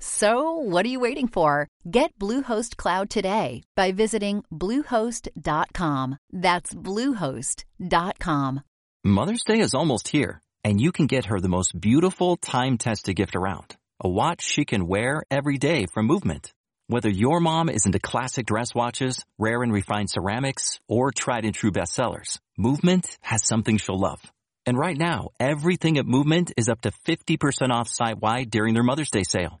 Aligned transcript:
So, 0.00 0.52
what 0.52 0.86
are 0.86 0.88
you 0.88 1.00
waiting 1.00 1.28
for? 1.28 1.68
Get 1.90 2.16
Bluehost 2.18 2.76
Cloud 2.76 3.10
today 3.10 3.62
by 3.74 3.92
visiting 3.92 4.44
Bluehost.com. 4.52 6.18
That's 6.32 6.74
Bluehost.com. 6.74 8.60
Mother's 9.04 9.44
Day 9.44 9.60
is 9.60 9.74
almost 9.74 10.08
here, 10.08 10.40
and 10.64 10.80
you 10.80 10.92
can 10.92 11.06
get 11.06 11.26
her 11.26 11.40
the 11.40 11.48
most 11.48 11.78
beautiful 11.80 12.36
time 12.36 12.78
tested 12.78 13.16
gift 13.16 13.34
around 13.36 13.76
a 14.00 14.08
watch 14.08 14.42
she 14.42 14.64
can 14.64 14.86
wear 14.86 15.22
every 15.30 15.58
day 15.58 15.86
from 15.92 16.06
Movement. 16.06 16.52
Whether 16.86 17.10
your 17.10 17.40
mom 17.40 17.68
is 17.68 17.84
into 17.84 17.98
classic 17.98 18.46
dress 18.46 18.74
watches, 18.74 19.24
rare 19.38 19.62
and 19.62 19.72
refined 19.72 20.10
ceramics, 20.10 20.78
or 20.88 21.10
tried 21.10 21.44
and 21.44 21.54
true 21.54 21.72
bestsellers, 21.72 22.38
Movement 22.56 23.18
has 23.20 23.44
something 23.44 23.76
she'll 23.76 23.98
love. 23.98 24.20
And 24.64 24.78
right 24.78 24.96
now, 24.96 25.30
everything 25.40 25.98
at 25.98 26.06
Movement 26.06 26.52
is 26.56 26.68
up 26.68 26.80
to 26.82 26.92
50% 27.06 27.70
off 27.70 27.88
site 27.88 28.20
wide 28.20 28.50
during 28.50 28.74
their 28.74 28.84
Mother's 28.84 29.10
Day 29.10 29.24
sale. 29.24 29.60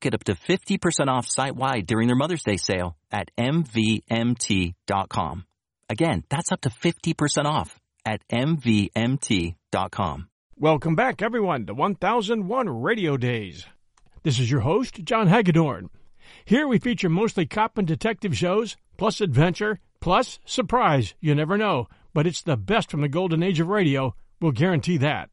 Get 0.00 0.14
up 0.14 0.24
to 0.24 0.34
50% 0.34 1.08
off 1.08 1.26
site-wide 1.26 1.86
during 1.86 2.06
their 2.06 2.16
Mother's 2.16 2.42
Day 2.42 2.56
sale 2.56 2.96
at 3.12 3.30
MVMT.com. 3.38 5.44
Again, 5.90 6.24
that's 6.30 6.52
up 6.52 6.62
to 6.62 6.70
50% 6.70 7.44
off 7.44 7.78
at 8.04 8.26
MVMT.com. 8.28 10.28
Welcome 10.56 10.94
back, 10.94 11.22
everyone, 11.22 11.66
to 11.66 11.74
1001 11.74 12.68
Radio 12.68 13.16
Days. 13.16 13.66
This 14.22 14.38
is 14.38 14.50
your 14.50 14.60
host, 14.60 15.02
John 15.04 15.26
Hagedorn. 15.26 15.88
Here 16.44 16.68
we 16.68 16.78
feature 16.78 17.08
mostly 17.08 17.46
cop 17.46 17.78
and 17.78 17.86
detective 17.86 18.36
shows, 18.36 18.76
plus 18.98 19.22
adventure, 19.22 19.80
plus 20.00 20.38
surprise. 20.44 21.14
You 21.20 21.34
never 21.34 21.56
know, 21.56 21.88
but 22.14 22.26
it's 22.26 22.42
the 22.42 22.58
best 22.58 22.90
from 22.90 23.00
the 23.00 23.08
golden 23.08 23.42
age 23.42 23.60
of 23.60 23.68
radio. 23.68 24.14
We'll 24.40 24.52
guarantee 24.52 24.98
that. 24.98 25.29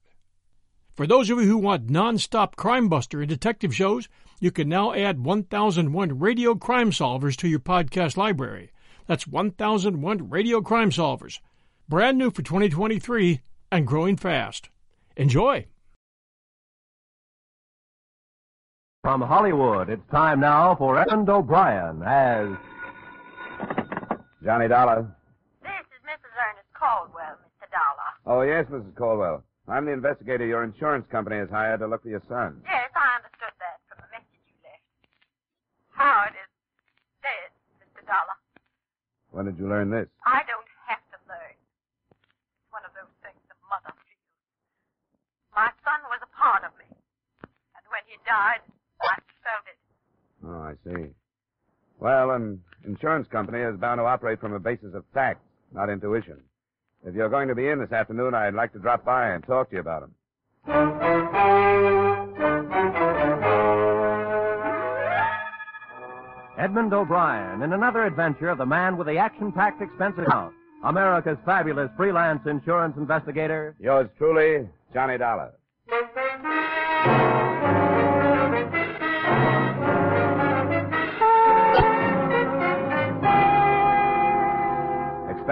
For 0.97 1.05
those 1.05 1.29
of 1.29 1.37
you 1.39 1.45
who 1.45 1.59
want 1.59 1.91
non-stop 1.91 2.55
crime 2.55 2.89
buster 2.89 3.19
and 3.19 3.29
detective 3.29 3.75
shows, 3.75 4.09
you 4.39 4.49
can 4.49 4.67
now 4.67 4.93
add 4.93 5.23
1001 5.23 6.17
Radio 6.17 6.55
Crime 6.55 6.89
Solvers 6.89 7.35
to 7.37 7.47
your 7.47 7.59
podcast 7.59 8.17
library. 8.17 8.71
That's 9.05 9.27
1001 9.27 10.27
Radio 10.31 10.59
Crime 10.59 10.89
Solvers. 10.89 11.37
Brand 11.87 12.17
new 12.17 12.31
for 12.31 12.41
2023 12.41 13.41
and 13.71 13.85
growing 13.85 14.17
fast. 14.17 14.69
Enjoy! 15.15 15.67
From 19.03 19.21
Hollywood, 19.21 19.91
it's 19.91 20.09
time 20.09 20.39
now 20.39 20.73
for 20.73 20.99
Edmond 20.99 21.29
O'Brien 21.29 22.01
as 22.01 22.49
Johnny 24.43 24.67
Dollar. 24.67 25.15
This 25.61 25.69
is 25.69 26.01
Mrs. 26.07 26.33
Ernest 26.41 26.73
Caldwell, 26.73 27.37
Mr. 27.45 27.69
Dollar. 27.69 28.09
Oh, 28.25 28.41
yes, 28.41 28.65
Mrs. 28.71 28.95
Caldwell. 28.95 29.43
I'm 29.67 29.85
the 29.85 29.91
investigator 29.91 30.45
your 30.45 30.63
insurance 30.63 31.05
company 31.11 31.35
has 31.37 31.49
hired 31.49 31.81
to 31.81 31.87
look 31.87 32.03
for 32.03 32.09
your 32.09 32.23
son. 32.29 32.63
Yes, 32.63 32.87
I 32.95 33.19
understood 33.19 33.51
that 33.59 33.83
from 33.91 33.99
the 33.99 34.09
message 34.15 34.39
you 34.47 34.55
left. 34.63 34.79
Howard 35.91 36.31
is 36.39 36.49
dead, 37.19 37.51
Mr. 37.83 38.07
Dollar. 38.07 38.37
When 39.35 39.43
did 39.45 39.59
you 39.59 39.67
learn 39.67 39.91
this? 39.91 40.07
I 40.23 40.47
don't 40.47 40.71
have 40.87 41.03
to 41.11 41.17
learn. 41.27 41.55
It's 42.15 42.71
one 42.71 42.87
of 42.87 42.95
those 42.95 43.11
things 43.19 43.35
a 43.51 43.55
mother 43.67 43.91
feels. 43.91 44.31
My 45.51 45.67
son 45.83 45.99
was 46.07 46.23
a 46.23 46.31
part 46.31 46.63
of 46.63 46.71
me. 46.79 46.87
And 46.87 47.83
when 47.91 48.07
he 48.07 48.15
died, 48.23 48.63
I 49.03 49.19
felt 49.43 49.67
it. 49.67 49.79
Oh, 50.47 50.63
I 50.63 50.73
see. 50.87 51.11
Well, 51.99 52.31
an 52.31 52.63
insurance 52.85 53.27
company 53.27 53.59
is 53.59 53.75
bound 53.75 53.99
to 53.99 54.05
operate 54.05 54.39
from 54.39 54.53
a 54.53 54.59
basis 54.63 54.95
of 54.95 55.03
fact, 55.13 55.43
not 55.73 55.89
intuition. 55.89 56.39
If 57.05 57.15
you're 57.15 57.29
going 57.29 57.47
to 57.47 57.55
be 57.55 57.67
in 57.69 57.79
this 57.79 57.91
afternoon, 57.91 58.33
I'd 58.33 58.53
like 58.53 58.73
to 58.73 58.79
drop 58.79 59.05
by 59.05 59.29
and 59.29 59.43
talk 59.45 59.69
to 59.69 59.75
you 59.75 59.81
about 59.81 60.01
them. 60.01 60.13
Edmond 66.57 66.93
O'Brien 66.93 67.61
in 67.61 67.71
another 67.71 68.03
adventure 68.05 68.49
of 68.49 68.57
the 68.57 68.65
man 68.65 68.97
with 68.97 69.07
the 69.07 69.17
action-packed 69.17 69.81
expense 69.81 70.15
account. 70.17 70.53
America's 70.83 71.37
fabulous 71.45 71.89
freelance 71.95 72.41
insurance 72.45 72.97
investigator. 72.97 73.75
Yours 73.79 74.09
truly, 74.17 74.67
Johnny 74.93 75.17
Dollar. 75.17 75.53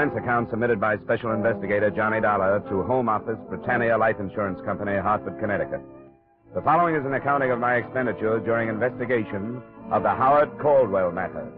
Expense 0.05 0.23
account 0.23 0.49
submitted 0.51 0.79
by 0.79 0.97
Special 0.97 1.31
Investigator 1.31 1.89
Johnny 1.89 2.21
Dollar 2.21 2.59
to 2.69 2.83
Home 2.83 3.09
Office, 3.09 3.39
Britannia 3.49 3.97
Life 3.97 4.17
Insurance 4.19 4.61
Company, 4.63 4.95
Hartford, 4.99 5.39
Connecticut. 5.39 5.81
The 6.53 6.61
following 6.61 6.93
is 6.93 7.03
an 7.07 7.15
accounting 7.15 7.49
of 7.49 7.57
my 7.57 7.77
expenditures 7.77 8.43
during 8.45 8.69
investigation 8.69 9.63
of 9.89 10.03
the 10.03 10.13
Howard 10.13 10.59
Caldwell 10.61 11.11
matter. 11.11 11.49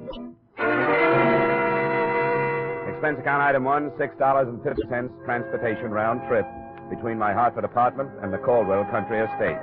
Expense 2.87 3.19
account 3.19 3.43
item 3.43 3.65
one, 3.65 3.91
six 3.99 4.15
dollars 4.15 4.47
and 4.47 4.63
fifty 4.63 4.87
cents 4.87 5.11
transportation 5.25 5.91
round 5.91 6.21
trip 6.29 6.47
between 6.89 7.19
my 7.19 7.33
Hartford 7.33 7.65
apartment 7.65 8.11
and 8.23 8.31
the 8.31 8.37
Caldwell 8.37 8.85
country 8.85 9.19
estate. 9.19 9.59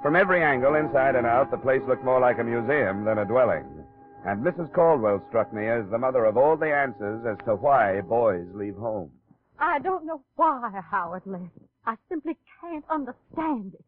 From 0.00 0.16
every 0.16 0.42
angle, 0.42 0.76
inside 0.76 1.14
and 1.14 1.26
out, 1.26 1.50
the 1.50 1.58
place 1.58 1.82
looked 1.86 2.04
more 2.04 2.20
like 2.20 2.38
a 2.38 2.44
museum 2.44 3.04
than 3.04 3.18
a 3.18 3.26
dwelling. 3.26 3.81
And 4.24 4.44
Mrs. 4.44 4.72
Caldwell 4.72 5.24
struck 5.28 5.52
me 5.52 5.66
as 5.66 5.88
the 5.90 5.98
mother 5.98 6.24
of 6.24 6.36
all 6.36 6.56
the 6.56 6.72
answers 6.72 7.26
as 7.26 7.44
to 7.46 7.56
why 7.56 8.00
boys 8.02 8.46
leave 8.54 8.76
home. 8.76 9.10
I 9.58 9.78
don't 9.80 10.06
know 10.06 10.22
why 10.36 10.70
Howard 10.90 11.22
left. 11.26 11.58
I 11.86 11.96
simply 12.08 12.36
can't 12.60 12.84
understand 12.88 13.74
it. 13.74 13.84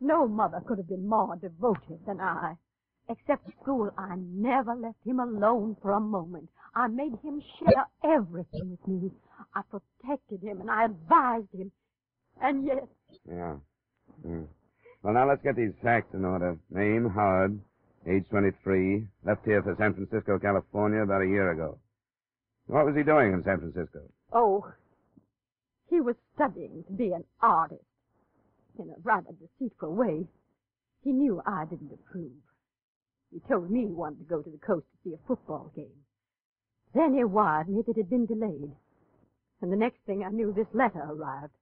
No 0.00 0.28
mother 0.28 0.60
could 0.66 0.78
have 0.78 0.88
been 0.88 1.08
more 1.08 1.36
devoted 1.36 2.00
than 2.06 2.20
I. 2.20 2.54
Except 3.08 3.50
school, 3.62 3.90
I 3.98 4.16
never 4.16 4.74
left 4.74 4.98
him 5.04 5.20
alone 5.20 5.76
for 5.82 5.92
a 5.92 6.00
moment. 6.00 6.48
I 6.74 6.88
made 6.88 7.18
him 7.22 7.42
share 7.58 7.86
everything 8.04 8.70
with 8.70 8.88
me. 8.88 9.10
I 9.54 9.62
protected 9.70 10.42
him 10.42 10.60
and 10.60 10.70
I 10.70 10.86
advised 10.86 11.52
him. 11.52 11.70
And 12.40 12.64
yet, 12.64 12.88
Yeah. 13.28 13.56
Mm. 14.26 14.46
Well, 15.02 15.14
now 15.14 15.28
let's 15.28 15.42
get 15.42 15.56
these 15.56 15.74
facts 15.82 16.14
in 16.14 16.24
order. 16.24 16.58
Name, 16.70 17.10
Howard. 17.14 17.60
Age 18.06 18.24
23. 18.28 19.06
Left 19.24 19.44
here 19.44 19.62
for 19.62 19.74
San 19.78 19.94
Francisco, 19.94 20.38
California 20.38 21.02
about 21.02 21.22
a 21.22 21.26
year 21.26 21.52
ago. 21.52 21.78
What 22.66 22.86
was 22.86 22.94
he 22.96 23.02
doing 23.02 23.32
in 23.32 23.42
San 23.44 23.58
Francisco? 23.58 24.00
oh, 24.32 24.72
he 25.88 26.00
was 26.00 26.16
studying 26.34 26.82
to 26.88 26.92
be 26.92 27.12
an 27.12 27.24
artist. 27.40 27.84
In 28.78 28.90
a 28.90 28.94
rather 29.02 29.30
deceitful 29.32 29.94
way. 29.94 30.26
He 31.04 31.12
knew 31.12 31.40
I 31.46 31.64
didn't 31.66 31.92
approve. 31.92 32.32
He 33.30 33.40
told 33.48 33.70
me 33.70 33.80
he 33.86 33.92
wanted 33.92 34.18
to 34.18 34.24
go 34.24 34.42
to 34.42 34.50
the 34.50 34.58
coast 34.58 34.86
to 34.90 34.98
see 35.04 35.14
a 35.14 35.26
football 35.28 35.70
game. 35.76 36.04
Then 36.94 37.14
he 37.14 37.22
wired 37.24 37.68
me 37.68 37.82
that 37.82 37.92
it 37.92 37.96
had 37.96 38.10
been 38.10 38.26
delayed. 38.26 38.72
And 39.60 39.70
the 39.72 39.76
next 39.76 39.98
thing 40.06 40.24
I 40.24 40.30
knew, 40.30 40.52
this 40.52 40.66
letter 40.74 41.00
arrived, 41.00 41.52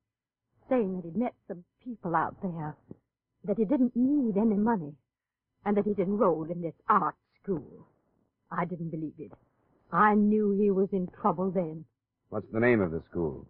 saying 0.68 0.96
that 0.96 1.04
he'd 1.04 1.16
met 1.16 1.34
some 1.48 1.64
people 1.84 2.14
out 2.16 2.36
there, 2.42 2.76
that 3.44 3.58
he 3.58 3.64
didn't 3.64 3.94
need 3.94 4.36
any 4.36 4.56
money, 4.56 4.94
and 5.64 5.76
that 5.76 5.84
he'd 5.86 5.98
enrolled 5.98 6.50
in 6.50 6.60
this 6.62 6.74
art 6.88 7.14
school. 7.42 7.86
I 8.50 8.64
didn't 8.64 8.90
believe 8.90 9.14
it. 9.18 9.32
I 9.92 10.14
knew 10.14 10.52
he 10.52 10.70
was 10.70 10.88
in 10.92 11.08
trouble 11.20 11.50
then. 11.50 11.84
What's 12.30 12.50
the 12.52 12.60
name 12.60 12.80
of 12.80 12.90
the 12.90 13.02
school? 13.10 13.46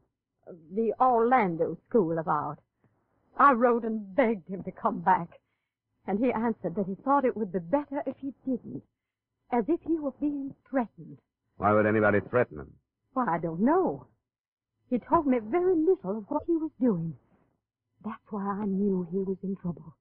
The 0.74 0.92
Orlando 1.00 1.78
School 1.88 2.18
of 2.18 2.28
Art. 2.28 2.58
I 3.36 3.52
wrote 3.52 3.84
and 3.84 4.14
begged 4.14 4.48
him 4.48 4.62
to 4.64 4.72
come 4.72 5.00
back, 5.00 5.40
and 6.06 6.18
he 6.18 6.32
answered 6.32 6.74
that 6.74 6.86
he 6.86 6.96
thought 6.96 7.24
it 7.24 7.36
would 7.36 7.52
be 7.52 7.60
better 7.60 8.02
if 8.06 8.16
he 8.18 8.34
didn't, 8.44 8.82
as 9.50 9.64
if 9.68 9.80
he 9.82 9.98
were 9.98 10.12
being 10.20 10.54
threatened. 10.68 11.18
Why 11.56 11.72
would 11.72 11.86
anybody 11.86 12.20
threaten 12.20 12.58
him? 12.58 12.72
Well, 13.14 13.28
I 13.28 13.38
don't 13.38 13.60
know. 13.60 14.06
He 14.90 14.98
told 14.98 15.26
me 15.26 15.38
very 15.38 15.74
little 15.76 16.18
of 16.18 16.24
what 16.28 16.42
he 16.46 16.56
was 16.56 16.70
doing. 16.80 17.16
That's 18.04 18.30
why 18.30 18.42
I 18.42 18.64
knew 18.66 19.06
he 19.10 19.18
was 19.18 19.38
in 19.42 19.56
trouble. 19.56 19.94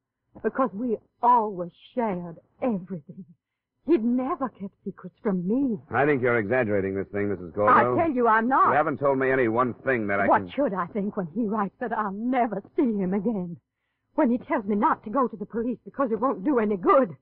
Because 0.44 0.70
we 0.74 0.98
always 1.22 1.72
shared 1.94 2.38
everything. 2.62 3.26
He'd 3.88 4.04
never 4.04 4.48
kept 4.50 4.74
secrets 4.86 5.16
from 5.24 5.48
me. 5.48 5.80
I 5.90 6.06
think 6.06 6.22
you're 6.22 6.38
exaggerating 6.38 6.96
this 6.96 7.08
thing, 7.12 7.30
Mrs. 7.30 7.54
Gordon. 7.54 7.78
I 7.78 8.04
tell 8.04 8.12
you 8.12 8.28
I'm 8.28 8.48
not. 8.48 8.70
You 8.70 8.76
haven't 8.76 9.00
told 9.00 9.18
me 9.18 9.32
any 9.32 9.48
one 9.48 9.74
thing 9.86 10.08
that 10.08 10.20
I 10.20 10.28
what 10.28 10.44
can... 10.44 10.52
should 10.52 10.74
I 10.74 10.86
think 10.88 11.18
when 11.18 11.28
he 11.34 11.46
writes 11.46 11.74
that 11.80 11.92
I'll 11.92 12.12
never 12.12 12.62
see 12.76 12.84
him 12.84 13.14
again? 13.14 13.58
When 14.16 14.30
he 14.30 14.38
tells 14.38 14.66
me 14.66 14.76
not 14.76 15.04
to 15.06 15.10
go 15.10 15.28
to 15.28 15.36
the 15.36 15.46
police 15.46 15.80
because 15.84 16.12
it 16.12 16.20
won't 16.20 16.46
do 16.46 16.60
any 16.60 16.78
good? 16.78 17.16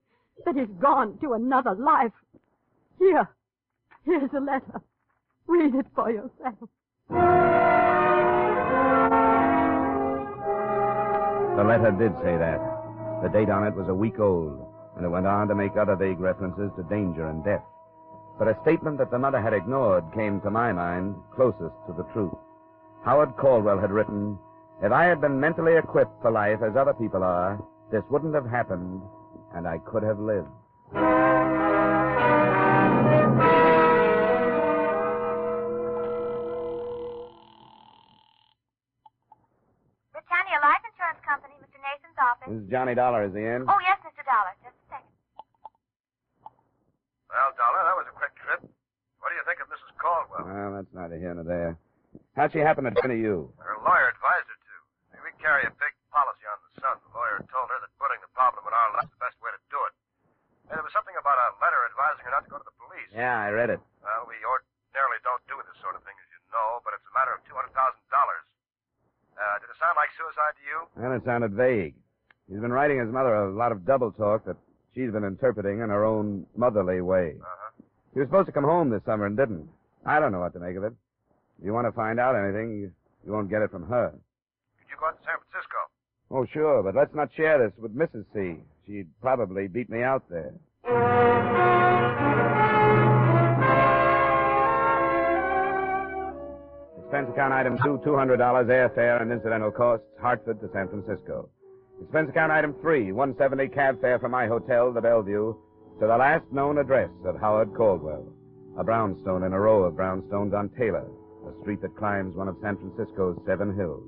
That 0.46 0.56
he's 0.56 0.68
gone 0.80 1.18
to 1.20 1.34
another 1.34 1.76
life? 1.76 2.14
Here. 2.98 3.30
Here's 4.06 4.32
a 4.36 4.40
letter. 4.40 4.82
Read 5.48 5.76
it 5.76 5.86
for 5.96 6.12
yourself. 6.12 6.70
The 11.58 11.64
letter 11.64 11.92
did 11.92 12.14
say 12.24 12.38
that. 12.38 12.79
The 13.22 13.30
date 13.30 13.50
on 13.50 13.68
it 13.68 13.76
was 13.76 13.90
a 13.90 13.94
week 13.94 14.20
old, 14.20 14.66
and 14.96 15.06
it 15.06 15.10
went 15.10 15.28
on 15.28 15.48
to 15.50 15.56
make 15.56 15.76
other 15.76 15.96
vague 15.96 16.20
references 16.20 16.72
to 16.76 16.84
danger 16.84 17.28
and 17.28 17.44
death. 17.44 17.64
But 18.38 18.48
a 18.48 18.58
statement 18.62 18.98
that 18.98 19.12
the 19.12 19.20
mother 19.20 19.42
had 19.42 19.54
ignored 19.54 20.06
came 20.14 20.40
to 20.42 20.50
my 20.50 20.72
mind 20.72 21.16
closest 21.36 21.76
to 21.88 21.94
the 21.94 22.08
truth. 22.14 22.34
Howard 23.04 23.36
Caldwell 23.36 23.80
had 23.80 23.92
written, 23.92 24.40
If 24.82 24.92
I 24.94 25.04
had 25.04 25.20
been 25.20 25.40
mentally 25.40 25.76
equipped 25.76 26.22
for 26.22 26.32
life 26.32 26.62
as 26.62 26.78
other 26.78 26.94
people 26.94 27.24
are, 27.24 27.60
this 27.92 28.04
wouldn't 28.10 28.36
have 28.36 28.46
happened, 28.46 29.02
and 29.54 29.68
I 29.68 29.80
could 29.80 30.04
have 30.04 30.20
lived. 30.20 30.48
Johnny 42.70 42.94
Dollar. 42.94 43.26
Is 43.26 43.34
he 43.34 43.42
in? 43.44 43.66
Oh, 43.68 43.80
yes, 43.82 43.98
Mr. 44.06 44.22
Dollar. 44.24 44.54
Just 44.64 44.78
a 44.78 44.86
second. 44.94 45.12
Well, 47.30 47.50
Dollar, 47.58 47.82
that 47.86 47.98
was 47.98 48.08
a 48.10 48.16
quick 48.16 48.34
trip. 48.40 48.62
What 49.20 49.30
do 49.30 49.36
you 49.36 49.46
think 49.46 49.60
of 49.60 49.68
Mrs. 49.70 49.92
Caldwell? 50.00 50.46
Well, 50.48 50.70
that's 50.80 50.92
neither 50.96 51.18
here 51.20 51.34
nor 51.36 51.44
there. 51.46 51.74
How'd 52.38 52.54
she 52.56 52.62
happen 52.64 52.88
to 52.88 52.94
turn 52.96 53.12
to 53.12 53.20
you? 53.20 53.52
Her 53.60 53.78
lawyer 53.84 54.10
advised 54.10 54.48
her 54.50 54.58
to. 54.58 54.76
We 55.22 55.36
carry 55.44 55.68
a 55.68 55.74
big 55.78 55.94
policy 56.10 56.46
on 56.48 56.58
the 56.64 56.72
son. 56.82 56.96
The 57.06 57.12
lawyer 57.14 57.38
told 57.52 57.68
her 57.70 57.78
that 57.84 57.92
putting 58.02 58.18
the 58.24 58.32
problem 58.34 58.64
in 58.66 58.74
our 58.74 58.90
lap 58.98 59.06
is 59.06 59.14
the 59.14 59.22
best 59.22 59.38
way 59.44 59.52
to 59.54 59.62
do 59.70 59.78
it. 59.86 59.94
And 60.72 60.74
there 60.80 60.86
was 60.86 60.94
something 60.96 61.14
about 61.20 61.38
a 61.38 61.48
letter 61.62 61.82
advising 61.92 62.24
her 62.26 62.34
not 62.34 62.48
to 62.48 62.52
go 62.54 62.58
to 62.58 62.66
the 62.66 62.78
police. 62.82 63.10
Yeah, 63.14 63.38
I 63.38 63.52
read 63.54 63.70
it. 63.70 63.82
Well, 64.02 64.26
we 64.26 64.40
ordinarily 64.42 65.20
don't 65.22 65.44
do 65.52 65.60
this 65.70 65.78
sort 65.84 65.94
of 66.00 66.02
thing, 66.08 66.16
as 66.18 66.28
you 66.34 66.40
know, 66.56 66.82
but 66.88 66.96
it's 66.98 67.06
a 67.06 67.14
matter 67.14 67.36
of 67.36 67.44
$200,000. 67.46 67.70
Uh, 67.76 69.56
did 69.62 69.70
it 69.70 69.78
sound 69.78 69.96
like 70.00 70.10
suicide 70.18 70.56
to 70.58 70.64
you? 70.66 70.78
Well, 70.98 71.14
it 71.14 71.24
sounded 71.28 71.54
vague. 71.54 71.94
He's 72.50 72.60
been 72.60 72.74
writing 72.74 73.00
his 73.00 73.10
mother 73.10 73.36
a 73.36 73.54
lot 73.54 73.72
of 73.72 73.86
double 73.86 74.12
talk 74.12 74.46
that 74.46 74.58
she's 74.96 75.12
been 75.12 75.24
interpreting 75.24 75.82
in 75.82 75.90
her 75.90 76.04
own 76.04 76.48
motherly 76.58 77.00
way. 77.00 77.36
Uh-huh. 77.40 77.84
He 78.14 78.20
was 78.20 78.28
supposed 78.28 78.48
to 78.48 78.52
come 78.52 78.64
home 78.64 78.90
this 78.90 79.04
summer 79.06 79.28
and 79.28 79.38
didn't. 79.38 79.70
I 80.04 80.20
don't 80.20 80.32
know 80.32 80.40
what 80.40 80.54
to 80.54 80.60
make 80.60 80.76
of 80.76 80.84
it. 80.84 80.94
If 81.60 81.66
you 81.66 81.74
want 81.74 81.86
to 81.86 81.92
find 81.92 82.20
out 82.20 82.36
anything, 82.36 82.72
you, 82.72 82.92
you 83.26 83.32
won't 83.32 83.52
get 83.52 83.62
it 83.62 83.70
from 83.70 83.88
her. 83.88 84.10
Could 84.10 84.90
you 84.90 84.96
go 85.00 85.08
out 85.08 85.20
to 85.20 85.24
San 85.26 85.36
Francisco? 85.52 85.78
Oh, 86.32 86.46
sure, 86.52 86.82
but 86.82 86.96
let's 86.96 87.14
not 87.14 87.30
share 87.38 87.60
this 87.60 87.78
with 87.78 87.96
Mrs. 87.96 88.26
C. 88.34 88.64
She'd 88.88 89.10
probably 89.22 89.68
beat 89.68 89.90
me 89.90 90.02
out 90.02 90.24
there. 90.30 90.54
Expense 96.98 97.30
account 97.30 97.54
item 97.54 97.78
two, 97.84 98.02
$200 98.06 98.38
airfare 98.38 99.22
and 99.22 99.32
incidental 99.32 99.72
costs, 99.72 100.06
Hartford 100.20 100.60
to 100.62 100.70
San 100.74 100.88
Francisco. 100.88 101.50
Expense 102.02 102.30
account 102.30 102.52
item 102.52 102.74
three, 102.82 103.12
170 103.12 103.68
cab 103.74 104.02
fare 104.02 104.20
from 104.20 104.32
my 104.32 104.48
hotel, 104.48 104.92
the 104.92 105.02
Bellevue, 105.02 105.54
to 106.00 106.08
the 106.08 106.18
last 106.18 106.46
known 106.52 106.78
address 106.78 107.10
of 107.26 107.40
Howard 107.40 107.74
Caldwell. 107.76 108.26
A 108.78 108.84
brownstone 108.84 109.44
in 109.44 109.54
a 109.54 109.60
row 109.60 109.84
of 109.84 109.96
brownstones 109.96 110.54
on 110.54 110.70
Taylor, 110.78 111.06
a 111.46 111.62
street 111.62 111.82
that 111.82 111.98
climbs 111.98 112.36
one 112.36 112.48
of 112.48 112.56
San 112.62 112.78
Francisco's 112.78 113.38
seven 113.46 113.76
hills. 113.76 114.04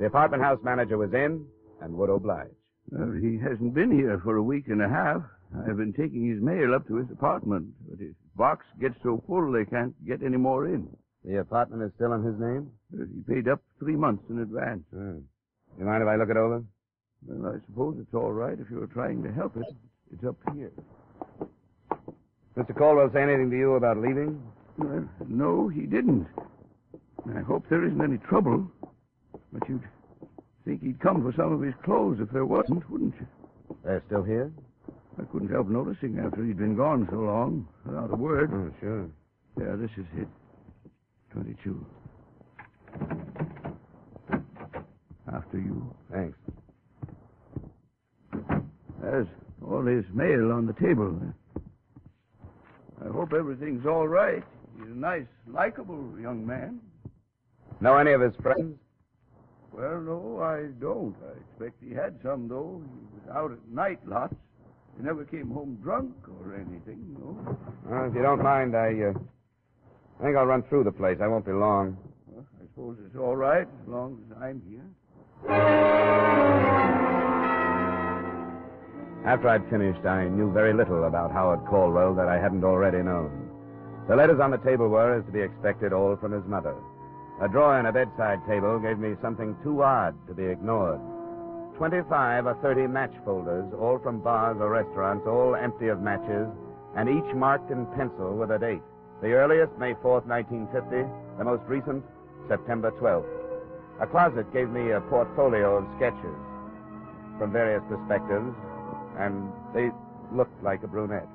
The 0.00 0.06
apartment 0.06 0.42
house 0.42 0.58
manager 0.62 0.96
was 0.96 1.12
in 1.12 1.44
and 1.82 1.94
would 1.94 2.08
oblige. 2.10 2.48
Well, 2.90 3.12
he 3.20 3.38
hasn't 3.38 3.74
been 3.74 3.90
here 3.90 4.20
for 4.24 4.36
a 4.36 4.42
week 4.42 4.68
and 4.68 4.80
a 4.80 4.88
half. 4.88 5.22
I've 5.66 5.76
been 5.76 5.92
taking 5.92 6.28
his 6.28 6.42
mail 6.42 6.74
up 6.74 6.86
to 6.88 6.96
his 6.96 7.10
apartment, 7.10 7.68
but 7.88 7.98
his 7.98 8.14
box 8.36 8.64
gets 8.80 8.96
so 9.02 9.22
full 9.26 9.52
they 9.52 9.64
can't 9.64 9.94
get 10.06 10.22
any 10.22 10.36
more 10.36 10.66
in. 10.66 10.88
The 11.24 11.40
apartment 11.40 11.82
is 11.82 11.92
still 11.96 12.12
in 12.14 12.22
his 12.22 12.38
name? 12.40 12.70
He 12.90 13.34
paid 13.34 13.48
up 13.48 13.60
three 13.78 13.96
months 13.96 14.24
in 14.30 14.40
advance. 14.40 14.84
Hmm. 14.94 15.18
You 15.78 15.84
mind 15.84 16.02
if 16.02 16.08
I 16.08 16.16
look 16.16 16.30
it 16.30 16.36
over? 16.36 16.64
Well, 17.26 17.54
I 17.54 17.58
suppose 17.66 17.96
it's 18.00 18.14
all 18.14 18.32
right 18.32 18.58
if 18.58 18.70
you're 18.70 18.86
trying 18.86 19.22
to 19.22 19.32
help 19.32 19.56
it. 19.56 19.66
It's 20.12 20.24
up 20.24 20.36
here. 20.54 20.72
Mr. 22.56 22.76
Caldwell 22.76 23.10
say 23.12 23.22
anything 23.22 23.50
to 23.50 23.56
you 23.56 23.74
about 23.74 23.98
leaving? 23.98 24.42
Well, 24.78 25.08
no, 25.26 25.68
he 25.68 25.82
didn't. 25.82 26.26
I 27.34 27.40
hope 27.40 27.64
there 27.68 27.84
isn't 27.84 28.00
any 28.00 28.18
trouble. 28.18 28.70
But 29.52 29.68
you'd 29.68 29.82
think 30.64 30.82
he'd 30.82 31.00
come 31.00 31.22
for 31.22 31.32
some 31.36 31.52
of 31.52 31.60
his 31.62 31.74
clothes 31.84 32.18
if 32.20 32.30
there 32.30 32.46
wasn't, 32.46 32.88
wouldn't 32.90 33.14
you? 33.20 33.26
They're 33.84 34.02
still 34.06 34.22
here? 34.22 34.52
I 35.20 35.24
couldn't 35.24 35.50
help 35.50 35.68
noticing 35.68 36.18
after 36.18 36.44
he'd 36.44 36.58
been 36.58 36.76
gone 36.76 37.08
so 37.10 37.16
long, 37.16 37.66
without 37.84 38.12
a 38.12 38.16
word. 38.16 38.50
Oh, 38.52 38.70
sure. 38.80 39.08
Yeah, 39.60 39.76
this 39.76 39.90
is 39.96 40.06
it. 40.16 40.28
22. 41.32 41.84
After 45.32 45.58
you. 45.58 45.94
Thanks. 46.12 46.38
There's 49.10 49.26
all 49.66 49.86
his 49.86 50.04
mail 50.12 50.52
on 50.52 50.66
the 50.66 50.74
table. 50.74 51.18
I 53.02 53.08
hope 53.10 53.32
everything's 53.32 53.86
all 53.86 54.06
right. 54.06 54.44
He's 54.76 54.90
a 54.90 54.94
nice, 54.94 55.24
likable 55.46 56.14
young 56.20 56.46
man. 56.46 56.80
Know 57.80 57.96
any 57.96 58.12
of 58.12 58.20
his 58.20 58.34
friends? 58.42 58.78
Well, 59.72 60.00
no, 60.02 60.40
I 60.42 60.66
don't. 60.78 61.16
I 61.24 61.38
expect 61.40 61.82
he 61.82 61.94
had 61.94 62.18
some, 62.22 62.48
though. 62.48 62.82
He 62.84 63.18
was 63.18 63.34
out 63.34 63.52
at 63.52 63.66
night 63.72 64.00
lots. 64.06 64.34
He 64.98 65.04
never 65.04 65.24
came 65.24 65.48
home 65.50 65.78
drunk 65.82 66.14
or 66.42 66.54
anything, 66.56 67.16
no. 67.18 67.56
Well, 67.86 68.08
if 68.10 68.14
you 68.14 68.20
don't 68.20 68.42
mind, 68.42 68.76
I, 68.76 68.88
uh, 68.88 69.14
I 70.20 70.22
think 70.24 70.36
I'll 70.36 70.44
run 70.44 70.64
through 70.64 70.84
the 70.84 70.92
place. 70.92 71.16
I 71.22 71.28
won't 71.28 71.46
be 71.46 71.52
long. 71.52 71.96
Well, 72.26 72.44
I 72.60 72.64
suppose 72.66 72.98
it's 73.06 73.16
all 73.16 73.36
right 73.36 73.62
as 73.66 73.88
long 73.88 74.18
as 74.30 74.36
I'm 74.42 74.60
here. 74.68 74.84
After 79.24 79.48
I'd 79.48 79.68
finished, 79.68 80.06
I 80.06 80.28
knew 80.28 80.52
very 80.52 80.72
little 80.72 81.04
about 81.04 81.32
Howard 81.32 81.64
Caldwell 81.66 82.14
that 82.14 82.28
I 82.28 82.38
hadn't 82.38 82.64
already 82.64 83.02
known. 83.02 83.50
The 84.08 84.16
letters 84.16 84.40
on 84.40 84.50
the 84.50 84.58
table 84.58 84.88
were, 84.88 85.14
as 85.18 85.24
to 85.26 85.32
be 85.32 85.40
expected, 85.40 85.92
all 85.92 86.16
from 86.16 86.32
his 86.32 86.44
mother. 86.46 86.74
A 87.42 87.48
drawer 87.48 87.78
in 87.78 87.86
a 87.86 87.92
bedside 87.92 88.40
table 88.46 88.78
gave 88.78 88.98
me 88.98 89.16
something 89.20 89.56
too 89.62 89.82
odd 89.82 90.14
to 90.28 90.34
be 90.34 90.44
ignored. 90.44 91.00
Twenty-five 91.76 92.46
or 92.46 92.54
thirty 92.62 92.86
match 92.86 93.12
folders, 93.24 93.70
all 93.78 93.98
from 93.98 94.20
bars 94.20 94.56
or 94.60 94.70
restaurants, 94.70 95.26
all 95.26 95.54
empty 95.54 95.88
of 95.88 96.00
matches, 96.00 96.48
and 96.96 97.08
each 97.08 97.34
marked 97.34 97.70
in 97.70 97.86
pencil 97.94 98.34
with 98.34 98.50
a 98.50 98.58
date. 98.58 98.82
The 99.20 99.32
earliest, 99.32 99.76
May 99.78 99.94
4th, 99.94 100.26
1950. 100.26 101.06
The 101.38 101.44
most 101.44 101.62
recent, 101.66 102.04
September 102.48 102.92
12th. 102.92 103.26
A 104.00 104.06
closet 104.06 104.52
gave 104.52 104.70
me 104.70 104.92
a 104.92 105.00
portfolio 105.02 105.76
of 105.78 105.86
sketches 105.96 106.38
from 107.38 107.52
various 107.52 107.82
perspectives, 107.88 108.54
and 109.18 109.52
they 109.74 109.90
looked 110.32 110.62
like 110.62 110.82
a 110.82 110.88
brunette. 110.88 111.28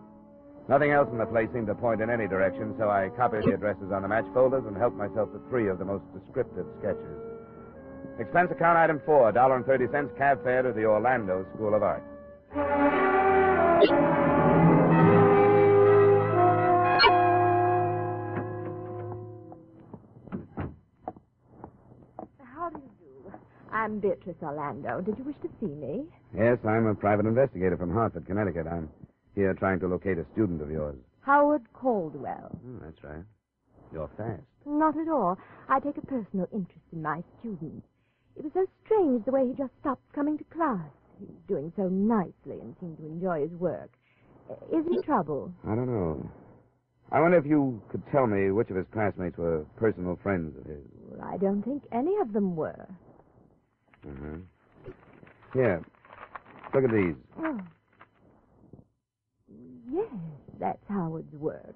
Nothing 0.70 0.92
else 0.92 1.10
in 1.12 1.18
the 1.18 1.26
place 1.26 1.50
seemed 1.54 1.68
to 1.68 1.76
point 1.76 2.02
in 2.02 2.10
any 2.10 2.28
direction, 2.28 2.74
so 2.78 2.90
I 2.90 3.10
copied 3.18 3.44
the 3.44 3.54
addresses 3.54 3.92
on 3.92 4.02
the 4.02 4.08
match 4.08 4.26
folders 4.34 4.64
and 4.66 4.78
helped 4.78 4.96
myself 4.96 5.30
to 5.34 5.42
three 5.50 5.68
of 5.68 5.78
the 5.78 5.86
most 5.86 6.04
descriptive 6.14 6.66
sketches. 6.80 7.20
Expense 8.20 8.52
account 8.52 8.78
item 8.78 9.02
four, 9.06 9.30
a 9.30 9.34
dollar 9.34 9.58
and 9.58 9.66
thirty 9.66 9.88
cab 10.18 10.44
fare 10.44 10.62
to 10.62 10.72
the 10.72 10.86
Orlando 10.86 11.46
School 11.56 11.74
of 11.76 11.84
Art. 11.84 12.04
I'm 23.84 24.00
Beatrice 24.00 24.38
Orlando. 24.42 25.02
Did 25.02 25.18
you 25.18 25.26
wish 25.26 25.36
to 25.42 25.50
see 25.60 25.68
me? 25.68 26.06
Yes, 26.34 26.58
I'm 26.66 26.88
a 26.88 26.96
private 26.96 27.26
investigator 27.26 27.76
from 27.76 27.92
Hartford, 27.92 28.26
Connecticut. 28.26 28.66
I'm 28.66 28.88
here 29.36 29.54
trying 29.56 29.82
to 29.82 29.88
locate 29.88 30.18
a 30.18 30.26
student 30.32 30.62
of 30.62 30.72
yours. 30.72 30.96
Howard 31.20 31.64
Caldwell. 31.74 32.58
Oh, 32.66 32.80
that's 32.82 33.04
right. 33.04 33.26
You're 33.92 34.10
fast. 34.16 34.44
Not 34.66 34.96
at 34.98 35.10
all. 35.10 35.38
I 35.68 35.82
take 35.82 35.98
a 35.98 36.06
personal 36.06 36.48
interest 36.54 36.86
in 36.94 37.02
my 37.02 37.22
student. 37.42 37.84
It 38.38 38.46
was 38.46 38.54
so 38.54 38.66
strange 38.86 39.26
the 39.26 39.32
way 39.32 39.48
he 39.48 39.54
just 39.54 39.74
stopped 39.82 40.14
coming 40.16 40.38
to 40.38 40.46
class. 40.46 40.88
He 41.20 41.26
was 41.26 41.36
doing 41.50 41.74
so 41.76 41.90
nicely 41.90 42.62
and 42.64 42.78
seemed 42.80 43.00
to 43.00 43.06
enjoy 43.06 43.42
his 43.42 43.52
work. 43.60 43.92
Is 44.72 44.86
he 44.88 44.96
in 44.96 45.04
trouble? 45.04 45.52
I 45.68 45.76
don't 45.76 45.92
know. 45.92 46.32
I 47.12 47.20
wonder 47.20 47.38
if 47.38 47.46
you 47.46 47.82
could 47.92 48.04
tell 48.14 48.28
me 48.28 48.50
which 48.52 48.70
of 48.70 48.78
his 48.78 48.88
classmates 48.94 49.38
were 49.38 49.66
personal 49.76 50.18
friends 50.24 50.58
of 50.58 50.66
his. 50.66 50.80
Well, 51.10 51.28
I 51.28 51.36
don't 51.36 51.62
think 51.64 51.84
any 51.92 52.16
of 52.22 52.32
them 52.32 52.56
were. 52.56 52.88
Uh-huh. 54.08 54.92
Here. 55.54 55.82
Look 56.74 56.84
at 56.84 56.92
these. 56.92 57.16
Oh. 57.40 57.60
Yes, 59.92 60.08
that's 60.60 60.80
Howard's 60.90 61.34
work. 61.36 61.76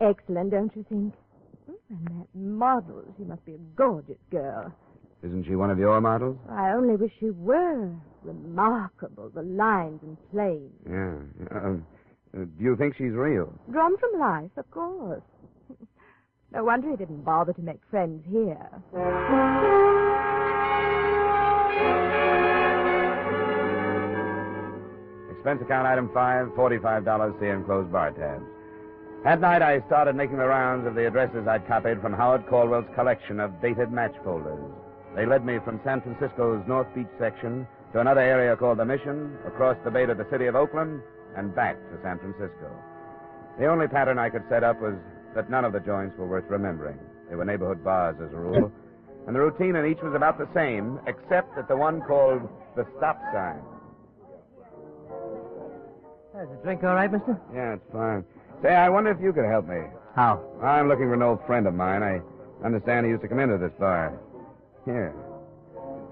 Excellent, 0.00 0.50
don't 0.50 0.74
you 0.76 0.84
think? 0.88 1.14
Hmm, 1.66 1.72
And 1.94 2.06
that 2.20 2.26
model, 2.34 3.02
she 3.16 3.24
must 3.24 3.44
be 3.46 3.54
a 3.54 3.58
gorgeous 3.76 4.18
girl. 4.30 4.72
Isn't 5.24 5.44
she 5.46 5.56
one 5.56 5.70
of 5.70 5.78
your 5.78 6.00
models? 6.00 6.36
I 6.48 6.70
only 6.72 6.94
wish 6.96 7.10
she 7.18 7.30
were. 7.30 7.90
Remarkable, 8.22 9.30
the 9.34 9.42
lines 9.42 10.00
and 10.02 10.16
planes. 10.30 10.70
Yeah. 10.88 11.56
Um, 11.56 11.86
uh, 12.36 12.44
do 12.44 12.64
you 12.64 12.76
think 12.76 12.94
she's 12.96 13.12
real? 13.12 13.52
Drawn 13.70 13.96
from 13.98 14.20
life, 14.20 14.50
of 14.56 14.70
course. 14.70 15.22
no 16.52 16.64
wonder 16.64 16.90
he 16.90 16.96
didn't 16.96 17.22
bother 17.24 17.52
to 17.54 17.62
make 17.62 17.80
friends 17.90 18.22
here. 18.30 18.68
Expense 25.38 25.62
account 25.62 25.86
item 25.86 26.10
five, 26.12 26.52
forty-five 26.56 27.04
dollars, 27.04 27.32
see 27.38 27.46
enclosed 27.46 27.92
bar 27.92 28.10
tabs. 28.10 28.42
At 29.24 29.40
night, 29.40 29.62
I 29.62 29.80
started 29.86 30.16
making 30.16 30.36
the 30.36 30.48
rounds 30.48 30.84
of 30.84 30.96
the 30.96 31.06
addresses 31.06 31.46
I'd 31.46 31.66
copied 31.68 32.00
from 32.00 32.12
Howard 32.12 32.44
Caldwell's 32.48 32.90
collection 32.96 33.38
of 33.38 33.62
dated 33.62 33.92
match 33.92 34.14
folders. 34.24 34.58
They 35.14 35.26
led 35.26 35.46
me 35.46 35.58
from 35.64 35.80
San 35.84 36.00
Francisco's 36.00 36.66
North 36.66 36.92
Beach 36.92 37.06
section 37.20 37.68
to 37.92 38.00
another 38.00 38.20
area 38.20 38.56
called 38.56 38.78
the 38.78 38.84
Mission, 38.84 39.38
across 39.46 39.76
the 39.84 39.92
bay 39.92 40.06
to 40.06 40.14
the 40.14 40.26
city 40.28 40.46
of 40.46 40.56
Oakland, 40.56 41.02
and 41.36 41.54
back 41.54 41.76
to 41.76 42.02
San 42.02 42.18
Francisco. 42.18 42.74
The 43.60 43.66
only 43.66 43.86
pattern 43.86 44.18
I 44.18 44.30
could 44.30 44.44
set 44.48 44.64
up 44.64 44.80
was 44.80 44.94
that 45.36 45.50
none 45.50 45.64
of 45.64 45.72
the 45.72 45.80
joints 45.80 46.18
were 46.18 46.26
worth 46.26 46.50
remembering. 46.50 46.98
They 47.30 47.36
were 47.36 47.44
neighborhood 47.44 47.84
bars, 47.84 48.16
as 48.20 48.32
a 48.32 48.36
rule, 48.36 48.72
and 49.28 49.36
the 49.36 49.40
routine 49.40 49.76
in 49.76 49.86
each 49.86 50.02
was 50.02 50.14
about 50.16 50.36
the 50.36 50.48
same, 50.52 50.98
except 51.06 51.56
at 51.56 51.68
the 51.68 51.76
one 51.76 52.00
called 52.02 52.42
the 52.74 52.86
stop 52.96 53.20
sign. 53.32 53.62
Is 56.40 56.48
the 56.50 56.56
drink 56.62 56.84
all 56.84 56.94
right, 56.94 57.10
mister? 57.10 57.40
Yeah, 57.52 57.74
it's 57.74 57.92
fine. 57.92 58.24
Say, 58.62 58.72
I 58.72 58.88
wonder 58.88 59.10
if 59.10 59.20
you 59.20 59.32
could 59.32 59.44
help 59.44 59.66
me. 59.66 59.80
How? 60.14 60.40
I'm 60.62 60.88
looking 60.88 61.06
for 61.06 61.14
an 61.14 61.22
old 61.22 61.44
friend 61.46 61.66
of 61.66 61.74
mine. 61.74 62.02
I 62.02 62.20
understand 62.64 63.06
he 63.06 63.10
used 63.10 63.22
to 63.22 63.28
come 63.28 63.40
into 63.40 63.58
this 63.58 63.72
bar. 63.78 64.16
Here. 64.84 65.12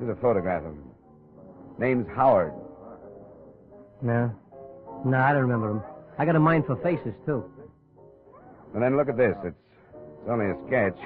Here's 0.00 0.10
a 0.10 0.20
photograph 0.20 0.64
of 0.64 0.72
him. 0.72 0.82
Name's 1.78 2.08
Howard. 2.16 2.52
No. 4.02 4.34
No, 5.04 5.18
I 5.20 5.32
don't 5.32 5.42
remember 5.42 5.70
him. 5.70 5.82
I 6.18 6.24
got 6.24 6.34
a 6.34 6.40
mind 6.40 6.66
for 6.66 6.74
faces, 6.82 7.14
too. 7.24 7.48
And 8.74 8.82
then 8.82 8.96
look 8.96 9.08
at 9.08 9.16
this. 9.16 9.36
It's, 9.44 9.56
it's 9.94 10.28
only 10.28 10.46
a 10.46 10.56
sketch. 10.66 10.98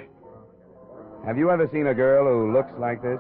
Have 1.27 1.37
you 1.37 1.51
ever 1.51 1.69
seen 1.71 1.89
a 1.89 1.95
girl 1.95 2.25
who 2.25 2.55
looks 2.55 2.73
like 2.79 3.03
this? 3.03 3.19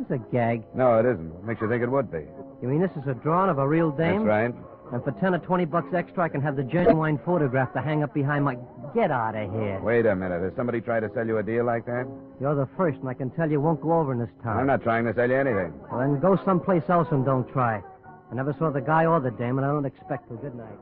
It's 0.00 0.10
a 0.10 0.18
gag. 0.32 0.64
No, 0.74 0.98
it 0.98 1.04
isn't. 1.04 1.44
Makes 1.44 1.60
you 1.60 1.68
think 1.68 1.82
it 1.82 1.90
would 1.90 2.10
be. 2.10 2.24
You 2.60 2.68
mean 2.68 2.80
this 2.80 2.90
is 2.92 3.06
a 3.06 3.14
drawing 3.14 3.50
of 3.50 3.58
a 3.58 3.68
real 3.68 3.90
dame? 3.90 4.24
That's 4.24 4.26
right. 4.26 4.54
And 4.92 5.04
for 5.04 5.12
10 5.12 5.34
or 5.34 5.38
20 5.38 5.64
bucks 5.66 5.94
extra, 5.94 6.24
I 6.24 6.28
can 6.28 6.40
have 6.40 6.56
the 6.56 6.62
genuine 6.62 7.18
photograph 7.24 7.72
to 7.74 7.80
hang 7.82 8.02
up 8.02 8.14
behind 8.14 8.44
my... 8.44 8.56
Get 8.94 9.10
out 9.10 9.36
of 9.36 9.52
here. 9.52 9.78
Wait 9.82 10.06
a 10.06 10.16
minute. 10.16 10.42
Has 10.42 10.52
somebody 10.56 10.80
tried 10.80 11.00
to 11.00 11.10
sell 11.14 11.26
you 11.26 11.38
a 11.38 11.42
deal 11.42 11.64
like 11.64 11.84
that? 11.84 12.08
You're 12.40 12.54
the 12.54 12.68
first, 12.74 12.98
and 13.00 13.08
I 13.08 13.14
can 13.14 13.30
tell 13.30 13.50
you 13.50 13.60
won't 13.60 13.82
go 13.82 13.92
over 13.92 14.12
in 14.12 14.18
this 14.18 14.30
town. 14.42 14.56
I'm 14.56 14.66
not 14.66 14.82
trying 14.82 15.04
to 15.04 15.14
sell 15.14 15.28
you 15.28 15.36
anything. 15.36 15.74
Well, 15.92 16.00
then 16.00 16.18
go 16.20 16.40
someplace 16.42 16.84
else 16.88 17.08
and 17.10 17.24
don't 17.24 17.46
try. 17.52 17.82
I 18.30 18.34
never 18.34 18.54
saw 18.58 18.70
the 18.70 18.80
guy 18.80 19.04
or 19.04 19.20
the 19.20 19.30
dame, 19.30 19.58
and 19.58 19.66
I 19.66 19.68
don't 19.68 19.84
expect 19.84 20.30
to. 20.30 20.36
Good 20.36 20.54
night. 20.54 20.78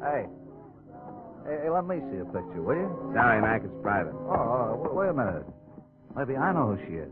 Hey. 0.00 0.26
hey. 1.44 1.58
Hey, 1.62 1.70
let 1.70 1.86
me 1.86 1.98
see 2.10 2.18
a 2.18 2.24
picture, 2.24 2.62
will 2.62 2.76
you? 2.76 3.12
Sorry, 3.14 3.42
Mac. 3.42 3.62
It's 3.64 3.74
private. 3.82 4.14
Oh, 4.14 4.88
oh, 4.88 4.94
wait 4.94 5.08
a 5.08 5.12
minute. 5.12 5.44
Maybe 6.16 6.36
I 6.36 6.52
know 6.52 6.76
who 6.76 6.86
she 6.86 6.94
is. 6.94 7.10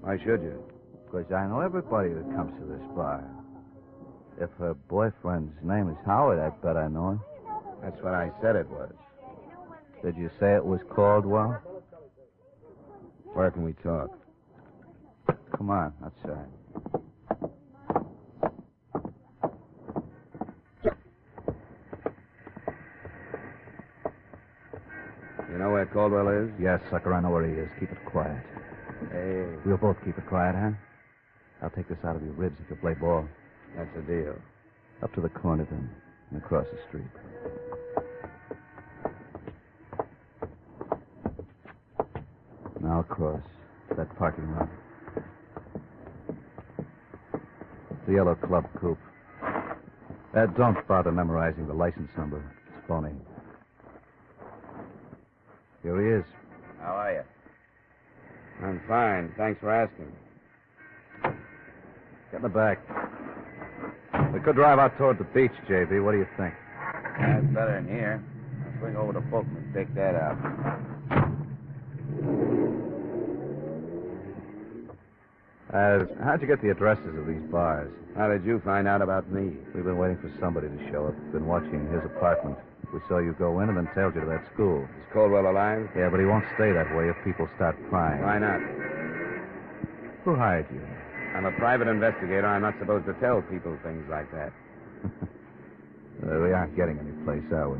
Why 0.00 0.16
should 0.18 0.42
you? 0.42 0.62
Because 1.04 1.30
I 1.32 1.46
know 1.46 1.60
everybody 1.60 2.10
that 2.10 2.24
comes 2.34 2.52
to 2.58 2.66
this 2.66 2.82
bar. 2.96 3.24
If 4.40 4.50
her 4.58 4.74
boyfriend's 4.88 5.52
name 5.62 5.90
is 5.90 5.96
Howard, 6.06 6.38
I 6.38 6.50
bet 6.64 6.76
I 6.76 6.88
know 6.88 7.10
him. 7.10 7.20
That's 7.82 8.00
what 8.02 8.14
I 8.14 8.30
said 8.40 8.56
it 8.56 8.68
was. 8.68 8.92
Did 10.02 10.16
you 10.16 10.30
say 10.40 10.54
it 10.54 10.64
was 10.64 10.80
Caldwell? 10.90 11.60
Where 13.34 13.50
can 13.50 13.64
we 13.64 13.74
talk? 13.74 14.10
Come 15.56 15.70
on, 15.70 15.92
outside. 16.04 16.46
You 25.50 25.58
know 25.58 25.72
where 25.72 25.84
Caldwell 25.86 26.28
is? 26.28 26.50
Yes, 26.58 26.80
sucker, 26.90 27.12
I 27.12 27.20
know 27.20 27.30
where 27.30 27.46
he 27.46 27.52
is. 27.52 27.68
Keep 27.78 27.92
it 27.92 28.04
quiet. 28.06 28.42
Hey, 29.08 29.46
We'll 29.66 29.78
both 29.78 29.96
keep 30.04 30.16
it 30.18 30.26
quiet, 30.28 30.54
huh? 30.56 30.72
I'll 31.62 31.70
take 31.70 31.88
this 31.88 31.98
out 32.04 32.16
of 32.16 32.22
your 32.22 32.32
ribs 32.34 32.56
if 32.64 32.70
you 32.70 32.76
play 32.76 32.94
ball. 33.00 33.26
that's 33.76 33.90
a 33.96 34.02
deal. 34.02 34.36
Up 35.02 35.14
to 35.14 35.20
the 35.22 35.28
corner, 35.30 35.66
then, 35.70 35.90
and 36.30 36.42
across 36.42 36.66
the 36.72 36.78
street. 36.88 37.10
Now 42.82 43.00
across 43.00 43.42
that 43.96 44.16
parking 44.18 44.50
lot. 44.52 44.68
The 48.06 48.14
yellow 48.14 48.34
club 48.36 48.64
coupe. 48.80 48.98
Uh, 50.36 50.46
don't 50.58 50.76
bother 50.88 51.12
memorizing 51.12 51.66
the 51.66 51.74
license 51.74 52.10
number. 52.18 52.38
It's 52.76 52.86
phony. 52.88 53.12
Here 55.82 56.00
he 56.00 56.20
is. 56.20 56.26
How 56.80 56.94
are 56.96 57.12
you? 57.14 57.39
I'm 58.62 58.80
fine. 58.86 59.32
Thanks 59.36 59.60
for 59.60 59.70
asking. 59.70 60.12
Get 61.22 62.36
in 62.36 62.42
the 62.42 62.48
back. 62.48 62.78
We 64.34 64.40
could 64.40 64.54
drive 64.54 64.78
out 64.78 64.96
toward 64.98 65.18
the 65.18 65.24
beach, 65.24 65.52
JB. 65.68 66.04
What 66.04 66.12
do 66.12 66.18
you 66.18 66.28
think? 66.36 66.54
That's 67.18 67.46
better 67.46 67.78
in 67.78 67.88
here. 67.88 68.22
I'll 68.64 68.80
swing 68.80 68.96
over 68.96 69.12
to 69.14 69.22
Fulton 69.30 69.56
and 69.56 69.74
take 69.74 69.94
that 69.94 70.14
out. 70.14 70.38
Uh, 75.72 76.04
how'd 76.24 76.40
you 76.42 76.48
get 76.48 76.60
the 76.60 76.70
addresses 76.70 77.16
of 77.16 77.26
these 77.26 77.42
bars? 77.50 77.92
How 78.16 78.28
did 78.28 78.44
you 78.44 78.60
find 78.64 78.88
out 78.88 79.02
about 79.02 79.30
me? 79.30 79.56
We've 79.74 79.84
been 79.84 79.98
waiting 79.98 80.18
for 80.18 80.30
somebody 80.40 80.68
to 80.68 80.90
show 80.90 81.06
up. 81.06 81.32
Been 81.32 81.46
watching 81.46 81.86
his 81.92 82.04
apartment. 82.04 82.58
We 82.92 83.00
saw 83.08 83.18
you 83.18 83.32
go 83.38 83.60
in 83.60 83.68
and 83.68 83.78
then 83.78 83.88
tailed 83.94 84.14
you 84.14 84.22
to 84.22 84.26
that 84.26 84.44
school. 84.52 84.88
Is 84.98 85.06
Caldwell 85.12 85.50
alive? 85.50 85.88
Yeah, 85.96 86.08
but 86.10 86.18
he 86.18 86.26
won't 86.26 86.44
stay 86.54 86.72
that 86.72 86.90
way 86.96 87.08
if 87.08 87.16
people 87.24 87.48
start 87.54 87.76
prying. 87.88 88.22
Why 88.22 88.38
not? 88.38 88.60
Who 90.24 90.34
hired 90.34 90.66
you? 90.72 90.82
I'm 91.34 91.46
a 91.46 91.52
private 91.52 91.86
investigator. 91.88 92.46
I'm 92.46 92.62
not 92.62 92.78
supposed 92.78 93.06
to 93.06 93.14
tell 93.14 93.42
people 93.42 93.78
things 93.82 94.04
like 94.10 94.30
that. 94.32 94.52
We 96.22 96.52
aren't 96.52 96.76
getting 96.76 96.98
any 96.98 97.12
place, 97.24 97.50
are 97.50 97.70
we? 97.70 97.78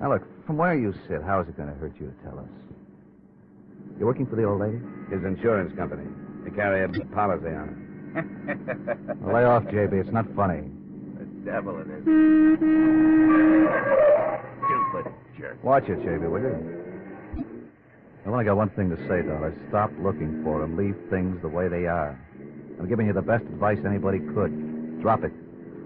Now, 0.00 0.12
look, 0.12 0.22
from 0.44 0.58
where 0.58 0.74
you 0.78 0.92
sit, 1.08 1.22
how 1.22 1.40
is 1.40 1.48
it 1.48 1.56
going 1.56 1.70
to 1.70 1.74
hurt 1.76 1.94
you 1.98 2.12
to 2.12 2.22
tell 2.22 2.38
us? 2.38 2.50
You're 3.98 4.06
working 4.06 4.26
for 4.26 4.36
the 4.36 4.44
old 4.44 4.60
lady? 4.60 4.76
His 5.10 5.24
insurance 5.24 5.74
company. 5.76 6.04
They 6.44 6.50
carry 6.50 6.84
a 6.84 6.88
policy 7.06 7.48
on 7.48 7.68
it. 7.72 9.16
Well, 9.20 9.34
lay 9.34 9.44
off, 9.44 9.64
JB. 9.64 9.94
It's 9.94 10.12
not 10.12 10.26
funny. 10.36 10.68
The 11.44 11.50
devil 11.50 11.78
it 11.78 11.86
is. 11.88 12.02
Stupid 14.64 15.12
jerk. 15.38 15.62
Watch 15.62 15.84
it, 15.88 15.98
JB, 16.00 16.30
will 16.30 16.40
you? 16.40 16.56
I've 18.24 18.32
only 18.32 18.44
got 18.46 18.56
one 18.56 18.70
thing 18.70 18.88
to 18.88 18.96
say, 19.08 19.20
Dollar. 19.20 19.54
Stop 19.68 19.90
looking 20.00 20.42
for 20.42 20.62
him. 20.62 20.76
Leave 20.78 20.96
things 21.10 21.42
the 21.42 21.48
way 21.48 21.68
they 21.68 21.86
are. 21.86 22.18
I'm 22.80 22.88
giving 22.88 23.06
you 23.06 23.12
the 23.12 23.20
best 23.20 23.44
advice 23.44 23.78
anybody 23.84 24.20
could. 24.32 25.02
Drop 25.02 25.22
it. 25.22 25.32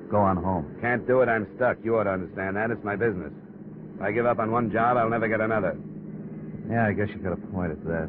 Go 0.08 0.18
on 0.18 0.36
home. 0.36 0.76
Can't 0.80 1.04
do 1.08 1.22
it. 1.22 1.28
I'm 1.28 1.48
stuck. 1.56 1.78
You 1.82 1.98
ought 1.98 2.04
to 2.04 2.10
understand 2.10 2.56
that. 2.56 2.70
It's 2.70 2.84
my 2.84 2.94
business. 2.94 3.32
If 3.96 4.02
I 4.02 4.12
give 4.12 4.26
up 4.26 4.38
on 4.38 4.52
one 4.52 4.70
job, 4.70 4.96
I'll 4.96 5.10
never 5.10 5.26
get 5.26 5.40
another. 5.40 5.76
Yeah, 6.70 6.86
I 6.86 6.92
guess 6.92 7.08
you 7.08 7.16
got 7.16 7.32
a 7.32 7.36
point 7.36 7.72
at 7.72 7.84
that. 7.84 8.08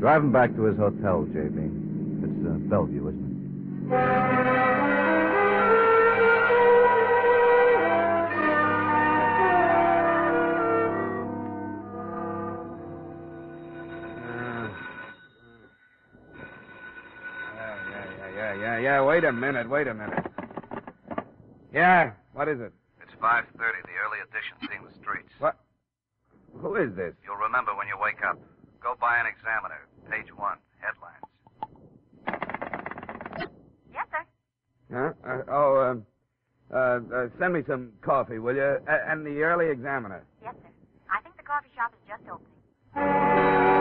Drive 0.00 0.22
him 0.22 0.32
back 0.32 0.54
to 0.54 0.64
his 0.64 0.76
hotel, 0.76 1.24
JB. 1.32 2.24
It's 2.24 2.46
uh, 2.46 2.58
Bellevue, 2.68 3.08
isn't 3.08 3.88
it? 3.90 4.65
Now, 18.86 19.04
wait 19.04 19.24
a 19.24 19.32
minute, 19.32 19.68
wait 19.68 19.88
a 19.88 19.94
minute. 19.94 20.24
Yeah, 21.74 22.12
what 22.34 22.46
is 22.46 22.60
it? 22.60 22.72
It's 23.02 23.10
5.30. 23.20 23.42
The 23.58 23.98
early 24.06 24.18
edition 24.22 24.54
seeing 24.60 24.84
the 24.84 24.94
streets. 25.02 25.28
What? 25.40 25.58
Who 26.54 26.76
is 26.76 26.94
this? 26.94 27.12
You'll 27.24 27.34
remember 27.34 27.74
when 27.74 27.88
you 27.88 27.96
wake 28.00 28.22
up. 28.24 28.38
Go 28.80 28.94
buy 29.00 29.18
an 29.18 29.26
examiner. 29.26 29.88
Page 30.08 30.32
one. 30.36 30.58
Headlines. 30.78 31.26
Yes, 33.92 34.06
sir. 34.12 34.24
Huh? 34.94 35.12
Uh, 35.28 35.42
oh, 35.50 36.00
uh, 36.70 36.76
uh, 36.76 37.00
uh, 37.12 37.28
send 37.40 37.54
me 37.54 37.62
some 37.66 37.90
coffee, 38.02 38.38
will 38.38 38.54
you? 38.54 38.78
Uh, 38.88 38.98
and 39.08 39.26
the 39.26 39.42
early 39.42 39.68
examiner. 39.68 40.22
Yes, 40.40 40.54
sir. 40.62 40.70
I 41.10 41.20
think 41.22 41.36
the 41.36 41.42
coffee 41.42 41.70
shop 41.74 41.92
is 41.92 42.08
just 42.08 42.22
opening. 42.30 43.75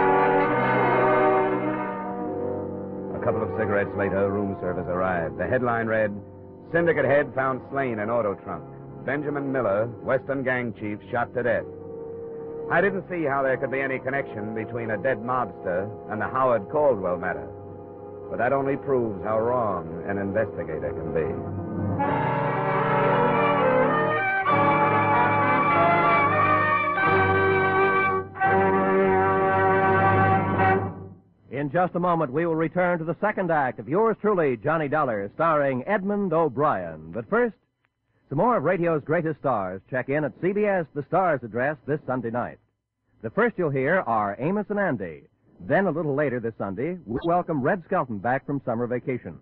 Couple 3.25 3.41
of 3.41 3.49
cigarettes 3.57 3.89
later, 3.97 4.29
room 4.29 4.55
service 4.61 4.85
arrived. 4.87 5.39
The 5.39 5.47
headline 5.47 5.87
read, 5.87 6.13
Syndicate 6.71 7.05
head 7.05 7.33
found 7.33 7.59
slain 7.71 7.97
in 7.97 8.07
auto 8.07 8.35
trunk. 8.35 8.63
Benjamin 9.03 9.51
Miller, 9.51 9.87
Western 10.03 10.43
gang 10.43 10.75
chief, 10.79 10.99
shot 11.09 11.33
to 11.33 11.41
death. 11.41 11.65
I 12.71 12.81
didn't 12.81 13.09
see 13.09 13.23
how 13.23 13.41
there 13.41 13.57
could 13.57 13.71
be 13.71 13.81
any 13.81 13.97
connection 13.97 14.53
between 14.53 14.91
a 14.91 14.97
dead 14.97 15.17
mobster 15.17 15.89
and 16.11 16.21
the 16.21 16.25
Howard 16.25 16.69
Caldwell 16.69 17.17
matter. 17.17 17.47
But 18.29 18.37
that 18.37 18.53
only 18.53 18.77
proves 18.77 19.23
how 19.23 19.39
wrong 19.39 20.03
an 20.07 20.19
investigator 20.19 20.93
can 20.93 21.13
be. 21.13 22.24
In 31.65 31.71
just 31.71 31.95
a 31.95 31.99
moment, 31.99 32.31
we 32.31 32.45
will 32.45 32.55
return 32.55 32.99
to 32.99 33.03
the 33.03 33.17
second 33.19 33.49
act 33.49 33.79
of 33.79 33.89
yours 33.89 34.15
truly, 34.21 34.55
Johnny 34.55 34.87
Dollar, 34.87 35.31
starring 35.33 35.83
Edmond 35.87 36.31
O'Brien. 36.31 37.11
But 37.11 37.27
first, 37.27 37.55
some 38.29 38.37
more 38.37 38.57
of 38.57 38.63
radio's 38.63 39.03
greatest 39.03 39.39
stars 39.39 39.81
check 39.89 40.09
in 40.09 40.25
at 40.25 40.39
CBS 40.39 40.85
The 40.93 41.01
Stars 41.07 41.41
address 41.41 41.77
this 41.87 41.99
Sunday 42.05 42.29
night. 42.29 42.59
The 43.23 43.31
first 43.31 43.57
you'll 43.57 43.71
hear 43.71 44.03
are 44.05 44.35
Amos 44.37 44.67
and 44.69 44.77
Andy. 44.77 45.23
Then, 45.59 45.87
a 45.87 45.91
little 45.91 46.13
later 46.13 46.39
this 46.39 46.53
Sunday, 46.59 46.99
we 47.03 47.17
welcome 47.25 47.63
Red 47.63 47.83
Skelton 47.85 48.19
back 48.19 48.45
from 48.45 48.61
summer 48.63 48.85
vacation. 48.85 49.39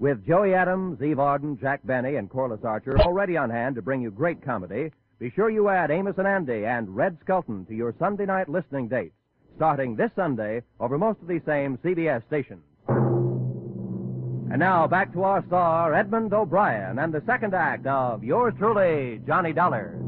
With 0.00 0.26
Joey 0.26 0.54
Adams, 0.54 1.00
Eve 1.00 1.20
Arden, 1.20 1.56
Jack 1.56 1.82
Benny, 1.84 2.16
and 2.16 2.28
Corliss 2.28 2.64
Archer 2.64 2.98
already 2.98 3.36
on 3.36 3.48
hand 3.48 3.76
to 3.76 3.82
bring 3.82 4.02
you 4.02 4.10
great 4.10 4.42
comedy, 4.42 4.90
be 5.20 5.30
sure 5.30 5.50
you 5.50 5.68
add 5.68 5.92
Amos 5.92 6.18
and 6.18 6.26
Andy 6.26 6.66
and 6.66 6.96
Red 6.96 7.16
Skelton 7.22 7.64
to 7.66 7.76
your 7.76 7.94
Sunday 7.96 8.26
night 8.26 8.48
listening 8.48 8.88
dates, 8.88 9.14
starting 9.60 9.94
this 9.94 10.10
Sunday 10.16 10.62
over 10.80 10.96
most 10.96 11.20
of 11.20 11.28
these 11.28 11.42
same 11.44 11.76
CBS 11.84 12.24
stations. 12.28 12.62
And 12.88 14.58
now 14.58 14.86
back 14.86 15.12
to 15.12 15.22
our 15.22 15.44
star, 15.48 15.92
Edmond 15.92 16.32
O'Brien, 16.32 16.98
and 16.98 17.12
the 17.12 17.22
second 17.26 17.52
act 17.52 17.86
of 17.86 18.24
yours 18.24 18.54
truly, 18.56 19.20
Johnny 19.26 19.52
Dollar. 19.52 19.98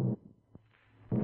The 1.11 1.19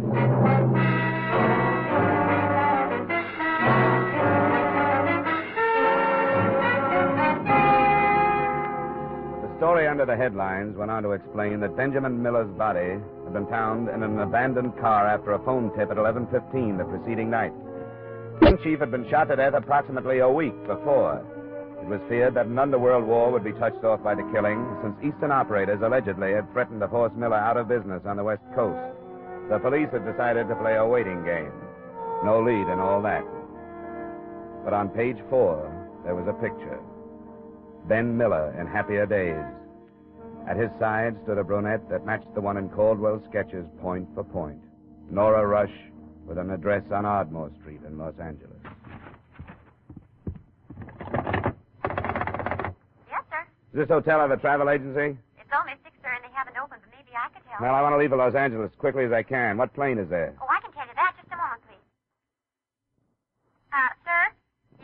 story 9.57 9.89
under 9.89 10.05
the 10.05 10.17
headlines 10.17 10.77
went 10.77 10.91
on 10.91 11.03
to 11.03 11.13
explain 11.13 11.61
that 11.61 11.79
Benjamin 11.79 12.23
Miller's 12.23 12.55
body 12.59 13.01
had 13.25 13.33
been 13.33 13.47
found 13.47 13.89
in 13.89 14.03
an 14.03 14.19
abandoned 14.19 14.77
car 14.79 15.07
after 15.07 15.33
a 15.33 15.39
phone 15.47 15.75
tip 15.75 15.91
at 15.91 15.97
11:15 15.97 16.77
the 16.77 16.85
preceding 16.85 17.31
night. 17.31 17.55
King 18.41 18.59
Chief 18.63 18.79
had 18.81 18.91
been 18.91 19.09
shot 19.11 19.29
to 19.29 19.37
death 19.37 19.55
approximately 19.55 20.19
a 20.21 20.29
week 20.29 20.57
before. 20.67 21.25
It 21.83 21.87
was 21.89 22.01
feared 22.09 22.35
that 22.35 22.47
an 22.47 22.59
underworld 22.59 23.07
war 23.07 23.31
would 23.31 23.45
be 23.45 23.53
touched 23.53 23.85
off 23.85 24.03
by 24.03 24.15
the 24.15 24.29
killing, 24.33 24.65
since 24.83 24.97
Eastern 25.03 25.33
operators 25.33 25.81
allegedly 25.83 26.33
had 26.33 26.51
threatened 26.53 26.81
to 26.81 26.89
force 26.89 27.13
Miller 27.17 27.37
out 27.37 27.57
of 27.57 27.69
business 27.69 28.03
on 28.05 28.17
the 28.17 28.25
West 28.25 28.43
Coast. 28.55 28.79
The 29.49 29.59
police 29.59 29.89
had 29.93 30.05
decided 30.05 30.49
to 30.49 30.57
play 30.57 30.77
a 30.77 30.87
waiting 30.87 31.25
game. 31.25 31.53
No 32.25 32.43
lead 32.43 32.71
in 32.71 32.79
all 32.79 33.01
that. 33.03 33.25
But 34.65 34.75
on 34.75 34.91
page 34.91 35.19
four, 35.31 35.73
there 36.05 36.15
was 36.15 36.29
a 36.29 36.33
picture. 36.35 36.81
Ben 37.89 38.17
Miller 38.17 38.55
in 38.61 38.67
happier 38.67 39.07
days. 39.07 39.45
At 40.49 40.57
his 40.57 40.71
side 40.79 41.17
stood 41.25 41.39
a 41.39 41.45
brunette 41.45 41.89
that 41.91 42.05
matched 42.05 42.35
the 42.35 42.41
one 42.41 42.57
in 42.57 42.69
Caldwell's 42.69 43.23
sketches 43.29 43.67
point 43.81 44.09
for 44.15 44.25
point. 44.25 44.61
Nora 45.11 45.47
Rush, 45.47 45.75
with 46.29 46.37
an 46.39 46.51
address 46.51 46.85
on 46.93 47.07
Ardmore 47.07 47.51
Street 47.61 47.81
in 47.87 47.97
Los 47.97 48.13
Angeles. 48.21 48.61
Yes, 53.09 53.25
sir. 53.33 53.43
Does 53.73 53.81
this 53.81 53.89
hotel 53.89 54.21
have 54.21 54.31
a 54.31 54.37
travel 54.37 54.69
agency? 54.69 55.17
It's 55.41 55.53
only 55.57 55.73
six, 55.83 55.97
sir, 56.05 56.13
and 56.13 56.23
they 56.23 56.33
haven't 56.37 56.61
opened, 56.61 56.85
but 56.85 56.93
maybe 56.93 57.17
I 57.17 57.33
could 57.33 57.43
help. 57.49 57.63
Well, 57.65 57.75
I 57.75 57.81
want 57.81 57.95
to 57.95 57.99
leave 57.99 58.11
for 58.11 58.21
Los 58.21 58.35
Angeles 58.37 58.71
as 58.71 58.79
quickly 58.79 59.05
as 59.09 59.13
I 59.13 59.23
can. 59.23 59.57
What 59.57 59.73
plane 59.73 59.97
is 59.99 60.09
there? 60.13 60.37
Oh, 60.41 60.47
I 60.53 60.61
can 60.61 60.71
tell 60.77 60.85
you 60.87 60.93
that. 60.95 61.17
Just 61.17 61.33
a 61.33 61.37
moment, 61.41 61.63
please. 61.65 61.85
Uh, 63.73 63.89
sir, 64.05 64.23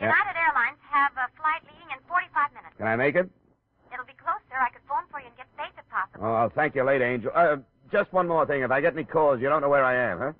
Yeah. 0.01 0.09
United 0.09 0.35
Airlines 0.35 0.81
have 0.89 1.13
a 1.13 1.29
flight 1.37 1.61
leaving 1.69 1.93
in 1.93 2.01
45 2.09 2.53
minutes. 2.57 2.73
Can 2.77 2.87
I 2.87 2.95
make 2.97 3.15
it? 3.15 3.29
It'll 3.93 4.05
be 4.09 4.17
close, 4.17 4.41
sir. 4.49 4.57
I 4.57 4.73
could 4.73 4.81
phone 4.89 5.05
for 5.13 5.21
you 5.21 5.27
and 5.29 5.37
get 5.37 5.45
space 5.53 5.71
if 5.77 5.85
possible. 5.93 6.25
Oh, 6.25 6.33
I'll 6.33 6.49
thank 6.49 6.73
you 6.75 6.83
later, 6.83 7.05
Angel. 7.05 7.31
Uh, 7.33 7.57
just 7.91 8.11
one 8.11 8.27
more 8.27 8.45
thing. 8.49 8.63
If 8.63 8.71
I 8.71 8.81
get 8.81 8.93
any 8.93 9.05
calls, 9.05 9.39
you 9.39 9.47
don't 9.47 9.61
know 9.61 9.69
where 9.69 9.85
I 9.85 9.93
am, 9.93 10.17
huh? 10.19 10.33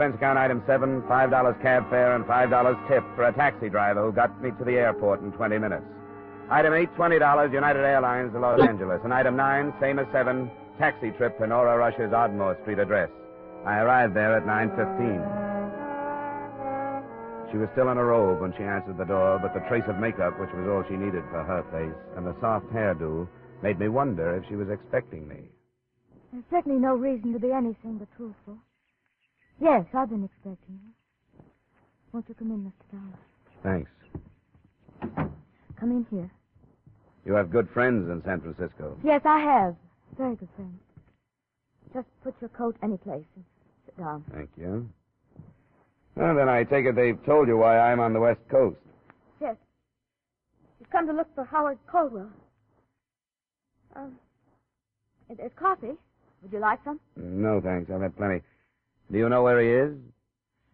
Expense 0.00 0.16
account 0.16 0.38
item 0.38 0.62
seven, 0.66 1.04
five 1.06 1.28
dollars 1.28 1.56
cab 1.60 1.84
fare 1.90 2.16
and 2.16 2.24
five 2.24 2.48
dollars 2.48 2.78
tip 2.88 3.04
for 3.14 3.24
a 3.24 3.32
taxi 3.34 3.68
driver 3.68 4.02
who 4.02 4.12
got 4.12 4.32
me 4.40 4.48
to 4.56 4.64
the 4.64 4.72
airport 4.72 5.20
in 5.20 5.30
twenty 5.32 5.58
minutes. 5.58 5.84
Item 6.48 6.72
eight, 6.72 6.88
twenty 6.96 7.18
dollars 7.18 7.52
United 7.52 7.84
Airlines 7.84 8.32
to 8.32 8.38
Los 8.38 8.58
Angeles. 8.66 9.02
And 9.04 9.12
item 9.12 9.36
nine, 9.36 9.74
same 9.78 9.98
as 9.98 10.06
seven, 10.10 10.50
taxi 10.78 11.10
trip 11.18 11.36
to 11.36 11.46
Nora 11.46 11.76
Rush's 11.76 12.14
Ardmore 12.14 12.56
Street 12.62 12.78
address. 12.78 13.10
I 13.66 13.80
arrived 13.80 14.16
there 14.16 14.38
at 14.38 14.46
nine 14.46 14.70
fifteen. 14.70 15.20
She 17.52 17.58
was 17.58 17.68
still 17.76 17.90
in 17.92 17.98
a 17.98 18.04
robe 18.04 18.40
when 18.40 18.54
she 18.56 18.64
answered 18.64 18.96
the 18.96 19.04
door, 19.04 19.38
but 19.42 19.52
the 19.52 19.60
trace 19.68 19.84
of 19.86 20.00
makeup, 20.00 20.40
which 20.40 20.48
was 20.56 20.64
all 20.64 20.82
she 20.88 20.96
needed 20.96 21.24
for 21.28 21.44
her 21.44 21.60
face, 21.68 22.16
and 22.16 22.24
the 22.24 22.34
soft 22.40 22.72
hairdo, 22.72 23.28
made 23.62 23.78
me 23.78 23.88
wonder 23.88 24.34
if 24.34 24.48
she 24.48 24.56
was 24.56 24.70
expecting 24.70 25.28
me. 25.28 25.52
There's 26.32 26.44
certainly 26.48 26.80
no 26.80 26.96
reason 26.96 27.34
to 27.34 27.38
be 27.38 27.52
anything 27.52 27.98
but 27.98 28.08
truthful. 28.16 28.56
Yes, 29.60 29.84
I've 29.94 30.08
been 30.08 30.24
expecting 30.24 30.80
you. 30.82 30.92
Won't 32.12 32.28
you 32.28 32.34
come 32.34 32.50
in, 32.50 32.72
Mr. 32.72 32.98
Dollar? 32.98 33.18
Thanks. 33.62 33.90
Come 35.78 35.90
in 35.90 36.06
here. 36.10 36.30
You 37.24 37.34
have 37.34 37.50
good 37.50 37.68
friends 37.74 38.08
in 38.10 38.22
San 38.24 38.40
Francisco. 38.40 38.98
Yes, 39.04 39.20
I 39.24 39.38
have. 39.40 39.76
Very 40.16 40.36
good 40.36 40.48
friends. 40.56 40.80
Just 41.92 42.06
put 42.24 42.34
your 42.40 42.48
coat 42.50 42.76
any 42.82 42.96
place 42.96 43.24
and 43.36 43.44
sit 43.84 43.98
down. 43.98 44.24
Thank 44.32 44.50
you. 44.56 44.88
Well, 46.16 46.34
then 46.34 46.48
I 46.48 46.64
take 46.64 46.86
it 46.86 46.96
they've 46.96 47.22
told 47.26 47.48
you 47.48 47.58
why 47.58 47.78
I'm 47.78 48.00
on 48.00 48.12
the 48.12 48.20
West 48.20 48.40
Coast. 48.50 48.78
Yes. 49.40 49.56
You've 50.78 50.90
come 50.90 51.06
to 51.06 51.12
look 51.12 51.28
for 51.34 51.44
Howard 51.44 51.78
Caldwell. 51.90 52.30
Um, 53.94 54.16
there's 55.36 55.52
coffee. 55.56 55.92
Would 56.42 56.52
you 56.52 56.58
like 56.60 56.78
some? 56.84 56.98
No, 57.16 57.60
thanks. 57.62 57.90
I've 57.90 58.00
had 58.00 58.16
plenty. 58.16 58.40
Do 59.10 59.18
you 59.18 59.28
know 59.28 59.42
where 59.42 59.60
he 59.60 59.68
is? 59.68 59.98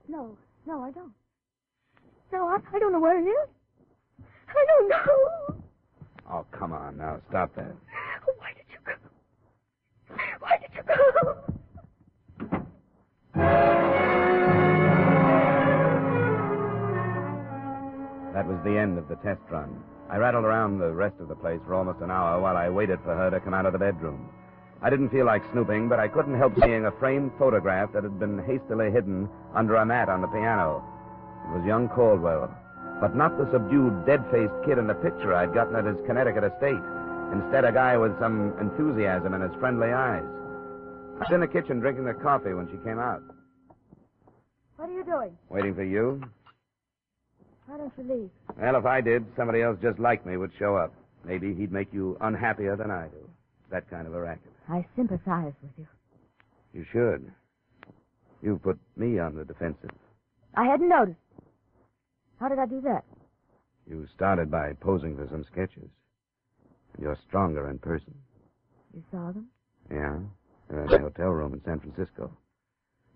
No, 0.09 0.37
no, 0.67 0.83
I 0.83 0.91
don't. 0.91 1.13
No, 2.33 2.49
I, 2.49 2.59
I 2.75 2.79
don't 2.79 2.93
know 2.93 3.01
where 3.01 3.19
he 3.21 3.27
is. 3.27 3.49
I 4.49 4.65
don't 4.69 4.89
know. 4.89 5.57
Oh, 6.31 6.45
come 6.53 6.73
on 6.73 6.99
now. 6.99 7.21
Stop 7.31 7.55
that. 7.57 7.75
Why 8.39 8.53
did 8.55 8.67
you 8.71 8.79
go? 8.85 8.93
Why 10.41 10.59
did 10.59 10.71
you 10.75 10.83
go? 10.83 11.55
That 18.35 18.47
was 18.47 18.59
the 18.65 18.77
end 18.77 18.99
of 18.99 19.09
the 19.09 19.17
test 19.17 19.41
run. 19.51 19.83
I 20.11 20.19
rattled 20.19 20.45
around 20.45 20.79
the 20.79 20.93
rest 20.93 21.15
of 21.21 21.29
the 21.29 21.35
place 21.35 21.59
for 21.67 21.75
almost 21.75 22.01
an 22.03 22.11
hour 22.11 22.41
while 22.41 22.57
I 22.57 22.69
waited 22.69 22.99
for 23.03 23.15
her 23.15 23.31
to 23.31 23.41
come 23.41 23.55
out 23.55 23.67
of 23.67 23.73
the 23.73 23.79
bedroom. 23.79 24.29
I 24.83 24.91
didn't 24.91 25.09
feel 25.09 25.25
like 25.25 25.43
snooping, 25.53 25.89
but 25.89 25.99
I 25.99 26.09
couldn't 26.09 26.37
help 26.37 26.55
seeing 26.63 26.85
a 26.85 26.93
framed 26.93 27.33
photograph 27.39 27.93
that 27.93 28.05
had 28.05 28.19
been 28.19 28.39
hastily 28.45 28.91
hidden 28.91 29.29
under 29.55 29.77
a 29.77 29.87
mat 29.87 30.09
on 30.09 30.21
the 30.21 30.29
piano. 30.29 30.85
It 31.49 31.59
was 31.59 31.67
young 31.67 31.89
Caldwell, 31.89 32.55
but 33.01 33.17
not 33.17 33.39
the 33.39 33.51
subdued, 33.51 34.05
dead-faced 34.05 34.53
kid 34.67 34.79
in 34.79 34.87
the 34.87 34.95
picture 34.95 35.35
I'd 35.35 35.55
gotten 35.55 35.77
at 35.77 35.87
his 35.87 35.97
Connecticut 36.07 36.45
estate. 36.45 36.83
Instead, 37.33 37.65
a 37.65 37.73
guy 37.73 37.97
with 37.97 38.19
some 38.21 38.55
enthusiasm 38.61 39.35
in 39.35 39.41
his 39.41 39.55
friendly 39.59 39.89
eyes. 39.89 40.25
I 41.17 41.21
was 41.21 41.33
in 41.33 41.41
the 41.41 41.49
kitchen 41.49 41.81
drinking 41.81 42.05
the 42.05 42.15
coffee 42.15 42.53
when 42.53 42.69
she 42.69 42.77
came 42.85 42.99
out. 42.99 43.23
What 44.77 44.91
are 44.91 44.93
you 44.93 45.05
doing? 45.05 45.37
Waiting 45.49 45.75
for 45.75 45.85
you? 45.85 46.23
Why 47.67 47.79
don't 47.79 47.93
you 47.97 48.05
leave? 48.05 48.31
Well, 48.61 48.77
if 48.77 48.85
I 48.85 49.01
did, 49.01 49.25
somebody 49.37 49.63
else 49.63 49.79
just 49.83 49.99
like 49.99 50.27
me 50.27 50.37
would 50.37 50.53
show 50.59 50.77
up. 50.77 50.93
Maybe 51.25 51.55
he'd 51.55 51.73
make 51.73 51.93
you 51.93 52.17
unhappier 52.21 52.77
than 52.77 52.91
I 52.91 53.09
do. 53.09 53.29
That 53.71 53.91
kind 53.91 54.07
of 54.07 54.15
a 54.15 54.21
racket. 54.21 54.53
I 54.69 54.85
sympathize 54.97 55.53
with 55.63 55.73
you. 55.79 55.87
You 56.73 56.85
should. 56.93 57.33
You've 58.43 58.63
put 58.63 58.79
me 58.97 59.19
on 59.19 59.35
the 59.37 59.45
defensive. 59.45 59.91
I 60.55 60.65
hadn't 60.67 60.89
noticed. 60.89 61.19
How 62.41 62.49
did 62.49 62.59
I 62.59 62.67
do 62.67 62.81
that? 62.83 63.05
You 63.89 64.07
started 64.15 64.51
by 64.51 64.73
posing 64.81 65.17
for 65.17 65.29
some 65.31 65.45
sketches. 65.45 65.89
You're 67.01 67.19
stronger 67.29 67.71
in 67.71 67.79
person. 67.79 68.15
You 68.95 69.03
saw 69.11 69.33
them? 69.33 69.49
Yeah? 69.91 70.19
They're 70.69 70.85
in 70.85 70.93
a 70.95 70.99
hotel 70.99 71.29
room 71.29 71.55
in 71.55 71.63
San 71.65 71.81
Francisco. 71.81 72.31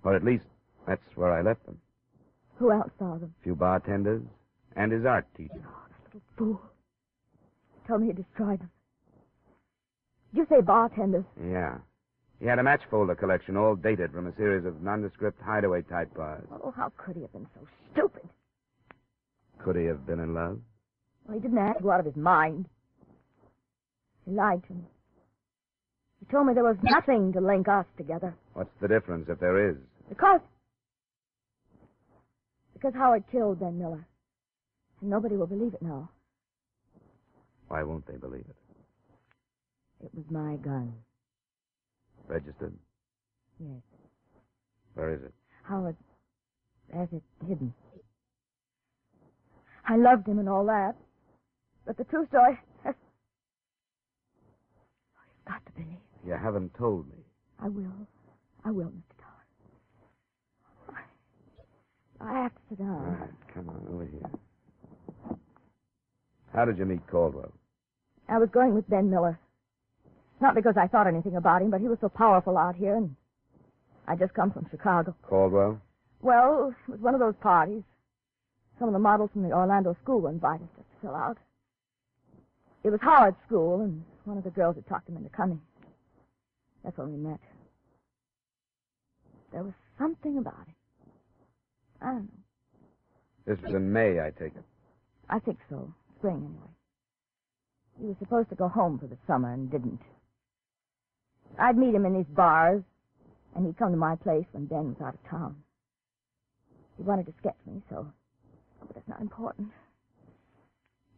Or 0.04 0.14
at 0.14 0.24
least, 0.24 0.44
that's 0.86 1.02
where 1.16 1.32
I 1.32 1.42
left 1.42 1.66
them. 1.66 1.78
Who 2.56 2.70
else 2.70 2.90
saw 2.98 3.16
them? 3.16 3.34
A 3.40 3.42
few 3.42 3.54
bartenders 3.54 4.22
and 4.76 4.92
his 4.92 5.04
art 5.04 5.26
teacher. 5.36 5.52
Oh, 5.56 5.86
that 5.88 6.14
Little 6.14 6.22
fool. 6.36 6.60
Told 7.88 8.02
me 8.02 8.08
he 8.08 8.12
destroyed 8.12 8.60
them. 8.60 8.70
Did 10.32 10.40
you 10.40 10.46
say 10.48 10.60
bartenders? 10.60 11.24
Yeah. 11.42 11.78
He 12.38 12.46
had 12.46 12.58
a 12.58 12.62
match 12.62 12.82
folder 12.90 13.14
collection, 13.14 13.56
all 13.56 13.76
dated 13.76 14.12
from 14.12 14.26
a 14.26 14.36
series 14.36 14.64
of 14.64 14.80
nondescript 14.82 15.40
hideaway 15.42 15.82
type 15.82 16.14
bars. 16.14 16.46
Oh, 16.50 16.72
how 16.74 16.92
could 16.96 17.16
he 17.16 17.22
have 17.22 17.32
been 17.32 17.46
so 17.54 17.66
stupid? 17.92 18.28
Could 19.58 19.76
he 19.76 19.84
have 19.84 20.06
been 20.06 20.20
in 20.20 20.32
love? 20.32 20.58
Well, 21.26 21.36
he 21.36 21.40
didn't 21.42 21.58
have 21.58 21.76
to 21.76 21.82
go 21.82 21.90
out 21.90 22.00
of 22.00 22.06
his 22.06 22.16
mind. 22.16 22.66
He 24.24 24.32
lied 24.32 24.62
to 24.68 24.72
me. 24.72 24.84
He 26.20 26.32
told 26.32 26.46
me 26.46 26.54
there 26.54 26.64
was 26.64 26.76
nothing 26.82 27.32
to 27.32 27.40
link 27.40 27.68
us 27.68 27.86
together. 27.96 28.34
What's 28.54 28.70
the 28.80 28.88
difference 28.88 29.26
if 29.28 29.38
there 29.40 29.70
is? 29.70 29.76
Because. 30.08 30.40
Because 32.72 32.94
Howard 32.94 33.24
killed 33.30 33.60
Ben 33.60 33.78
Miller. 33.78 34.06
And 35.00 35.10
nobody 35.10 35.36
will 35.36 35.46
believe 35.46 35.74
it 35.74 35.82
now. 35.82 36.08
Why 37.68 37.82
won't 37.82 38.06
they 38.06 38.16
believe 38.16 38.44
it? 38.48 38.56
It 40.02 40.10
was 40.14 40.24
my 40.30 40.56
gun. 40.56 40.92
Registered? 42.26 42.74
Yes. 43.58 43.82
Where 44.94 45.12
is 45.12 45.22
it? 45.22 45.34
Howard 45.62 45.96
has 46.94 47.08
it 47.12 47.22
hidden. 47.46 47.72
I 49.86 49.96
loved 49.96 50.26
him 50.26 50.38
and 50.38 50.48
all 50.48 50.64
that. 50.66 50.94
But 51.86 51.96
the 51.96 52.04
true 52.04 52.26
story. 52.28 52.58
Has... 52.84 52.94
Oh, 55.16 55.22
you've 55.26 55.44
got 55.46 55.66
to 55.66 55.72
believe. 55.72 55.98
You 56.26 56.36
haven't 56.40 56.74
told 56.74 57.08
me. 57.08 57.24
I 57.58 57.68
will. 57.68 58.06
I 58.64 58.70
will, 58.70 58.86
Mr. 58.86 59.16
Dollar. 60.88 61.04
I 62.20 62.42
have 62.42 62.54
to 62.54 62.60
sit 62.68 62.78
down. 62.78 62.90
All 62.90 63.16
right, 63.20 63.30
come 63.54 63.68
on, 63.68 63.86
over 63.92 64.04
here. 64.04 64.30
How 66.54 66.64
did 66.64 66.78
you 66.78 66.84
meet 66.84 67.06
Caldwell? 67.06 67.52
I 68.28 68.38
was 68.38 68.48
going 68.52 68.74
with 68.74 68.88
Ben 68.88 69.10
Miller. 69.10 69.38
Not 70.40 70.54
because 70.54 70.76
I 70.76 70.86
thought 70.86 71.06
anything 71.06 71.36
about 71.36 71.62
him, 71.62 71.70
but 71.70 71.80
he 71.80 71.88
was 71.88 71.98
so 72.00 72.08
powerful 72.08 72.56
out 72.56 72.74
here, 72.74 72.96
and 72.96 73.14
I 74.08 74.16
just 74.16 74.34
come 74.34 74.50
from 74.50 74.66
Chicago. 74.70 75.14
Caldwell? 75.22 75.80
Well, 76.22 76.74
it 76.88 76.90
was 76.90 77.00
one 77.00 77.14
of 77.14 77.20
those 77.20 77.34
parties. 77.40 77.82
Some 78.78 78.88
of 78.88 78.94
the 78.94 78.98
models 78.98 79.30
from 79.32 79.42
the 79.42 79.52
Orlando 79.52 79.94
school 80.02 80.22
were 80.22 80.30
invited 80.30 80.68
just 80.76 80.88
to 80.88 80.96
fill 81.02 81.14
out. 81.14 81.36
It 82.82 82.90
was 82.90 83.00
Howard's 83.02 83.36
school, 83.46 83.82
and 83.82 84.02
one 84.24 84.38
of 84.38 84.44
the 84.44 84.50
girls 84.50 84.76
had 84.76 84.86
talked 84.86 85.08
him 85.08 85.16
into 85.18 85.28
coming. 85.28 85.60
That's 86.82 86.96
when 86.96 87.12
we 87.12 87.18
met. 87.18 87.40
There 89.52 89.62
was 89.62 89.74
something 89.98 90.38
about 90.38 90.66
him. 90.66 90.74
I 92.00 92.06
don't 92.06 92.22
know. 92.22 92.28
This 93.46 93.58
was 93.62 93.74
in 93.74 93.92
May, 93.92 94.20
I 94.20 94.30
take 94.30 94.56
it. 94.56 94.64
I 95.28 95.38
think 95.38 95.58
so. 95.68 95.92
Spring, 96.18 96.36
anyway. 96.36 96.70
He 98.00 98.06
was 98.06 98.16
supposed 98.18 98.48
to 98.48 98.54
go 98.54 98.68
home 98.68 98.98
for 98.98 99.06
the 99.06 99.18
summer 99.26 99.52
and 99.52 99.70
didn't. 99.70 100.00
I'd 101.58 101.76
meet 101.76 101.94
him 101.94 102.06
in 102.06 102.14
these 102.14 102.34
bars, 102.34 102.82
and 103.54 103.66
he'd 103.66 103.78
come 103.78 103.90
to 103.90 103.96
my 103.96 104.16
place 104.16 104.46
when 104.52 104.66
Ben 104.66 104.88
was 104.88 104.96
out 105.02 105.14
of 105.14 105.30
town. 105.30 105.56
He 106.96 107.02
wanted 107.02 107.26
to 107.26 107.32
sketch 107.40 107.56
me, 107.66 107.82
so. 107.90 108.06
But 108.80 108.94
that's 108.94 109.08
not 109.08 109.20
important. 109.20 109.68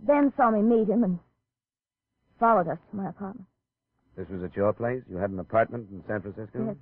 Ben 0.00 0.32
saw 0.36 0.50
me 0.50 0.62
meet 0.62 0.88
him 0.88 1.04
and 1.04 1.18
followed 2.40 2.68
us 2.68 2.78
to 2.90 2.96
my 2.96 3.08
apartment. 3.08 3.46
This 4.16 4.28
was 4.28 4.42
at 4.42 4.56
your 4.56 4.72
place? 4.72 5.02
You 5.08 5.16
had 5.16 5.30
an 5.30 5.38
apartment 5.38 5.88
in 5.90 6.02
San 6.06 6.20
Francisco? 6.20 6.66
Yes. 6.66 6.76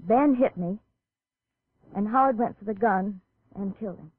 Ben 0.00 0.34
hit 0.34 0.56
me, 0.56 0.78
and 1.94 2.06
Howard 2.08 2.38
went 2.38 2.58
for 2.58 2.64
the 2.64 2.74
gun 2.74 3.20
and 3.54 3.78
killed 3.78 3.98
him. 3.98 4.12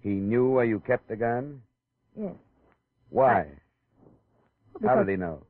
He 0.00 0.10
knew 0.10 0.50
where 0.50 0.64
you 0.64 0.80
kept 0.80 1.08
the 1.08 1.16
gun? 1.16 1.62
Yes. 2.18 2.34
Why? 3.10 3.46
Well, 4.80 4.94
How 4.94 5.02
did 5.02 5.08
he 5.10 5.16
know? 5.16 5.42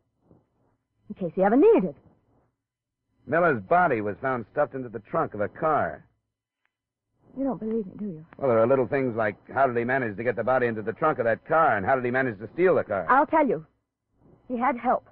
In 1.09 1.15
case 1.15 1.33
he 1.35 1.43
ever 1.43 1.57
needed 1.57 1.85
it. 1.85 1.97
Miller's 3.27 3.63
body 3.63 4.01
was 4.01 4.17
found 4.21 4.47
stuffed 4.53 4.75
into 4.75 4.89
the 4.89 4.99
trunk 5.01 5.35
of 5.35 5.41
a 5.41 5.49
car. 5.49 6.05
You 7.37 7.45
don't 7.45 7.59
believe 7.59 7.87
me, 7.87 7.93
do 7.99 8.05
you? 8.05 8.27
Well, 8.39 8.49
there 8.49 8.61
are 8.61 8.67
little 8.67 8.87
things 8.87 9.17
like 9.17 9.37
how 9.53 9.67
did 9.67 9.77
he 9.77 9.85
manage 9.85 10.17
to 10.17 10.25
get 10.25 10.37
the 10.37 10.45
body 10.45 10.67
into 10.67 10.83
the 10.83 10.93
trunk 10.93 11.19
of 11.19 11.25
that 11.25 11.45
car, 11.47 11.77
and 11.77 11.85
how 11.85 11.95
did 11.97 12.05
he 12.05 12.11
manage 12.11 12.39
to 12.39 12.49
steal 12.55 12.77
the 12.77 12.85
car? 12.85 13.07
I'll 13.09 13.27
tell 13.27 13.47
you. 13.47 13.67
He 14.49 14.59
had 14.59 14.77
help. 14.77 15.09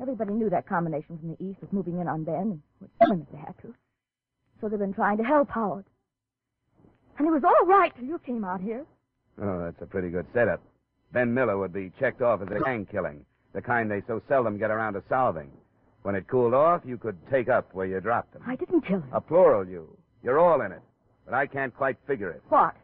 Everybody 0.00 0.32
knew 0.32 0.48
that 0.50 0.68
combination 0.68 1.18
from 1.18 1.30
the 1.30 1.44
east 1.44 1.60
was 1.60 1.72
moving 1.72 1.98
in 1.98 2.06
on 2.06 2.22
Ben 2.24 2.34
and 2.34 2.62
would 2.80 2.90
kill 3.00 3.12
him 3.12 3.22
if 3.22 3.32
they 3.32 3.38
had 3.38 3.54
to. 3.62 3.74
So 4.60 4.68
they've 4.68 4.78
been 4.78 4.94
trying 4.94 5.16
to 5.18 5.24
help 5.24 5.50
Howard. 5.50 5.86
And 7.18 7.26
he 7.26 7.32
was 7.32 7.42
all 7.42 7.66
right 7.66 7.92
till 7.96 8.04
you 8.04 8.20
came 8.20 8.44
out 8.44 8.60
here. 8.60 8.86
Oh, 9.42 9.64
that's 9.64 9.82
a 9.82 9.86
pretty 9.86 10.10
good 10.10 10.26
setup. 10.32 10.62
Ben 11.12 11.34
Miller 11.34 11.58
would 11.58 11.72
be 11.72 11.90
checked 11.98 12.22
off 12.22 12.42
as 12.42 12.48
a 12.48 12.62
gang 12.62 12.86
killing, 12.86 13.24
the 13.54 13.62
kind 13.62 13.90
they 13.90 14.02
so 14.06 14.22
seldom 14.28 14.58
get 14.58 14.70
around 14.70 14.94
to 14.94 15.02
solving. 15.08 15.50
When 16.02 16.14
it 16.14 16.28
cooled 16.28 16.54
off, 16.54 16.82
you 16.84 16.96
could 16.96 17.16
take 17.30 17.48
up 17.48 17.74
where 17.74 17.86
you 17.86 18.00
dropped 18.00 18.32
them. 18.32 18.42
I 18.46 18.56
didn't 18.56 18.82
kill 18.82 19.00
him. 19.00 19.10
A 19.12 19.20
plural 19.20 19.66
you. 19.66 19.88
You're 20.22 20.38
all 20.38 20.60
in 20.62 20.72
it. 20.72 20.82
But 21.24 21.34
I 21.34 21.46
can't 21.46 21.74
quite 21.74 21.96
figure 22.06 22.30
it. 22.30 22.42
What? 22.48 22.74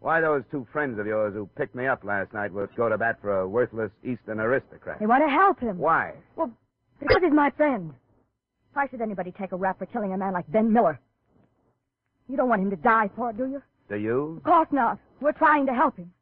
Why 0.00 0.20
those 0.20 0.42
two 0.50 0.66
friends 0.72 0.98
of 0.98 1.06
yours 1.06 1.32
who 1.34 1.48
picked 1.56 1.74
me 1.74 1.86
up 1.86 2.04
last 2.04 2.32
night 2.32 2.52
would 2.52 2.74
go 2.76 2.88
to 2.88 2.98
bat 2.98 3.18
for 3.20 3.40
a 3.40 3.48
worthless 3.48 3.90
Eastern 4.02 4.40
aristocrat. 4.40 4.98
They 5.00 5.06
want 5.06 5.24
to 5.24 5.30
help 5.30 5.60
him. 5.60 5.78
Why? 5.78 6.12
Well, 6.36 6.50
because 7.00 7.22
he's 7.22 7.32
my 7.32 7.50
friend. 7.50 7.94
Why 8.74 8.88
should 8.88 9.00
anybody 9.00 9.32
take 9.32 9.52
a 9.52 9.56
rap 9.56 9.78
for 9.78 9.86
killing 9.86 10.12
a 10.12 10.18
man 10.18 10.32
like 10.32 10.50
Ben 10.50 10.72
Miller? 10.72 11.00
You 12.28 12.36
don't 12.36 12.48
want 12.48 12.62
him 12.62 12.70
to 12.70 12.76
die 12.76 13.08
for 13.14 13.30
it, 13.30 13.36
do 13.38 13.46
you? 13.46 13.62
Do 13.88 13.96
you? 13.96 14.34
Of 14.38 14.42
course 14.42 14.68
not. 14.72 14.98
We're 15.20 15.32
trying 15.32 15.66
to 15.66 15.74
help 15.74 15.96
him. 15.96 16.12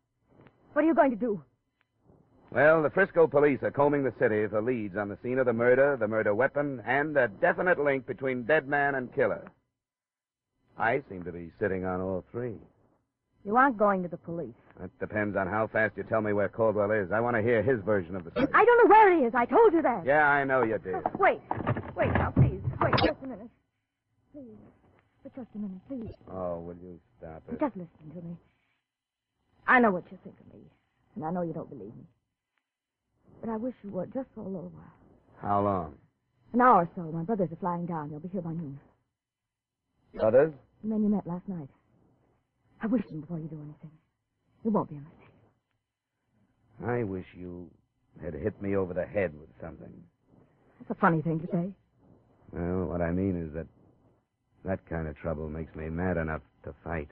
What 0.74 0.84
are 0.84 0.88
you 0.88 0.94
going 0.94 1.10
to 1.10 1.16
do? 1.16 1.42
Well, 2.54 2.82
the 2.82 2.90
Frisco 2.90 3.26
police 3.26 3.60
are 3.62 3.70
combing 3.70 4.04
the 4.04 4.12
city 4.18 4.46
for 4.46 4.60
leads 4.60 4.94
on 4.96 5.08
the 5.08 5.16
scene 5.22 5.38
of 5.38 5.46
the 5.46 5.54
murder, 5.54 5.96
the 5.98 6.06
murder 6.06 6.34
weapon, 6.34 6.82
and 6.86 7.16
a 7.16 7.28
definite 7.28 7.78
link 7.78 8.06
between 8.06 8.42
dead 8.42 8.68
man 8.68 8.94
and 8.94 9.14
killer. 9.14 9.50
I 10.76 11.02
seem 11.08 11.24
to 11.24 11.32
be 11.32 11.50
sitting 11.58 11.86
on 11.86 12.02
all 12.02 12.24
three. 12.30 12.56
You 13.46 13.56
aren't 13.56 13.78
going 13.78 14.02
to 14.02 14.08
the 14.08 14.18
police. 14.18 14.52
That 14.78 14.90
depends 15.00 15.34
on 15.34 15.46
how 15.46 15.66
fast 15.66 15.96
you 15.96 16.02
tell 16.02 16.20
me 16.20 16.34
where 16.34 16.50
Caldwell 16.50 16.90
is. 16.90 17.10
I 17.10 17.20
want 17.20 17.36
to 17.36 17.42
hear 17.42 17.62
his 17.62 17.80
version 17.84 18.16
of 18.16 18.24
the 18.24 18.30
story. 18.32 18.46
I 18.52 18.64
don't 18.66 18.84
know 18.84 18.94
where 18.94 19.16
he 19.16 19.24
is. 19.24 19.34
I 19.34 19.46
told 19.46 19.72
you 19.72 19.80
that. 19.80 20.04
Yeah, 20.04 20.28
I 20.28 20.44
know 20.44 20.62
you 20.62 20.78
did. 20.78 20.96
Wait. 21.18 21.40
Wait 21.96 22.12
now, 22.12 22.32
please. 22.36 22.60
Wait 22.82 22.92
just 22.98 23.18
a 23.22 23.26
minute. 23.26 23.48
Please. 24.34 24.58
But 25.22 25.34
just 25.34 25.48
a 25.54 25.58
minute, 25.58 25.80
please. 25.88 26.14
Oh, 26.30 26.60
will 26.60 26.76
you 26.82 27.00
stop 27.18 27.42
it? 27.50 27.58
Just 27.58 27.76
listen 27.76 28.10
to 28.14 28.22
me. 28.28 28.36
I 29.66 29.80
know 29.80 29.90
what 29.90 30.04
you 30.10 30.18
think 30.22 30.36
of 30.38 30.54
me, 30.54 30.60
and 31.16 31.24
I 31.24 31.30
know 31.30 31.42
you 31.42 31.54
don't 31.54 31.68
believe 31.70 31.94
me. 31.96 32.04
But 33.42 33.50
I 33.50 33.56
wish 33.56 33.74
you 33.82 33.90
would, 33.90 34.14
just 34.14 34.28
for 34.34 34.42
a 34.42 34.48
little 34.48 34.70
while. 34.72 34.94
How 35.42 35.62
long? 35.62 35.96
An 36.52 36.60
hour 36.60 36.82
or 36.82 36.90
so. 36.94 37.02
My 37.10 37.24
brothers 37.24 37.48
are 37.50 37.56
flying 37.56 37.86
down. 37.86 38.08
They'll 38.10 38.20
be 38.20 38.28
here 38.28 38.40
by 38.40 38.52
noon. 38.52 38.78
Others? 40.22 40.52
The 40.82 40.88
men 40.88 41.02
you 41.02 41.08
met 41.08 41.26
last 41.26 41.48
night. 41.48 41.68
I 42.80 42.86
wish 42.86 43.02
them 43.08 43.20
before 43.20 43.38
you 43.38 43.48
do 43.48 43.56
anything. 43.56 43.90
It 44.64 44.68
won't 44.68 44.88
be 44.88 44.96
a 44.96 45.00
mistake. 45.00 45.18
I 46.86 47.02
wish 47.02 47.26
you 47.36 47.68
had 48.22 48.34
hit 48.34 48.60
me 48.62 48.76
over 48.76 48.94
the 48.94 49.04
head 49.06 49.32
with 49.38 49.48
something. 49.60 49.92
That's 50.78 50.96
a 50.96 51.00
funny 51.00 51.20
thing 51.22 51.40
to 51.40 51.46
say. 51.46 51.72
Well, 52.52 52.86
what 52.86 53.00
I 53.00 53.10
mean 53.10 53.40
is 53.44 53.52
that 53.54 53.66
that 54.64 54.86
kind 54.88 55.08
of 55.08 55.16
trouble 55.16 55.48
makes 55.48 55.74
me 55.74 55.88
mad 55.88 56.16
enough 56.16 56.42
to 56.64 56.74
fight. 56.84 57.08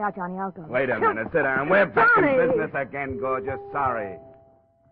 There 0.00 0.10
they 0.10 0.20
are, 0.20 0.28
Johnny. 0.28 0.40
I'll 0.40 0.50
go. 0.50 0.62
Wait 0.62 0.88
a 0.88 0.98
minute. 0.98 1.28
Sit 1.30 1.42
down. 1.42 1.68
We're 1.68 1.84
back 1.84 2.08
in 2.16 2.24
business 2.24 2.70
again, 2.74 3.18
Gorgeous. 3.18 3.60
Sorry. 3.70 4.16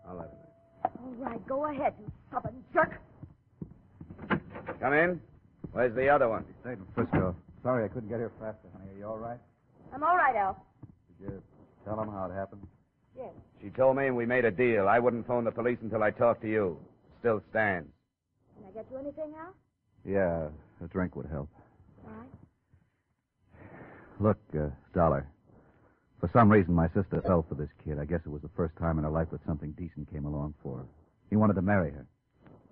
I'll 0.07 0.15
let 0.15 0.27
him 0.27 0.91
All 1.03 1.13
right, 1.17 1.47
go 1.47 1.65
ahead, 1.65 1.93
you 1.99 2.11
stubborn 2.27 2.63
jerk. 2.71 3.01
Come 4.79 4.93
in. 4.93 5.19
Where's 5.71 5.95
the 5.95 6.09
other 6.09 6.29
one? 6.29 6.45
Stayed 6.61 6.73
in 6.73 6.85
Frisco. 6.93 7.35
Sorry 7.63 7.85
I 7.85 7.87
couldn't 7.87 8.09
get 8.09 8.19
here 8.19 8.31
faster, 8.39 8.67
honey. 8.77 8.91
Are 8.93 8.97
you 8.99 9.05
all 9.07 9.17
right? 9.17 9.39
I'm 9.93 10.03
all 10.03 10.15
right, 10.15 10.35
Al. 10.35 10.63
Did 11.19 11.31
you 11.31 11.43
tell 11.85 11.99
him 11.99 12.09
how 12.09 12.29
it 12.31 12.35
happened? 12.35 12.61
Yes. 13.17 13.31
She 13.63 13.69
told 13.71 13.97
me 13.97 14.07
and 14.07 14.15
we 14.15 14.27
made 14.27 14.45
a 14.45 14.51
deal. 14.51 14.87
I 14.87 14.99
wouldn't 14.99 15.25
phone 15.25 15.43
the 15.43 15.51
police 15.51 15.79
until 15.81 16.03
I 16.03 16.11
talked 16.11 16.41
to 16.43 16.47
you. 16.47 16.77
Still 17.19 17.41
stands. 17.49 17.89
Can 18.57 18.67
I 18.69 18.71
get 18.73 18.85
you 18.91 18.97
anything, 18.99 19.33
Al? 19.39 19.53
Yeah, 20.05 20.49
a 20.83 20.87
drink 20.87 21.15
would 21.15 21.25
help. 21.25 21.49
All 22.05 22.13
right. 22.13 22.29
Look, 24.19 24.37
uh, 24.53 24.67
Dollar. 24.93 25.27
For 26.19 26.29
some 26.33 26.49
reason, 26.51 26.73
my 26.73 26.87
sister 26.89 27.21
fell 27.25 27.45
for 27.47 27.55
this 27.55 27.69
kid. 27.85 27.97
I 27.99 28.05
guess 28.05 28.19
it 28.25 28.29
was 28.29 28.41
the 28.41 28.49
first 28.55 28.75
time 28.77 28.97
in 28.97 29.05
her 29.05 29.09
life 29.09 29.29
that 29.31 29.45
something 29.45 29.71
decent 29.71 30.11
came 30.11 30.25
along 30.25 30.53
for 30.61 30.79
her. 30.79 30.85
He 31.29 31.37
wanted 31.37 31.53
to 31.53 31.61
marry 31.61 31.91
her. 31.91 32.05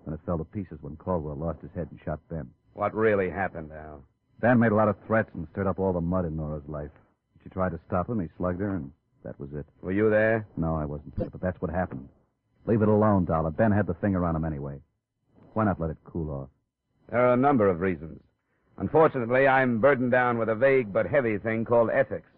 And 0.04 0.14
it 0.14 0.20
fell 0.26 0.36
to 0.36 0.44
pieces 0.44 0.78
when 0.82 0.96
Caldwell 0.96 1.36
lost 1.36 1.62
his 1.62 1.70
head 1.74 1.88
and 1.90 1.98
shot 2.04 2.20
Ben. 2.28 2.50
What 2.74 2.94
really 2.94 3.30
happened, 3.30 3.72
Al? 3.72 4.04
Ben 4.40 4.58
made 4.58 4.72
a 4.72 4.74
lot 4.74 4.88
of 4.88 4.96
threats 5.06 5.30
and 5.34 5.48
stirred 5.52 5.66
up 5.66 5.78
all 5.78 5.92
the 5.92 6.00
mud 6.00 6.26
in 6.26 6.36
Nora's 6.36 6.68
life. 6.68 6.90
She 7.42 7.48
tried 7.48 7.72
to 7.72 7.80
stop 7.86 8.08
him. 8.08 8.20
He 8.20 8.28
slugged 8.36 8.60
her, 8.60 8.76
and 8.76 8.92
that 9.24 9.40
was 9.40 9.52
it. 9.54 9.66
Were 9.80 9.92
you 9.92 10.10
there? 10.10 10.46
No, 10.56 10.76
I 10.76 10.84
wasn't 10.84 11.16
there, 11.16 11.30
but 11.30 11.40
that's 11.40 11.60
what 11.62 11.70
happened. 11.70 12.08
Leave 12.66 12.82
it 12.82 12.88
alone, 12.88 13.24
Dollar. 13.24 13.50
Ben 13.50 13.72
had 13.72 13.86
the 13.86 13.94
finger 13.94 14.24
on 14.26 14.36
him 14.36 14.44
anyway. 14.44 14.78
Why 15.54 15.64
not 15.64 15.80
let 15.80 15.90
it 15.90 15.96
cool 16.04 16.30
off? 16.30 16.48
There 17.10 17.26
are 17.26 17.32
a 17.32 17.36
number 17.36 17.68
of 17.68 17.80
reasons. 17.80 18.20
Unfortunately, 18.78 19.48
I'm 19.48 19.80
burdened 19.80 20.12
down 20.12 20.38
with 20.38 20.48
a 20.48 20.54
vague 20.54 20.92
but 20.92 21.06
heavy 21.06 21.38
thing 21.38 21.64
called 21.64 21.90
ethics. 21.90 22.28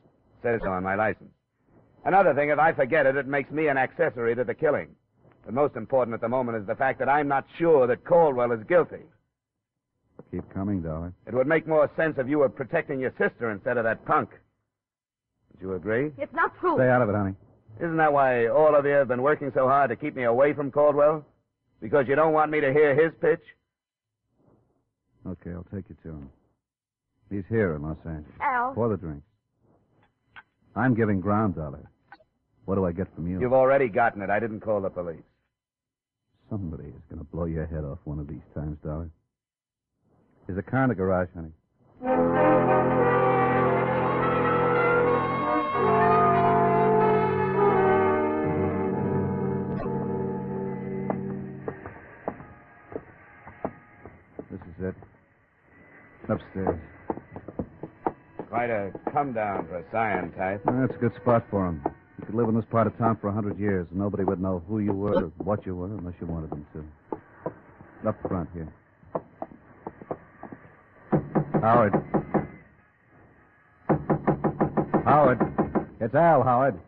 Says 0.42 0.60
so 0.64 0.70
on 0.70 0.82
my 0.82 0.94
license. 0.94 1.30
Another 2.04 2.34
thing, 2.34 2.48
if 2.48 2.58
I 2.58 2.72
forget 2.72 3.04
it, 3.04 3.16
it 3.16 3.26
makes 3.26 3.50
me 3.50 3.68
an 3.68 3.76
accessory 3.76 4.34
to 4.34 4.44
the 4.44 4.54
killing. 4.54 4.88
But 5.44 5.52
most 5.52 5.76
important 5.76 6.14
at 6.14 6.22
the 6.22 6.28
moment 6.28 6.58
is 6.58 6.66
the 6.66 6.74
fact 6.74 6.98
that 7.00 7.08
I'm 7.08 7.28
not 7.28 7.44
sure 7.58 7.86
that 7.86 8.04
Caldwell 8.04 8.52
is 8.52 8.64
guilty. 8.66 9.04
Keep 10.30 10.52
coming, 10.52 10.80
Dollar. 10.80 11.12
It 11.26 11.34
would 11.34 11.46
make 11.46 11.66
more 11.66 11.90
sense 11.96 12.16
if 12.18 12.28
you 12.28 12.38
were 12.38 12.48
protecting 12.48 13.00
your 13.00 13.12
sister 13.18 13.50
instead 13.50 13.76
of 13.76 13.84
that 13.84 14.04
punk. 14.06 14.30
Would 15.52 15.62
you 15.62 15.74
agree? 15.74 16.12
It's 16.18 16.32
not 16.32 16.58
true. 16.58 16.76
Stay 16.76 16.88
out 16.88 17.02
of 17.02 17.08
it, 17.08 17.14
honey. 17.14 17.34
Isn't 17.78 17.96
that 17.96 18.12
why 18.12 18.46
all 18.46 18.74
of 18.74 18.84
you 18.84 18.92
have 18.92 19.08
been 19.08 19.22
working 19.22 19.50
so 19.54 19.66
hard 19.66 19.90
to 19.90 19.96
keep 19.96 20.14
me 20.16 20.24
away 20.24 20.52
from 20.52 20.70
Caldwell? 20.70 21.24
Because 21.80 22.06
you 22.08 22.14
don't 22.14 22.32
want 22.32 22.50
me 22.50 22.60
to 22.60 22.72
hear 22.72 22.94
his 22.94 23.12
pitch? 23.20 23.42
Okay, 25.26 25.50
I'll 25.50 25.66
take 25.74 25.84
you 25.88 25.96
to 26.02 26.08
him. 26.08 26.30
He's 27.30 27.44
here 27.48 27.74
in 27.74 27.82
Los 27.82 27.98
Angeles. 28.04 28.32
Al. 28.40 28.74
For 28.74 28.88
the 28.88 28.96
drinks. 28.96 29.26
I'm 30.74 30.94
giving 30.94 31.20
ground, 31.20 31.56
Dollar. 31.56 31.88
What 32.64 32.76
do 32.76 32.84
I 32.86 32.92
get 32.92 33.12
from 33.14 33.28
you? 33.28 33.40
You've 33.40 33.52
already 33.52 33.88
gotten 33.88 34.22
it. 34.22 34.30
I 34.30 34.40
didn't 34.40 34.60
call 34.60 34.80
the 34.80 34.90
police. 34.90 35.22
Somebody 36.48 36.88
is 36.88 37.02
going 37.08 37.18
to 37.18 37.24
blow 37.24 37.44
your 37.44 37.66
head 37.66 37.84
off 37.84 37.98
one 38.04 38.18
of 38.18 38.28
these 38.28 38.42
times, 38.54 38.78
Dollar. 38.84 39.10
There's 40.46 40.58
a 40.58 40.62
car 40.62 40.84
in 40.84 40.88
the 40.88 40.94
garage, 40.94 41.28
honey. 41.34 41.52
Upstairs. 56.30 56.80
Quite 58.48 58.70
a 58.70 58.92
come 59.12 59.32
down 59.32 59.66
for 59.66 59.78
a 59.78 59.84
scion 59.90 60.30
type. 60.32 60.62
That's 60.64 60.94
a 60.94 60.98
good 60.98 61.14
spot 61.16 61.44
for 61.50 61.66
him. 61.66 61.82
You 62.18 62.26
could 62.26 62.34
live 62.36 62.48
in 62.48 62.54
this 62.54 62.64
part 62.70 62.86
of 62.86 62.96
town 62.98 63.18
for 63.20 63.28
a 63.28 63.32
hundred 63.32 63.58
years, 63.58 63.86
and 63.90 63.98
nobody 63.98 64.22
would 64.22 64.40
know 64.40 64.62
who 64.68 64.78
you 64.78 64.92
were 64.92 65.24
or 65.24 65.32
what 65.38 65.66
you 65.66 65.74
were 65.74 65.86
unless 65.86 66.14
you 66.20 66.28
wanted 66.28 66.50
them 66.50 66.66
to. 66.72 68.08
Up 68.08 68.16
front 68.28 68.48
here. 68.54 68.72
Howard. 71.60 71.94
Howard. 75.04 75.40
It's 76.00 76.14
Al, 76.14 76.42
Howard. 76.44 76.80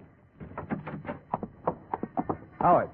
Howard. 2.61 2.91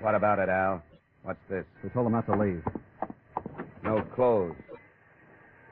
What 0.00 0.14
about 0.14 0.38
it, 0.38 0.50
Al? 0.50 0.82
What's 1.22 1.40
this? 1.48 1.64
We 1.82 1.88
told 1.90 2.06
him 2.06 2.12
not 2.12 2.26
to 2.26 2.38
leave. 2.38 2.62
No 3.84 4.00
clothes. 4.14 4.54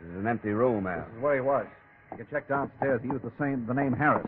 This 0.01 0.11
is 0.11 0.17
an 0.17 0.27
empty 0.27 0.51
room, 0.51 0.87
Al. 0.87 1.07
This 1.07 1.17
is 1.17 1.23
where 1.23 1.35
he 1.35 1.41
was. 1.41 1.67
You 2.11 2.19
can 2.19 2.27
check 2.31 2.49
downstairs. 2.49 3.01
He 3.03 3.09
used 3.09 3.25
the 3.25 3.33
same 3.41 3.65
the 3.67 3.75
name 3.75 3.93
Harris. 3.93 4.27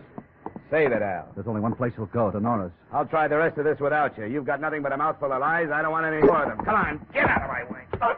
Save 0.70 0.92
it, 0.92 1.03
Al. 1.03 1.29
There's 1.35 1.47
only 1.47 1.61
one 1.61 1.75
place 1.75 1.92
he'll 1.94 2.07
go, 2.07 2.31
to 2.31 2.40
Nora's. 2.40 2.73
I'll 2.92 3.05
try 3.07 3.29
the 3.29 3.37
rest 3.37 3.59
of 3.59 3.64
this 3.64 3.79
without 3.81 4.16
you. 4.16 4.25
You've 4.25 4.47
got 4.47 4.61
nothing 4.61 4.83
but 4.83 4.92
a 4.92 4.97
mouthful 4.97 5.33
of 5.33 5.40
lies. 5.40 5.68
I 5.73 5.83
don't 5.83 5.92
want 5.92 6.07
any 6.07 6.23
more 6.23 6.42
of 6.42 6.57
them. 6.57 6.64
Come 6.64 6.75
on, 6.75 7.07
get 7.12 7.29
out 7.29 7.42
of 7.42 7.49
my 7.49 7.64
way. 7.70 7.83
Uh, 8.01 8.14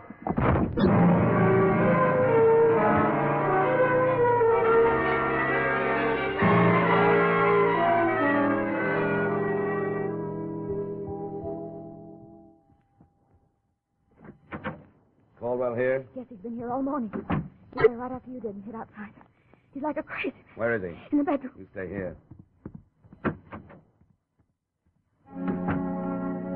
here? 15.76 16.04
Yes, 16.16 16.26
he's 16.28 16.38
been 16.38 16.56
here 16.56 16.70
all 16.70 16.82
morning. 16.82 17.10
He 17.74 17.80
came 17.86 17.96
right 17.96 18.10
after 18.12 18.30
you 18.30 18.40
did 18.40 18.54
and 18.54 18.64
hid 18.64 18.74
outside. 18.74 19.12
He's 19.74 19.82
like 19.82 19.96
a 19.98 20.02
crazy 20.02 20.32
Where 20.56 20.74
is 20.76 20.82
he? 20.82 20.96
in 21.12 21.18
the 21.18 21.24
bedroom. 21.24 21.52
You 21.58 21.66
stay 21.72 21.88
here. 21.88 22.16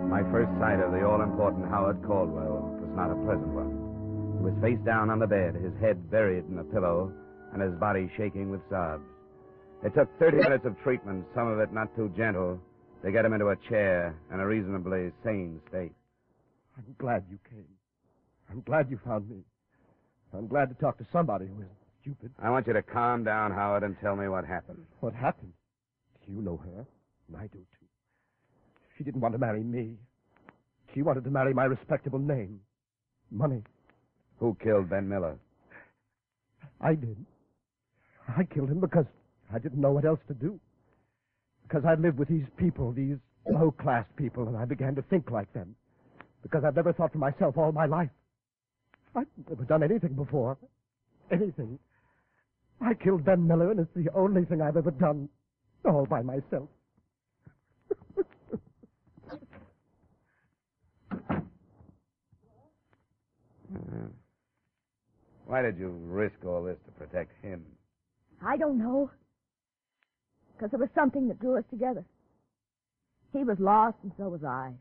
My 0.09 0.23
first 0.33 0.51
sight 0.59 0.81
of 0.81 0.93
the 0.93 1.05
all-important 1.07 1.69
Howard 1.69 2.03
Caldwell 2.07 2.75
was 2.81 2.91
not 2.97 3.11
a 3.13 3.17
pleasant 3.25 3.49
one. 3.55 3.71
He 4.39 4.45
was 4.45 4.55
face 4.63 4.81
down 4.85 5.11
on 5.11 5.19
the 5.19 5.27
bed, 5.27 5.55
his 5.55 5.73
head 5.81 6.11
buried 6.11 6.45
in 6.49 6.59
a 6.59 6.65
pillow, 6.65 7.13
and 7.53 7.63
his 7.63 7.75
body 7.79 8.11
shaking 8.17 8.51
with 8.51 8.61
sobs. 8.71 9.05
It 9.85 9.95
took 9.95 10.09
30 10.19 10.39
minutes 10.39 10.65
of 10.67 10.77
treatment, 10.83 11.27
some 11.35 11.47
of 11.49 11.59
it 11.61 11.73
not 11.73 11.95
too 11.95 12.11
gentle, 12.17 12.59
to 13.05 13.13
get 13.13 13.25
him 13.25 13.33
into 13.33 13.49
a 13.49 13.57
chair 13.69 14.15
in 14.33 14.41
a 14.41 14.47
reasonably 14.47 15.11
sane 15.25 15.61
state. 15.69 15.93
I'm 16.77 16.95
glad 16.99 17.25
you 17.31 17.39
came. 17.49 17.65
I'm 18.51 18.63
glad 18.63 18.91
you 18.91 18.99
found 19.05 19.29
me. 19.29 19.43
I'm 20.33 20.49
glad 20.49 20.69
to 20.69 20.75
talk 20.75 20.99
to 20.99 21.07
somebody 21.13 21.47
who 21.47 21.55
isn't 21.55 21.71
stupid. 22.03 22.31
I 22.43 22.51
want 22.51 22.67
you 22.67 22.73
to 22.73 22.83
calm 22.83 23.25
down, 23.25 23.53
Howard, 23.53 23.83
and 23.83 23.97
tell 24.01 24.17
me 24.17 24.29
what 24.29 24.45
happened. 24.45 24.85
What 25.01 25.15
happened? 25.15 25.53
You 26.27 26.43
know 26.43 26.57
her, 26.57 26.87
and 27.29 27.37
I 27.37 27.49
do 27.49 27.59
too. 27.59 27.87
She 28.97 29.03
didn't 29.03 29.21
want 29.21 29.35
to 29.35 29.39
marry 29.39 29.63
me. 29.65 29.95
She 30.95 31.03
wanted 31.03 31.25
to 31.25 31.31
marry 31.31 31.53
my 31.55 31.65
respectable 31.65 32.19
name. 32.19 32.61
Money. 33.31 33.63
Who 34.39 34.57
killed 34.63 34.91
Ben 34.91 35.09
Miller? 35.09 35.37
I 36.81 36.95
did. 36.95 37.17
I 38.29 38.45
killed 38.45 38.71
him 38.71 38.81
because 38.81 39.07
I 39.53 39.59
didn't 39.59 39.81
know 39.81 39.91
what 39.91 40.05
else 40.05 40.21
to 40.29 40.35
do. 40.35 40.61
Because 41.63 41.83
I 41.85 41.95
lived 41.95 42.19
with 42.19 42.29
these 42.29 42.47
people, 42.57 42.93
these 42.93 43.17
low 43.51 43.71
class 43.73 44.05
people, 44.17 44.47
and 44.49 44.57
I 44.57 44.65
began 44.65 44.95
to 44.95 45.03
think 45.03 45.31
like 45.31 45.53
them. 45.53 45.75
Because 46.43 46.63
I've 46.65 46.77
never 46.77 46.93
thought 46.93 47.13
for 47.13 47.19
myself 47.19 47.59
all 47.59 47.73
my 47.73 47.87
life. 47.87 48.11
I've 49.15 49.27
never 49.49 49.65
done 49.65 49.83
anything 49.83 50.15
before. 50.15 50.59
Anything. 51.31 51.79
I 52.81 52.95
killed 52.95 53.25
Ben 53.25 53.47
Miller, 53.47 53.71
and 53.71 53.81
it's 53.81 53.95
the 53.95 54.09
only 54.15 54.45
thing 54.45 54.63
I've 54.63 54.77
ever 54.77 54.91
done 54.91 55.29
all 55.85 56.07
by 56.07 56.23
myself. 56.23 56.69
Why 65.47 65.63
did 65.63 65.79
you 65.79 65.89
risk 65.89 66.37
all 66.47 66.63
this 66.63 66.79
to 66.87 66.93
protect 66.93 67.33
him? 67.43 67.65
I 68.41 68.57
don't 68.57 68.79
know. 68.79 69.11
Because 70.55 70.71
there 70.71 70.79
was 70.79 70.89
something 70.95 71.27
that 71.29 71.41
drew 71.41 71.59
us 71.59 71.65
together. 71.71 72.05
He 73.33 73.45
was 73.45 73.57
lost, 73.59 73.97
and 74.03 74.13
so 74.17 74.29
was 74.29 74.45
I. 74.45 74.73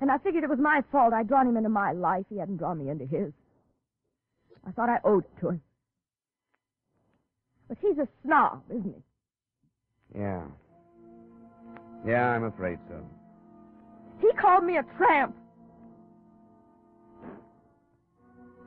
And 0.00 0.10
I 0.10 0.18
figured 0.18 0.44
it 0.44 0.50
was 0.50 0.58
my 0.58 0.82
fault. 0.90 1.12
I'd 1.12 1.28
drawn 1.28 1.48
him 1.48 1.56
into 1.56 1.68
my 1.68 1.92
life. 1.92 2.26
He 2.28 2.38
hadn't 2.38 2.56
drawn 2.56 2.78
me 2.78 2.90
into 2.90 3.06
his. 3.06 3.32
I 4.66 4.70
thought 4.72 4.88
I 4.88 4.98
owed 5.04 5.24
it 5.24 5.40
to 5.40 5.50
him. 5.50 5.62
But 7.68 7.78
he's 7.80 7.98
a 7.98 8.08
snob, 8.24 8.62
isn't 8.70 8.94
he? 8.94 10.18
Yeah. 10.18 10.42
Yeah, 12.06 12.28
I'm 12.28 12.44
afraid 12.44 12.78
so. 12.88 13.04
He 14.20 14.30
called 14.40 14.64
me 14.64 14.76
a 14.76 14.82
tramp. 14.96 15.34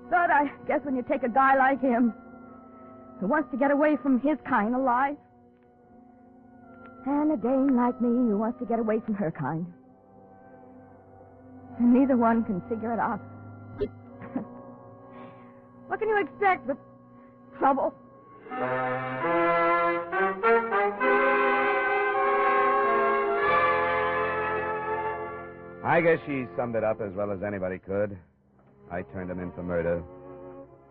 But 0.10 0.32
I 0.32 0.52
guess 0.68 0.80
when 0.84 0.96
you 0.96 1.04
take 1.04 1.24
a 1.24 1.30
guy 1.30 1.58
like 1.58 1.82
him, 1.82 2.14
who 3.20 3.28
wants 3.28 3.52
to 3.52 3.58
get 3.58 3.72
away 3.72 3.98
from 4.02 4.20
his 4.22 4.38
kind 4.48 4.74
of 4.76 4.82
life, 4.82 5.18
and 7.06 7.32
a 7.32 7.38
dame 7.38 7.76
like 7.76 8.00
me 8.02 8.10
who 8.10 8.38
wants 8.38 8.60
to 8.60 8.66
get 8.66 8.80
away 8.80 9.00
from 9.06 9.16
her 9.16 9.32
kind, 9.32 9.66
and 11.80 11.94
neither 11.94 12.18
one 12.18 12.44
can 12.44 12.62
figure 12.70 12.94
it 12.94 13.00
out. 13.00 13.22
what 15.88 16.00
can 16.00 16.10
you 16.10 16.20
expect 16.20 16.68
but 16.68 16.78
trouble? 17.58 17.94
I 25.84 26.02
guess 26.02 26.20
she 26.26 26.46
summed 26.56 26.76
it 26.76 26.84
up 26.84 27.00
as 27.02 27.14
well 27.14 27.32
as 27.32 27.42
anybody 27.44 27.80
could. 27.80 28.18
I 28.92 29.04
turned 29.14 29.32
him 29.32 29.40
in 29.40 29.52
for 29.52 29.64
murder, 29.64 30.04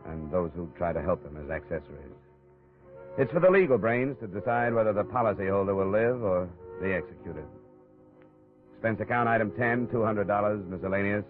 and 0.07 0.31
those 0.33 0.51
who 0.55 0.71
try 0.77 0.93
to 0.93 1.03
help 1.03 1.25
him 1.25 1.37
as 1.37 1.51
accessories. 1.51 2.13
It's 3.19 3.33
for 3.33 3.41
the 3.41 3.51
legal 3.51 3.79
brains 3.79 4.17
to 4.21 4.27
decide 4.27 4.75
whether 4.75 4.93
the 4.93 5.05
policyholder 5.05 5.75
will 5.75 5.91
live 5.91 6.23
or 6.23 6.49
be 6.83 6.93
executed. 6.93 7.45
Expense 8.87 9.01
account 9.01 9.29
item 9.29 9.51
10, 9.59 9.89
$200, 9.89 10.69
miscellaneous. 10.69 11.25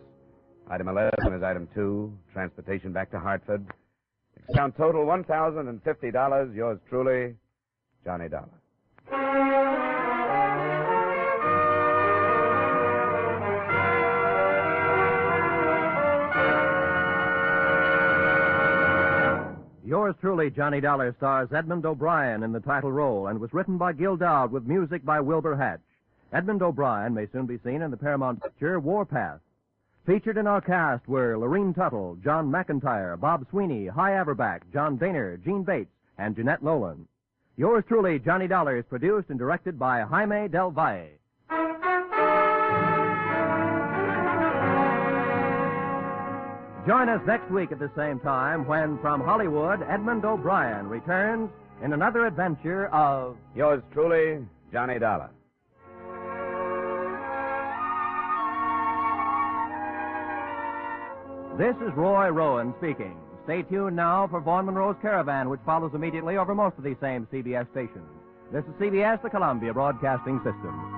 Item 0.69 0.89
11 0.89 1.33
is 1.33 1.43
item 1.43 1.67
2, 1.75 2.13
transportation 2.35 2.93
back 2.93 3.11
to 3.11 3.19
Hartford. 3.19 3.65
Account 4.51 4.77
total 4.77 5.07
$1,050. 5.07 6.55
Yours 6.55 6.79
truly, 6.91 7.35
Johnny 8.05 8.29
Dollar. 8.29 8.51
Yours 19.83 20.15
truly, 20.21 20.51
Johnny 20.51 20.83
Dollar, 20.83 21.15
stars 21.17 21.49
Edmond 21.57 21.87
O'Brien 21.87 22.43
in 22.43 22.53
the 22.53 22.61
title 22.61 22.93
role 22.93 23.29
and 23.29 23.41
was 23.41 23.55
written 23.55 23.79
by 23.79 23.95
Gil 23.95 24.19
Doud 24.19 24.53
with 24.53 24.67
music 24.67 25.03
by 25.07 25.21
Wilbur 25.21 25.57
Hatch. 25.57 25.81
Edmond 26.33 26.63
O'Brien 26.63 27.15
may 27.15 27.27
soon 27.33 27.47
be 27.47 27.59
seen 27.65 27.83
in 27.83 27.91
the 27.91 27.97
Paramount 27.97 28.43
picture 28.43 28.81
Warpath. 28.81 29.41
Featured 30.07 30.37
in 30.37 30.47
our 30.47 30.61
cast 30.61 31.07
were 31.09 31.39
Lorene 31.39 31.75
Tuttle, 31.75 32.17
John 32.23 32.51
McIntire, 32.51 33.19
Bob 33.19 33.47
Sweeney, 33.51 33.87
Hy 33.87 34.13
Averback, 34.13 34.63
John 34.73 34.99
Dehner, 34.99 35.43
Jeanne 35.45 35.63
Bates, 35.63 35.91
and 36.19 36.37
Jeanette 36.37 36.63
Nolan. 36.63 37.07
Yours 37.57 37.85
truly, 37.89 38.19
Johnny 38.19 38.47
Dollar, 38.47 38.77
is 38.77 38.85
produced 38.89 39.31
and 39.31 39.39
directed 39.39 39.79
by 39.79 40.03
Jaime 40.03 40.49
Del 40.49 40.71
Valle. 40.71 41.09
Join 46.87 47.09
us 47.09 47.21
next 47.27 47.51
week 47.51 47.73
at 47.73 47.81
the 47.81 47.91
same 47.97 48.21
time 48.21 48.65
when, 48.67 48.99
from 49.01 49.21
Hollywood, 49.21 49.83
Edmond 49.83 50.25
O'Brien 50.25 50.87
returns 50.87 51.51
in 51.83 51.93
another 51.93 52.27
adventure 52.27 52.87
of 52.89 53.37
Yours 53.57 53.83
truly, 53.93 54.47
Johnny 54.73 55.01
Dollar. 55.01 55.31
This 61.59 61.75
is 61.77 61.97
Roy 61.97 62.29
Rowan 62.29 62.75
speaking. 62.77 63.17
Stay 63.45 63.63
tuned 63.63 63.97
now 63.97 64.29
for 64.29 64.43
Vaughn 64.43 64.67
Monroe's 64.67 64.97
Caravan, 65.01 65.49
which 65.49 65.61
follows 65.65 65.93
immediately 65.95 66.37
over 66.37 66.55
most 66.55 66.77
of 66.77 66.85
these 66.85 66.99
same 67.01 67.27
CBS 67.33 67.67
stations. 67.71 68.05
This 68.53 68.63
is 68.65 68.73
CBS, 68.73 69.23
the 69.23 69.31
Columbia 69.31 69.73
Broadcasting 69.73 70.37
System. 70.45 70.93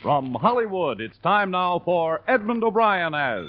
From 0.00 0.34
Hollywood, 0.34 1.00
it's 1.00 1.18
time 1.18 1.50
now 1.50 1.82
for 1.84 2.20
Edmond 2.28 2.62
O'Brien 2.62 3.12
as. 3.12 3.48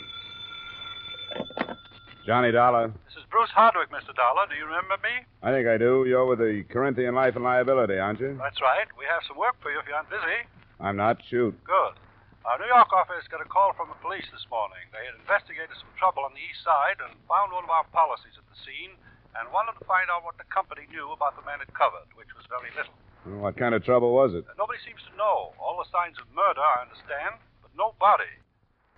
Johnny 2.30 2.54
Dollar. 2.54 2.94
This 3.10 3.18
is 3.18 3.26
Bruce 3.34 3.50
Hardwick, 3.50 3.90
Mr. 3.90 4.14
Dollar. 4.14 4.46
Do 4.46 4.54
you 4.54 4.70
remember 4.70 5.02
me? 5.02 5.26
I 5.42 5.50
think 5.50 5.66
I 5.66 5.82
do. 5.82 6.06
You're 6.06 6.30
with 6.30 6.38
the 6.38 6.62
Corinthian 6.70 7.18
Life 7.18 7.34
and 7.34 7.42
Liability, 7.42 7.98
aren't 7.98 8.22
you? 8.22 8.38
That's 8.38 8.62
right. 8.62 8.86
We 9.02 9.10
have 9.10 9.26
some 9.26 9.34
work 9.34 9.58
for 9.66 9.74
you 9.74 9.82
if 9.82 9.90
you 9.90 9.98
aren't 9.98 10.14
busy. 10.14 10.46
I'm 10.78 10.94
not. 10.94 11.18
Shoot. 11.26 11.58
Good. 11.66 11.98
Our 12.46 12.62
New 12.62 12.70
York 12.70 12.94
office 12.94 13.26
got 13.34 13.42
a 13.42 13.50
call 13.50 13.74
from 13.74 13.90
the 13.90 13.98
police 13.98 14.30
this 14.30 14.46
morning. 14.54 14.78
They 14.94 15.10
had 15.10 15.18
investigated 15.18 15.74
some 15.82 15.90
trouble 15.98 16.22
on 16.22 16.38
the 16.38 16.44
east 16.46 16.62
side 16.62 17.02
and 17.02 17.18
found 17.26 17.50
one 17.50 17.66
of 17.66 17.74
our 17.74 17.90
policies 17.90 18.38
at 18.38 18.46
the 18.46 18.58
scene 18.62 18.94
and 19.34 19.50
wanted 19.50 19.74
to 19.82 19.86
find 19.90 20.14
out 20.14 20.22
what 20.22 20.38
the 20.38 20.46
company 20.54 20.86
knew 20.94 21.10
about 21.10 21.34
the 21.34 21.42
man 21.50 21.66
it 21.66 21.74
covered, 21.74 22.14
which 22.14 22.30
was 22.38 22.46
very 22.46 22.70
little. 22.78 22.94
Well, 23.26 23.42
What 23.50 23.58
kind 23.58 23.74
of 23.74 23.82
trouble 23.82 24.14
was 24.14 24.38
it? 24.38 24.46
Uh, 24.46 24.54
Nobody 24.54 24.78
seems 24.86 25.02
to 25.10 25.14
know. 25.18 25.58
All 25.58 25.82
the 25.82 25.90
signs 25.90 26.22
of 26.22 26.30
murder, 26.38 26.62
I 26.62 26.86
understand, 26.86 27.42
but 27.66 27.74
no 27.74 27.98
body. 27.98 28.30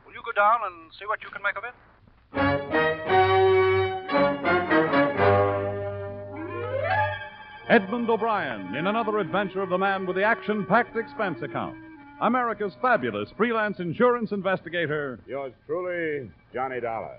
Will 0.03 0.11
you 0.11 0.19
go 0.27 0.35
down 0.35 0.67
and 0.67 0.91
see 0.99 1.07
what 1.07 1.23
you 1.23 1.31
can 1.31 1.39
make 1.39 1.55
of 1.55 1.63
it? 1.63 1.71
Edmond 7.71 8.09
O'Brien 8.09 8.75
in 8.75 8.87
another 8.87 9.19
adventure 9.19 9.61
of 9.61 9.69
the 9.69 9.77
man 9.77 10.05
with 10.05 10.17
the 10.17 10.23
action 10.23 10.65
packed 10.65 10.97
expense 10.97 11.41
account. 11.41 11.77
America's 12.19 12.73
fabulous 12.81 13.29
freelance 13.37 13.79
insurance 13.79 14.33
investigator. 14.33 15.21
Yours 15.25 15.53
truly, 15.65 16.29
Johnny 16.53 16.81
Dollar. 16.81 17.15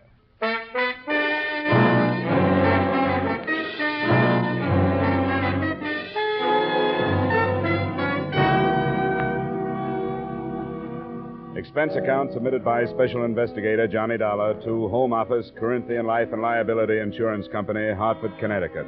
Expense 11.56 11.94
account 11.96 12.34
submitted 12.34 12.62
by 12.62 12.84
Special 12.84 13.24
Investigator 13.24 13.88
Johnny 13.88 14.18
Dollar 14.18 14.52
to 14.64 14.88
Home 14.88 15.14
Office, 15.14 15.50
Corinthian 15.58 16.04
Life 16.04 16.28
and 16.30 16.42
Liability 16.42 16.98
Insurance 16.98 17.48
Company, 17.50 17.94
Hartford, 17.94 18.32
Connecticut. 18.38 18.86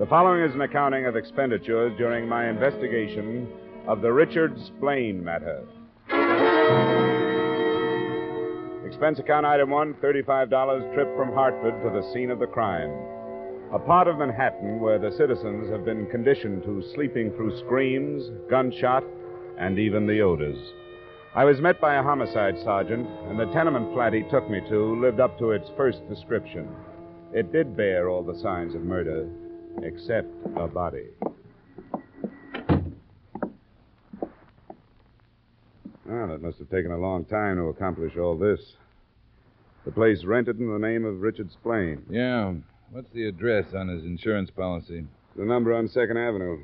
The 0.00 0.06
following 0.06 0.42
is 0.42 0.54
an 0.54 0.62
accounting 0.62 1.04
of 1.04 1.14
expenditures 1.14 1.92
during 1.98 2.26
my 2.26 2.48
investigation 2.48 3.46
of 3.86 4.00
the 4.00 4.10
Richard 4.10 4.58
Splain 4.58 5.22
matter. 5.22 5.62
Expense 8.86 9.18
account 9.18 9.44
item 9.44 9.68
one 9.68 9.92
$35 10.02 10.94
trip 10.94 11.14
from 11.18 11.34
Hartford 11.34 11.82
to 11.82 11.90
the 11.90 12.10
scene 12.14 12.30
of 12.30 12.38
the 12.38 12.46
crime. 12.46 12.90
A 13.74 13.78
part 13.78 14.08
of 14.08 14.16
Manhattan 14.16 14.80
where 14.80 14.98
the 14.98 15.14
citizens 15.18 15.70
have 15.70 15.84
been 15.84 16.06
conditioned 16.06 16.62
to 16.62 16.82
sleeping 16.94 17.30
through 17.32 17.58
screams, 17.58 18.24
gunshot, 18.48 19.04
and 19.58 19.78
even 19.78 20.06
the 20.06 20.22
odors. 20.22 20.56
I 21.34 21.44
was 21.44 21.60
met 21.60 21.78
by 21.78 21.96
a 21.96 22.02
homicide 22.02 22.58
sergeant, 22.64 23.06
and 23.28 23.38
the 23.38 23.52
tenement 23.52 23.92
flat 23.92 24.14
he 24.14 24.22
took 24.30 24.48
me 24.48 24.62
to 24.70 24.98
lived 24.98 25.20
up 25.20 25.38
to 25.40 25.50
its 25.50 25.68
first 25.76 26.08
description. 26.08 26.70
It 27.34 27.52
did 27.52 27.76
bear 27.76 28.08
all 28.08 28.22
the 28.22 28.40
signs 28.40 28.74
of 28.74 28.80
murder, 28.80 29.28
except 29.82 30.28
a 30.56 30.66
body. 30.66 31.06
Well, 36.06 36.32
it 36.32 36.42
must 36.42 36.58
have 36.58 36.70
taken 36.70 36.90
a 36.90 36.98
long 36.98 37.24
time 37.24 37.56
to 37.56 37.64
accomplish 37.64 38.16
all 38.16 38.36
this. 38.36 38.60
The 39.84 39.92
place 39.92 40.24
rented 40.24 40.58
in 40.58 40.70
the 40.70 40.78
name 40.78 41.04
of 41.04 41.20
Richard 41.20 41.52
Splain. 41.52 42.02
Yeah. 42.10 42.54
What's 42.90 43.10
the 43.14 43.28
address 43.28 43.66
on 43.74 43.88
his 43.88 44.04
insurance 44.04 44.50
policy? 44.50 45.04
The 45.36 45.44
number 45.44 45.72
on 45.72 45.88
Second 45.88 46.18
Avenue. 46.18 46.58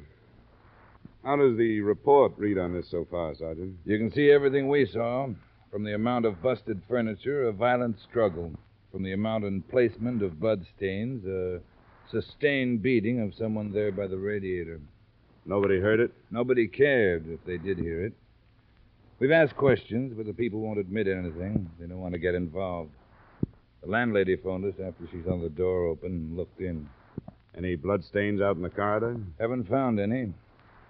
How 1.25 1.37
does 1.37 1.57
the 1.57 1.81
report 1.81 2.33
read 2.37 2.59
on 2.59 2.75
this 2.75 2.91
so 2.91 3.07
far, 3.11 3.35
Sergeant? 3.35 3.77
You 3.85 3.99
can 3.99 4.13
see 4.13 4.31
everything 4.31 4.69
we 4.69 4.87
saw. 4.87 5.29
From 5.71 5.85
the 5.85 5.95
amount 5.95 6.25
of 6.25 6.43
busted 6.43 6.83
furniture, 6.89 7.49
a 7.49 7.53
violent 7.53 7.97
struggle. 8.01 8.53
From 8.91 9.03
the 9.03 9.13
amount 9.13 9.45
and 9.45 9.69
placement 9.69 10.23
of 10.23 10.41
blood 10.41 10.65
stains, 10.77 11.25
a 11.27 11.61
sustained 12.11 12.83
beating 12.83 13.21
of 13.21 13.35
someone 13.35 13.73
there 13.73 13.93
by 13.93 14.07
the 14.07 14.17
radiator. 14.17 14.81
Nobody 15.45 15.79
heard 15.79 16.01
it? 16.01 16.13
Nobody 16.31 16.67
cared 16.67 17.29
if 17.29 17.45
they 17.45 17.57
did 17.57 17.79
hear 17.79 18.05
it. 18.05 18.13
We've 19.19 19.31
asked 19.31 19.57
questions, 19.57 20.13
but 20.17 20.27
the 20.27 20.35
people 20.35 20.61
won't 20.61 20.79
admit 20.79 21.09
anything. 21.09 21.71
They 21.79 21.87
don't 21.87 22.01
want 22.01 22.13
to 22.13 22.19
get 22.19 22.35
involved. 22.35 22.91
The 23.83 23.89
landlady 23.89 24.37
phoned 24.37 24.65
us 24.65 24.75
after 24.85 25.07
she 25.11 25.23
saw 25.25 25.41
the 25.41 25.49
door 25.49 25.87
open 25.87 26.11
and 26.11 26.37
looked 26.37 26.61
in. 26.61 26.89
Any 27.57 27.77
bloodstains 27.77 28.43
out 28.43 28.57
in 28.57 28.63
the 28.63 28.69
corridor? 28.69 29.17
Haven't 29.41 29.69
found 29.69 29.99
any. 29.99 30.33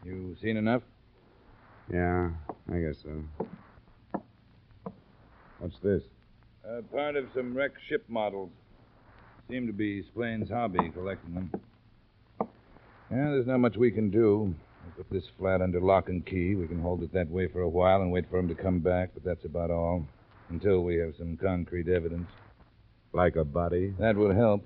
You 0.05 0.37
seen 0.43 0.57
enough? 0.57 0.83
Yeah, 1.93 2.31
I 2.73 2.79
guess 2.79 2.97
so. 3.03 4.21
What's 5.59 5.79
this? 5.83 6.03
Uh, 6.69 6.83
part 6.93 7.15
of 7.17 7.27
some 7.35 7.55
wrecked 7.55 7.79
ship 7.89 8.05
models. 8.09 8.51
Seem 9.49 9.67
to 9.69 9.73
be 9.73 10.03
Splain's 10.03 10.51
hobby, 10.51 10.91
collecting 10.93 11.35
them. 11.35 11.51
Yeah, 13.11 13.31
there's 13.31 13.47
not 13.47 13.59
much 13.59 13.77
we 13.77 13.93
can 13.93 14.11
do. 14.11 14.53
We'll 14.85 15.05
put 15.05 15.11
this 15.11 15.25
flat 15.39 15.63
under 15.63 15.81
lock 15.81 16.09
and 16.09 16.27
key. 16.27 16.57
We 16.57 16.67
can 16.67 16.81
hold 16.81 17.03
it 17.05 17.13
that 17.13 17.31
way 17.31 17.47
for 17.47 17.61
a 17.61 17.69
while 17.69 18.03
and 18.03 18.11
wait 18.11 18.29
for 18.29 18.39
him 18.39 18.49
to 18.49 18.55
come 18.57 18.81
back, 18.81 19.11
but 19.15 19.23
that's 19.25 19.45
about 19.45 19.71
all. 19.71 20.05
Until 20.49 20.83
we 20.83 20.97
have 20.97 21.15
some 21.17 21.37
concrete 21.37 21.89
evidence. 21.89 22.29
Like 23.13 23.37
a 23.37 23.45
body? 23.45 23.95
That 24.01 24.17
would 24.17 24.37
help. 24.37 24.65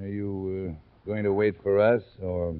Are 0.00 0.06
you 0.06 0.76
uh, 0.76 1.08
going 1.10 1.24
to 1.24 1.32
wait 1.32 1.62
for 1.62 1.80
us 1.80 2.02
or 2.22 2.54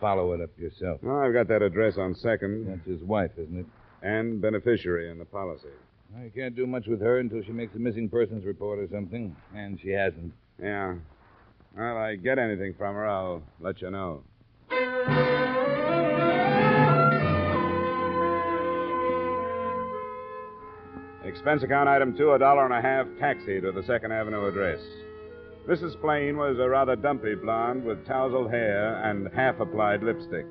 follow 0.00 0.32
it 0.34 0.40
up 0.40 0.50
yourself? 0.56 1.00
Oh, 1.04 1.20
I've 1.20 1.32
got 1.32 1.48
that 1.48 1.62
address 1.62 1.98
on 1.98 2.14
second. 2.14 2.68
That's 2.68 2.86
his 2.86 3.02
wife, 3.02 3.32
isn't 3.38 3.58
it? 3.58 3.66
And 4.02 4.40
beneficiary 4.40 5.10
in 5.10 5.18
the 5.18 5.24
policy. 5.24 5.68
I 6.16 6.28
can't 6.34 6.54
do 6.54 6.66
much 6.66 6.86
with 6.86 7.00
her 7.00 7.18
until 7.18 7.42
she 7.42 7.52
makes 7.52 7.74
a 7.74 7.78
missing 7.78 8.08
persons 8.08 8.44
report 8.44 8.78
or 8.78 8.88
something, 8.92 9.34
and 9.54 9.78
she 9.80 9.90
hasn't. 9.90 10.32
Yeah. 10.62 10.94
Well, 11.76 11.90
if 11.90 11.96
I 11.96 12.16
get 12.16 12.38
anything 12.38 12.74
from 12.78 12.94
her, 12.94 13.06
I'll 13.06 13.42
let 13.60 13.82
you 13.82 13.90
know. 13.90 14.22
Expense 21.24 21.62
account 21.64 21.88
item 21.88 22.16
two, 22.16 22.32
a 22.32 22.38
dollar 22.38 22.64
and 22.64 22.74
a 22.74 22.80
half 22.80 23.06
taxi 23.18 23.60
to 23.60 23.72
the 23.72 23.82
Second 23.82 24.12
Avenue 24.12 24.46
address. 24.46 24.80
Mrs. 25.68 25.94
Splain 25.94 26.36
was 26.36 26.58
a 26.58 26.68
rather 26.68 26.94
dumpy 26.94 27.34
blonde 27.34 27.82
with 27.82 28.06
tousled 28.06 28.50
hair 28.50 29.02
and 29.04 29.28
half 29.34 29.58
applied 29.58 30.02
lipstick. 30.02 30.46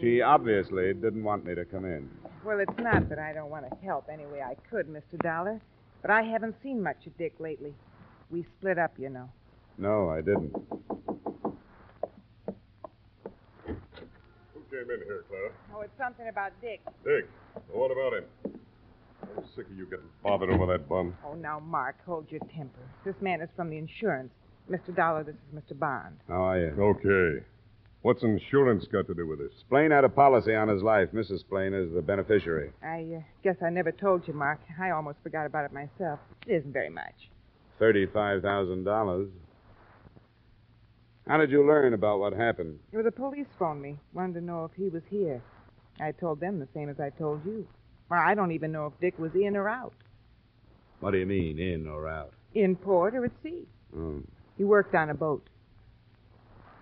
She 0.00 0.20
obviously 0.20 0.94
didn't 0.94 1.24
want 1.24 1.44
me 1.44 1.54
to 1.56 1.64
come 1.64 1.84
in. 1.84 2.08
Well, 2.44 2.60
it's 2.60 2.78
not 2.78 3.08
that 3.08 3.18
I 3.18 3.32
don't 3.32 3.50
want 3.50 3.66
to 3.68 3.76
help 3.84 4.08
any 4.12 4.24
way 4.26 4.42
I 4.42 4.54
could, 4.70 4.86
Mr. 4.88 5.18
Dollar, 5.18 5.60
but 6.02 6.10
I 6.10 6.22
haven't 6.22 6.54
seen 6.62 6.82
much 6.82 7.06
of 7.06 7.16
Dick 7.18 7.34
lately. 7.38 7.74
We 8.30 8.44
split 8.58 8.78
up, 8.78 8.92
you 8.98 9.08
know. 9.10 9.28
No, 9.76 10.08
I 10.08 10.20
didn't. 10.20 10.54
Who 13.66 14.60
came 14.70 14.90
in 14.90 15.00
here, 15.04 15.24
Clara? 15.28 15.50
Oh, 15.74 15.80
it's 15.80 15.98
something 15.98 16.28
about 16.28 16.52
Dick. 16.60 16.80
Dick. 17.04 17.28
Well, 17.68 17.88
what 17.88 17.90
about 17.90 18.14
him? 18.18 18.24
I'm 19.36 19.44
sick 19.54 19.66
of 19.66 19.76
you 19.76 19.84
getting 19.86 20.08
bothered 20.22 20.50
over 20.50 20.66
that 20.66 20.88
bum. 20.88 21.16
Oh, 21.26 21.34
now, 21.34 21.58
Mark, 21.60 21.96
hold 22.06 22.30
your 22.30 22.40
temper. 22.54 22.80
This 23.04 23.14
man 23.20 23.40
is 23.40 23.48
from 23.56 23.68
the 23.70 23.76
insurance. 23.78 24.32
Mr. 24.70 24.94
Dollar, 24.94 25.24
this 25.24 25.34
is 25.34 25.54
Mr. 25.54 25.78
Bond. 25.78 26.16
How 26.28 26.42
are 26.50 26.58
you? 26.58 26.74
Okay. 26.78 27.44
What's 28.02 28.22
insurance 28.22 28.86
got 28.92 29.06
to 29.08 29.14
do 29.14 29.26
with 29.26 29.40
this? 29.40 29.50
Splain 29.60 29.90
had 29.90 30.04
a 30.04 30.08
policy 30.08 30.54
on 30.54 30.68
his 30.68 30.82
life. 30.82 31.08
Mrs. 31.12 31.40
Splain 31.40 31.74
is 31.74 31.92
the 31.92 32.00
beneficiary. 32.00 32.70
I 32.82 33.06
uh, 33.16 33.20
guess 33.42 33.56
I 33.64 33.70
never 33.70 33.90
told 33.90 34.26
you, 34.28 34.34
Mark. 34.34 34.60
I 34.80 34.90
almost 34.90 35.18
forgot 35.22 35.46
about 35.46 35.64
it 35.64 35.72
myself. 35.72 36.20
It 36.46 36.52
isn't 36.52 36.72
very 36.72 36.90
much. 36.90 37.14
$35,000. 37.80 39.30
How 41.26 41.36
did 41.36 41.50
you 41.50 41.66
learn 41.66 41.92
about 41.92 42.20
what 42.20 42.32
happened? 42.32 42.78
Well, 42.92 43.02
the 43.02 43.10
police 43.10 43.46
phoned 43.58 43.82
me, 43.82 43.98
wanted 44.14 44.34
to 44.34 44.40
know 44.40 44.64
if 44.64 44.70
he 44.76 44.88
was 44.88 45.02
here. 45.10 45.42
I 46.00 46.12
told 46.12 46.40
them 46.40 46.60
the 46.60 46.68
same 46.72 46.88
as 46.88 47.00
I 47.00 47.10
told 47.10 47.44
you. 47.44 47.66
Well, 48.08 48.20
I 48.24 48.34
don't 48.34 48.52
even 48.52 48.72
know 48.72 48.86
if 48.86 48.92
Dick 49.00 49.18
was 49.18 49.32
in 49.34 49.56
or 49.56 49.68
out. 49.68 49.92
What 51.00 51.10
do 51.10 51.18
you 51.18 51.26
mean, 51.26 51.58
in 51.58 51.86
or 51.86 52.08
out? 52.08 52.32
In 52.54 52.76
port 52.76 53.14
or 53.14 53.24
at 53.24 53.32
sea. 53.42 53.66
Oh. 53.96 54.22
He 54.56 54.64
worked 54.64 54.94
on 54.94 55.10
a 55.10 55.14
boat. 55.14 55.46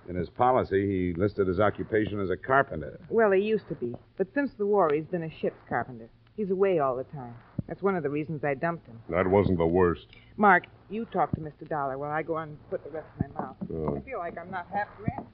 In 0.09 0.15
his 0.15 0.29
policy, 0.31 0.87
he 0.87 1.21
listed 1.21 1.49
his 1.49 1.59
occupation 1.59 2.21
as 2.21 2.31
a 2.31 2.37
carpenter. 2.37 3.01
Well, 3.09 3.33
he 3.33 3.43
used 3.43 3.69
to 3.69 3.75
be. 3.75 3.95
But 4.17 4.29
since 4.35 4.53
the 4.57 4.67
war, 4.67 4.93
he's 4.93 5.05
been 5.05 5.25
a 5.25 5.31
ship's 5.41 5.61
carpenter. 5.69 6.09
He's 6.37 6.51
away 6.51 6.79
all 6.79 6.97
the 6.97 7.05
time. 7.05 7.35
That's 7.67 7.83
one 7.83 7.97
of 7.97 8.05
the 8.05 8.11
reasons 8.11 8.45
I 8.45 8.55
dumped 8.55 8.87
him. 8.87 9.01
That 9.09 9.27
wasn't 9.27 9.59
the 9.59 9.67
worst. 9.67 10.07
Mark, 10.37 10.67
you 10.89 11.05
talk 11.07 11.33
to 11.33 11.41
Mr. 11.41 11.69
Dollar 11.69 11.99
while 11.99 12.13
I 12.13 12.23
go 12.23 12.37
on 12.37 12.51
and 12.51 12.71
put 12.71 12.85
the 12.85 12.91
rest 12.91 13.09
in 13.21 13.33
my 13.33 13.41
mouth. 13.41 13.57
Oh. 13.75 13.97
I 13.97 14.01
feel 14.01 14.19
like 14.19 14.39
I'm 14.39 14.51
not 14.51 14.67
half 14.73 14.87
dressed. 14.99 15.27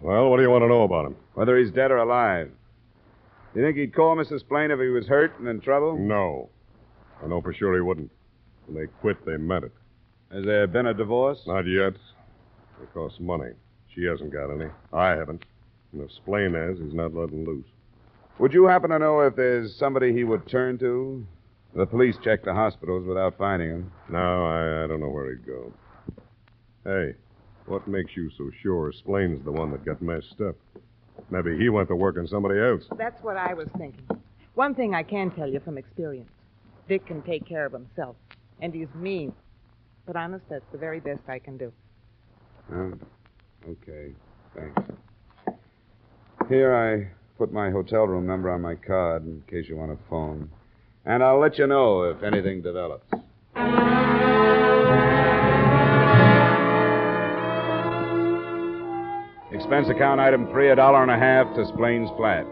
Well, 0.00 0.30
what 0.30 0.36
do 0.36 0.42
you 0.42 0.50
want 0.50 0.62
to 0.62 0.68
know 0.68 0.82
about 0.82 1.06
him? 1.06 1.16
Whether 1.34 1.56
he's 1.58 1.70
dead 1.70 1.90
or 1.90 1.98
alive. 1.98 2.50
You 3.54 3.62
think 3.62 3.76
he'd 3.76 3.94
call 3.94 4.16
Mrs. 4.16 4.40
Splain 4.40 4.70
if 4.70 4.80
he 4.80 4.88
was 4.88 5.06
hurt 5.06 5.38
and 5.38 5.48
in 5.48 5.60
trouble? 5.60 5.96
No. 5.96 6.50
I 7.22 7.26
know 7.28 7.40
for 7.40 7.52
sure 7.52 7.74
he 7.74 7.80
wouldn't. 7.80 8.10
When 8.66 8.76
they 8.76 8.86
quit, 9.00 9.24
they 9.24 9.36
meant 9.36 9.64
it. 9.64 9.72
Has 10.32 10.44
there 10.44 10.66
been 10.66 10.86
a 10.86 10.94
divorce? 10.94 11.40
Not 11.46 11.66
yet. 11.66 11.94
It 12.82 12.92
costs 12.94 13.20
money. 13.20 13.50
She 13.94 14.04
hasn't 14.04 14.32
got 14.32 14.50
any. 14.50 14.70
I 14.92 15.10
haven't. 15.10 15.44
And 15.92 16.02
if 16.02 16.12
Splain 16.12 16.54
has, 16.54 16.78
he's 16.78 16.94
not 16.94 17.14
letting 17.14 17.44
loose. 17.44 17.66
Would 18.38 18.52
you 18.52 18.66
happen 18.66 18.90
to 18.90 18.98
know 18.98 19.20
if 19.20 19.34
there's 19.34 19.74
somebody 19.76 20.12
he 20.12 20.24
would 20.24 20.46
turn 20.48 20.78
to? 20.78 21.26
The 21.74 21.86
police 21.86 22.16
checked 22.22 22.44
the 22.44 22.54
hospitals 22.54 23.06
without 23.06 23.36
finding 23.36 23.70
him. 23.70 23.92
No, 24.08 24.46
I, 24.46 24.84
I 24.84 24.86
don't 24.86 25.00
know 25.00 25.08
where 25.08 25.30
he'd 25.30 25.46
go. 25.46 25.72
Hey, 26.84 27.14
what 27.66 27.86
makes 27.88 28.16
you 28.16 28.30
so 28.38 28.50
sure 28.62 28.92
Splain's 28.92 29.44
the 29.44 29.52
one 29.52 29.70
that 29.72 29.84
got 29.84 30.00
messed 30.00 30.40
up? 30.40 30.56
Maybe 31.30 31.58
he 31.58 31.68
went 31.68 31.88
to 31.88 31.96
work 31.96 32.16
on 32.16 32.26
somebody 32.26 32.60
else. 32.60 32.84
That's 32.96 33.22
what 33.22 33.36
I 33.36 33.54
was 33.54 33.68
thinking. 33.76 34.06
One 34.54 34.74
thing 34.74 34.94
I 34.94 35.02
can 35.02 35.30
tell 35.30 35.48
you 35.48 35.60
from 35.60 35.76
experience 35.76 36.30
Dick 36.88 37.06
can 37.06 37.22
take 37.22 37.46
care 37.46 37.66
of 37.66 37.72
himself. 37.72 38.16
And 38.60 38.72
he's 38.72 38.88
mean. 38.94 39.32
But 40.06 40.16
honest, 40.16 40.44
that's 40.48 40.64
the 40.72 40.78
very 40.78 41.00
best 41.00 41.20
I 41.28 41.38
can 41.38 41.58
do. 41.58 41.72
Oh, 42.72 42.92
okay. 43.68 44.12
Thanks. 44.54 44.82
Here, 46.48 46.74
I 46.74 47.08
put 47.38 47.52
my 47.52 47.70
hotel 47.70 48.06
room 48.06 48.26
number 48.26 48.50
on 48.50 48.60
my 48.60 48.74
card 48.74 49.24
in 49.24 49.42
case 49.48 49.68
you 49.68 49.76
want 49.76 49.92
to 49.92 49.98
phone. 50.08 50.50
And 51.06 51.22
I'll 51.22 51.40
let 51.40 51.58
you 51.58 51.66
know 51.66 52.02
if 52.02 52.22
anything 52.22 52.60
develops. 52.60 53.06
Expense 59.50 59.88
account 59.88 60.20
item 60.20 60.46
three, 60.50 60.70
a 60.70 60.76
dollar 60.76 61.02
and 61.02 61.10
a 61.10 61.18
half 61.18 61.54
to 61.56 61.66
Splain's 61.68 62.10
flat. 62.16 62.46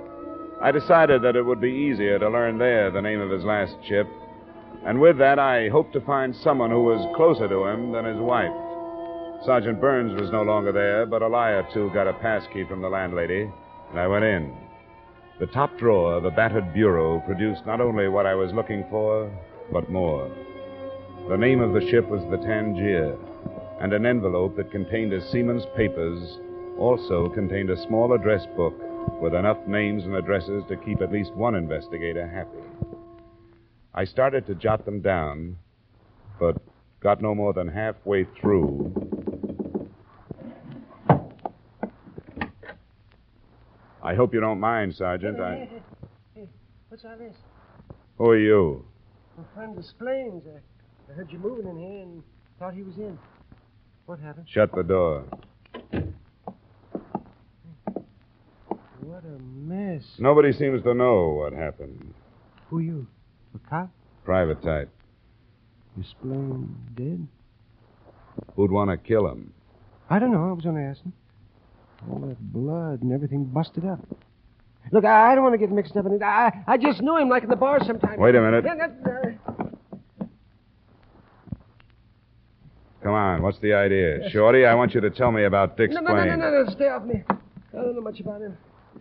I 0.62 0.72
decided 0.72 1.22
that 1.22 1.36
it 1.36 1.42
would 1.42 1.60
be 1.60 1.70
easier 1.70 2.18
to 2.18 2.30
learn 2.30 2.56
there 2.58 2.90
the 2.90 3.02
name 3.02 3.20
of 3.20 3.30
his 3.30 3.44
last 3.44 3.76
ship. 3.86 4.06
And 4.86 5.00
with 5.00 5.18
that, 5.18 5.38
I 5.38 5.68
hoped 5.68 5.92
to 5.92 6.00
find 6.00 6.34
someone 6.34 6.70
who 6.70 6.82
was 6.82 7.06
closer 7.14 7.48
to 7.48 7.66
him 7.66 7.92
than 7.92 8.06
his 8.06 8.18
wife. 8.18 8.52
Sergeant 9.44 9.80
Burns 9.80 10.20
was 10.20 10.30
no 10.30 10.42
longer 10.42 10.72
there, 10.72 11.06
but 11.06 11.22
a 11.22 11.28
lie 11.28 11.50
or 11.50 11.68
two 11.72 11.90
got 11.94 12.08
a 12.08 12.12
pass 12.14 12.44
key 12.52 12.64
from 12.68 12.82
the 12.82 12.88
landlady, 12.88 13.50
and 13.90 14.00
I 14.00 14.06
went 14.06 14.24
in. 14.24 14.52
The 15.38 15.46
top 15.46 15.76
drawer 15.78 16.14
of 16.14 16.24
a 16.24 16.30
battered 16.30 16.72
bureau 16.72 17.20
produced 17.20 17.66
not 17.66 17.80
only 17.80 18.08
what 18.08 18.26
I 18.26 18.34
was 18.34 18.52
looking 18.52 18.84
for, 18.90 19.30
but 19.70 19.90
more. 19.90 20.30
The 21.28 21.36
name 21.36 21.60
of 21.60 21.74
the 21.74 21.88
ship 21.90 22.08
was 22.08 22.22
the 22.30 22.38
Tangier, 22.38 23.16
and 23.80 23.92
an 23.92 24.06
envelope 24.06 24.56
that 24.56 24.70
contained 24.70 25.12
a 25.12 25.30
seaman's 25.30 25.66
papers 25.76 26.38
also 26.78 27.28
contained 27.28 27.70
a 27.70 27.86
small 27.86 28.12
address 28.14 28.46
book 28.56 28.74
with 29.20 29.34
enough 29.34 29.58
names 29.66 30.04
and 30.04 30.14
addresses 30.14 30.64
to 30.68 30.76
keep 30.76 31.00
at 31.00 31.12
least 31.12 31.34
one 31.34 31.54
investigator 31.54 32.26
happy. 32.26 32.88
I 33.94 34.04
started 34.04 34.46
to 34.46 34.54
jot 34.54 34.84
them 34.84 35.00
down, 35.00 35.56
but 36.38 36.56
got 37.00 37.22
no 37.22 37.34
more 37.34 37.52
than 37.52 37.68
halfway 37.68 38.24
through. 38.40 39.15
I 44.06 44.14
hope 44.14 44.32
you 44.32 44.38
don't 44.40 44.60
mind, 44.60 44.94
Sergeant. 44.94 45.40
I... 45.40 45.54
Hey, 45.56 45.82
hey, 46.36 46.48
what's 46.88 47.04
all 47.04 47.16
this? 47.18 47.34
Who 48.18 48.30
are 48.30 48.38
you? 48.38 48.84
My 49.36 49.42
friend 49.52 49.76
explains. 49.76 50.44
I, 50.46 50.60
I 51.10 51.16
heard 51.16 51.32
you 51.32 51.40
moving 51.40 51.66
in 51.66 51.76
here 51.76 52.02
and 52.02 52.22
thought 52.56 52.72
he 52.72 52.84
was 52.84 52.96
in. 52.98 53.18
What 54.06 54.20
happened? 54.20 54.46
Shut 54.48 54.70
the 54.72 54.84
door. 54.84 55.24
What 59.00 59.24
a 59.24 59.42
mess. 59.42 60.04
Nobody 60.20 60.52
seems 60.52 60.84
to 60.84 60.94
know 60.94 61.30
what 61.30 61.52
happened. 61.52 62.14
Who 62.70 62.78
you? 62.78 63.08
A 63.56 63.68
cop? 63.68 63.90
Private 64.24 64.62
type. 64.62 64.88
You 65.96 66.04
Splain 66.04 66.76
dead? 66.94 67.26
Who'd 68.54 68.70
want 68.70 68.90
to 68.90 68.98
kill 68.98 69.26
him? 69.26 69.52
I 70.08 70.20
don't 70.20 70.30
know. 70.30 70.48
I 70.48 70.52
was 70.52 70.64
only 70.64 70.82
asking. 70.82 71.12
All 72.10 72.20
that 72.20 72.40
blood 72.52 73.02
and 73.02 73.12
everything 73.12 73.44
busted 73.44 73.84
up. 73.84 74.00
Look, 74.92 75.04
I, 75.04 75.32
I 75.32 75.34
don't 75.34 75.42
want 75.42 75.54
to 75.54 75.58
get 75.58 75.70
mixed 75.72 75.96
up 75.96 76.06
in 76.06 76.12
it. 76.12 76.22
I, 76.22 76.62
I 76.66 76.76
just 76.76 77.00
knew 77.02 77.16
him 77.16 77.28
like 77.28 77.42
in 77.42 77.48
the 77.50 77.56
bar 77.56 77.80
sometimes. 77.84 78.18
Wait 78.18 78.34
a 78.34 78.40
minute. 78.40 78.64
Yeah, 78.64 78.74
that- 78.76 79.10
uh, 79.50 79.54
Come 83.02 83.14
on, 83.14 83.42
what's 83.42 83.58
the 83.60 83.72
idea? 83.72 84.28
Shorty, 84.30 84.66
I 84.66 84.74
want 84.74 84.92
you 84.94 85.00
to 85.00 85.10
tell 85.10 85.30
me 85.30 85.44
about 85.44 85.76
Dick 85.76 85.92
no, 85.92 86.00
no, 86.00 86.12
no, 86.12 86.24
no, 86.24 86.36
no, 86.36 86.64
no, 86.64 86.70
stay 86.72 86.88
off 86.88 87.04
me. 87.04 87.22
I 87.30 87.36
don't 87.76 87.94
know 87.94 88.00
much 88.00 88.18
about 88.18 88.40
him. 88.40 88.56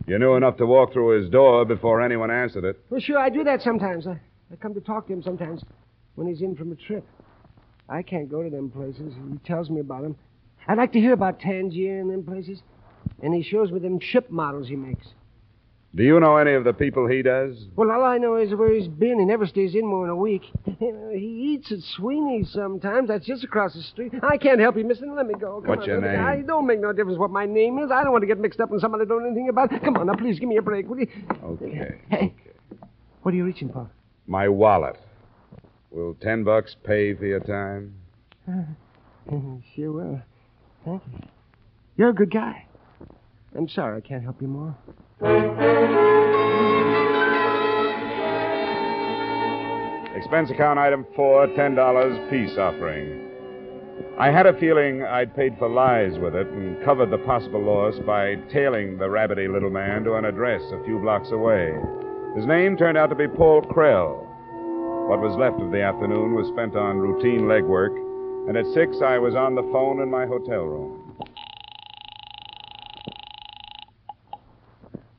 You 0.06 0.18
knew 0.20 0.34
enough 0.34 0.56
to 0.58 0.66
walk 0.66 0.92
through 0.92 1.20
his 1.20 1.28
door 1.30 1.64
before 1.64 2.00
anyone 2.00 2.30
answered 2.30 2.64
it. 2.64 2.80
Well, 2.88 3.00
sure, 3.00 3.18
I 3.18 3.30
do 3.30 3.42
that 3.44 3.62
sometimes. 3.62 4.06
I, 4.06 4.20
I 4.52 4.56
come 4.56 4.74
to 4.74 4.80
talk 4.80 5.08
to 5.08 5.12
him 5.12 5.22
sometimes 5.24 5.62
when 6.14 6.28
he's 6.28 6.40
in 6.40 6.54
from 6.54 6.70
a 6.70 6.76
trip. 6.76 7.04
I 7.88 8.02
can't 8.02 8.30
go 8.30 8.44
to 8.44 8.50
them 8.50 8.70
places. 8.70 9.12
He 9.32 9.38
tells 9.38 9.70
me 9.70 9.80
about 9.80 10.02
them. 10.02 10.14
I'd 10.68 10.78
like 10.78 10.92
to 10.92 11.00
hear 11.00 11.12
about 11.12 11.40
Tangier 11.40 11.98
and 12.00 12.10
them 12.10 12.22
places. 12.22 12.60
And 13.22 13.34
he 13.34 13.42
shows 13.42 13.70
me 13.70 13.78
them 13.78 14.00
ship 14.00 14.30
models 14.30 14.68
he 14.68 14.76
makes. 14.76 15.06
Do 15.96 16.02
you 16.02 16.20
know 16.20 16.36
any 16.36 16.52
of 16.52 16.64
the 16.64 16.74
people 16.74 17.06
he 17.06 17.22
does? 17.22 17.56
Well, 17.74 17.90
all 17.90 18.04
I 18.04 18.18
know 18.18 18.36
is 18.36 18.54
where 18.54 18.70
he's 18.70 18.86
been. 18.86 19.18
He 19.18 19.24
never 19.24 19.46
stays 19.46 19.74
in 19.74 19.86
more 19.86 20.02
than 20.04 20.10
a 20.10 20.16
week. 20.16 20.42
he 20.78 21.54
eats 21.54 21.72
at 21.72 21.78
Sweeney's 21.96 22.50
sometimes. 22.52 23.08
That's 23.08 23.24
just 23.24 23.44
across 23.44 23.72
the 23.72 23.80
street. 23.80 24.12
I 24.22 24.36
can't 24.36 24.60
help 24.60 24.76
you, 24.76 24.84
mister. 24.84 25.06
Let 25.06 25.26
me 25.26 25.32
go. 25.40 25.62
Come 25.62 25.68
What's 25.70 25.82
on, 25.82 25.88
your 25.88 26.00
name? 26.02 26.22
I 26.22 26.42
don't 26.42 26.66
make 26.66 26.80
no 26.80 26.92
difference 26.92 27.18
what 27.18 27.30
my 27.30 27.46
name 27.46 27.78
is. 27.78 27.90
I 27.90 28.04
don't 28.04 28.12
want 28.12 28.20
to 28.22 28.26
get 28.26 28.38
mixed 28.38 28.60
up 28.60 28.70
in 28.72 28.78
something 28.78 29.00
I 29.00 29.06
don't 29.06 29.22
know 29.22 29.26
anything 29.28 29.48
about. 29.48 29.70
Come 29.82 29.96
on, 29.96 30.06
now, 30.08 30.14
please 30.16 30.38
give 30.38 30.50
me 30.50 30.58
a 30.58 30.62
break, 30.62 30.86
will 30.86 30.98
you? 30.98 31.08
Okay. 31.42 31.98
Hey, 32.10 32.34
what 33.22 33.32
are 33.32 33.36
you 33.36 33.46
reaching 33.46 33.70
for? 33.70 33.90
My 34.26 34.48
wallet. 34.48 34.98
Will 35.90 36.14
ten 36.20 36.44
bucks 36.44 36.76
pay 36.84 37.14
for 37.14 37.24
your 37.24 37.40
time? 37.40 37.94
sure 39.74 39.92
will. 39.92 40.20
Thank 40.84 41.02
you. 41.10 41.28
You're 41.96 42.10
a 42.10 42.14
good 42.14 42.30
guy. 42.30 42.65
I'm 43.56 43.68
sorry 43.68 43.96
I 43.96 44.00
can't 44.06 44.22
help 44.22 44.40
you 44.42 44.48
more. 44.48 44.76
Expense 50.14 50.50
account 50.50 50.78
item 50.78 51.06
four, 51.14 51.46
ten 51.56 51.74
dollars, 51.74 52.18
peace 52.30 52.56
offering. 52.58 53.22
I 54.18 54.30
had 54.30 54.46
a 54.46 54.58
feeling 54.58 55.02
I'd 55.02 55.34
paid 55.36 55.56
for 55.58 55.68
lies 55.68 56.18
with 56.18 56.34
it 56.34 56.46
and 56.48 56.82
covered 56.84 57.10
the 57.10 57.18
possible 57.18 57.62
loss 57.62 57.94
by 58.06 58.36
tailing 58.52 58.98
the 58.98 59.06
rabbity 59.06 59.50
little 59.50 59.70
man 59.70 60.04
to 60.04 60.14
an 60.14 60.24
address 60.24 60.62
a 60.72 60.84
few 60.84 60.98
blocks 60.98 61.30
away. 61.32 61.74
His 62.34 62.46
name 62.46 62.76
turned 62.76 62.98
out 62.98 63.08
to 63.08 63.14
be 63.14 63.28
Paul 63.28 63.62
Krell. 63.62 64.26
What 65.08 65.20
was 65.20 65.36
left 65.38 65.60
of 65.60 65.70
the 65.70 65.82
afternoon 65.82 66.34
was 66.34 66.48
spent 66.48 66.76
on 66.76 66.98
routine 66.98 67.42
legwork, 67.42 67.94
and 68.48 68.56
at 68.56 68.66
six 68.74 68.96
I 69.02 69.18
was 69.18 69.34
on 69.34 69.54
the 69.54 69.68
phone 69.72 70.00
in 70.02 70.10
my 70.10 70.26
hotel 70.26 70.64
room. 70.64 71.16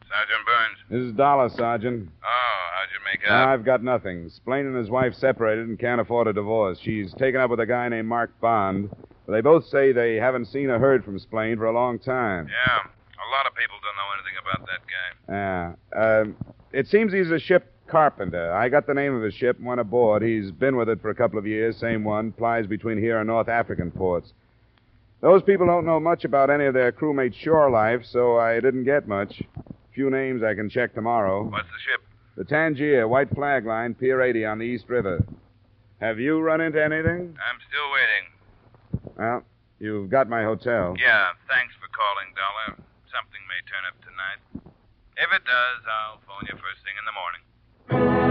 Sergeant 0.10 0.46
Burns. 0.46 0.77
This 0.90 1.02
is 1.02 1.12
Dollar, 1.14 1.50
Sergeant. 1.50 2.10
Oh, 2.24 2.28
how'd 2.74 2.88
you 2.94 3.00
make 3.04 3.30
out? 3.30 3.50
I've 3.50 3.66
got 3.66 3.84
nothing. 3.84 4.30
Splain 4.30 4.66
and 4.68 4.76
his 4.76 4.90
wife 4.90 5.14
separated 5.16 5.68
and 5.68 5.78
can't 5.78 6.00
afford 6.00 6.28
a 6.28 6.34
divorce. 6.34 6.80
She's 6.82 7.14
taken 7.16 7.42
up 7.42 7.50
with 7.50 7.60
a 7.60 7.66
guy 7.66 7.90
named 7.90 8.08
Mark 8.08 8.32
Bond, 8.40 8.90
They 9.28 9.42
both 9.42 9.66
say 9.68 9.92
they 9.92 10.16
haven't 10.16 10.46
seen 10.46 10.70
or 10.70 10.80
heard 10.80 11.04
from 11.04 11.20
Splain 11.20 11.58
for 11.58 11.66
a 11.66 11.74
long 11.74 12.00
time. 12.00 12.48
Yeah, 12.48 12.78
a 12.78 13.28
lot 13.36 13.46
of 13.48 13.54
people 13.56 13.76
don't 13.84 13.98
know 13.98 14.14
anything 14.16 14.38
about 14.42 14.66
that 14.68 14.82
guy. 14.88 15.76
Yeah. 15.94 16.22
Um, 16.22 16.36
it 16.72 16.88
seems 16.88 17.12
he's 17.12 17.32
a 17.32 17.40
ship 17.40 17.74
carpenter. 17.88 18.54
I 18.54 18.70
got 18.70 18.88
the 18.88 18.94
name 18.94 19.14
of 19.14 19.24
his 19.24 19.34
ship 19.34 19.58
and 19.58 19.66
went 19.66 19.82
aboard. 19.82 20.22
He's 20.22 20.52
been 20.52 20.78
with 20.78 20.88
it 20.88 21.02
for 21.02 21.10
a 21.10 21.16
couple 21.16 21.38
of 21.38 21.46
years, 21.46 21.76
same 21.78 22.06
one, 22.06 22.32
plies 22.32 22.66
between 22.66 22.98
here 22.98 23.20
and 23.20 23.28
North 23.28 23.50
African 23.50 23.92
ports. 23.92 24.32
Those 25.20 25.44
people 25.44 25.66
don't 25.66 25.86
know 25.86 26.00
much 26.00 26.24
about 26.24 26.50
any 26.50 26.66
of 26.66 26.74
their 26.74 26.94
crewmates' 26.94 27.34
shore 27.34 27.70
life, 27.70 28.06
so 28.06 28.38
I 28.38 28.60
didn't 28.62 28.84
get 28.86 29.08
much. 29.08 29.42
Few 29.98 30.12
names 30.12 30.44
I 30.44 30.54
can 30.54 30.70
check 30.70 30.94
tomorrow. 30.94 31.46
What's 31.46 31.66
the 31.70 31.82
ship? 31.82 32.06
The 32.36 32.44
Tangier, 32.44 33.08
white 33.08 33.34
flag 33.34 33.66
line, 33.66 33.96
Pier 33.96 34.22
80 34.22 34.46
on 34.46 34.60
the 34.60 34.64
East 34.64 34.86
River. 34.90 35.26
Have 36.00 36.20
you 36.20 36.40
run 36.40 36.62
into 36.62 36.78
anything? 36.78 37.36
I'm 37.42 37.58
still 37.66 37.90
waiting. 37.98 39.16
Well, 39.18 39.44
you've 39.80 40.12
got 40.12 40.30
my 40.30 40.44
hotel. 40.44 40.94
Yeah, 41.00 41.30
thanks 41.50 41.74
for 41.82 41.90
calling, 41.90 42.30
Dollar. 42.38 42.78
Something 43.10 43.42
may 43.50 43.58
turn 43.66 43.90
up 43.90 43.98
tonight. 44.06 44.38
If 45.18 45.34
it 45.34 45.44
does, 45.46 45.82
I'll 45.90 46.22
phone 46.28 46.46
you 46.46 46.54
first 46.62 46.86
thing 46.86 46.94
in 46.94 47.06
the 47.10 47.18
morning. 47.18 48.27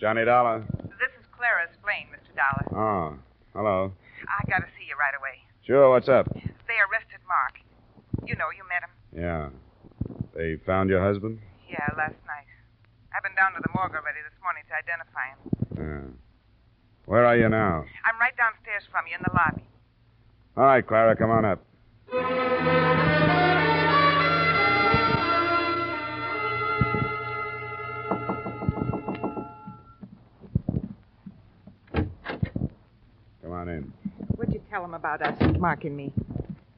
Johnny 0.00 0.24
Dollar. 0.24 0.64
This 0.96 1.12
is 1.20 1.26
Clara 1.36 1.68
Splain, 1.76 2.08
Mr. 2.08 2.32
Dollar. 2.32 2.64
Oh, 2.72 3.18
hello. 3.52 3.92
I 4.24 4.48
gotta 4.48 4.64
see 4.78 4.88
you 4.88 4.96
right 4.96 5.12
away. 5.12 5.44
Sure, 5.66 5.90
what's 5.90 6.08
up? 6.08 6.24
They 6.32 6.78
arrested 6.88 7.20
Mark. 7.28 7.60
You 8.26 8.34
know, 8.36 8.48
you 8.56 8.64
met 8.64 8.80
him. 8.80 8.92
Yeah. 9.12 9.48
They 10.34 10.56
found 10.64 10.88
your 10.88 11.04
husband? 11.04 11.38
Yeah, 11.68 11.84
last 11.98 12.16
night. 12.26 12.48
I've 13.14 13.22
been 13.22 13.36
down 13.36 13.52
to 13.52 13.60
the 13.60 13.68
morgue 13.76 13.92
already 13.92 14.24
this 14.24 14.40
morning 14.40 14.64
to 14.68 14.74
identify 14.74 15.36
him. 15.36 15.38
Yeah. 15.76 16.16
Where 17.04 17.26
are 17.26 17.36
you 17.36 17.50
now? 17.50 17.84
I'm 18.04 18.18
right 18.18 18.36
downstairs 18.38 18.84
from 18.90 19.04
you 19.06 19.16
in 19.16 19.22
the 19.22 19.36
lobby. 19.36 19.68
All 20.56 20.64
right, 20.64 20.86
Clara, 20.86 21.14
come 21.14 21.30
on 21.30 21.44
up. 21.44 21.60
What'd 34.90 35.02
you 35.02 35.18
tell 35.18 35.38
him 35.38 35.38
about 35.38 35.56
us, 35.56 35.60
Mark 35.60 35.84
and 35.84 35.96
me? 35.96 36.12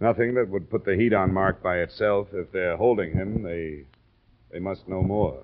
Nothing 0.00 0.34
that 0.34 0.48
would 0.48 0.68
put 0.68 0.84
the 0.84 0.96
heat 0.96 1.12
on 1.12 1.32
Mark 1.32 1.62
by 1.62 1.78
itself. 1.78 2.28
If 2.32 2.50
they're 2.52 2.76
holding 2.76 3.12
him, 3.12 3.42
they 3.42 3.84
they 4.50 4.58
must 4.58 4.88
know 4.88 5.02
more. 5.02 5.42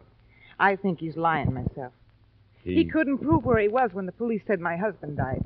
I 0.58 0.76
think 0.76 0.98
he's 1.00 1.16
lying 1.16 1.54
myself. 1.54 1.92
He, 2.64 2.74
He 2.74 2.84
couldn't 2.84 3.18
prove 3.18 3.44
where 3.44 3.60
he 3.60 3.68
was 3.68 3.90
when 3.92 4.06
the 4.06 4.12
police 4.12 4.42
said 4.46 4.60
my 4.60 4.76
husband 4.76 5.16
died. 5.16 5.44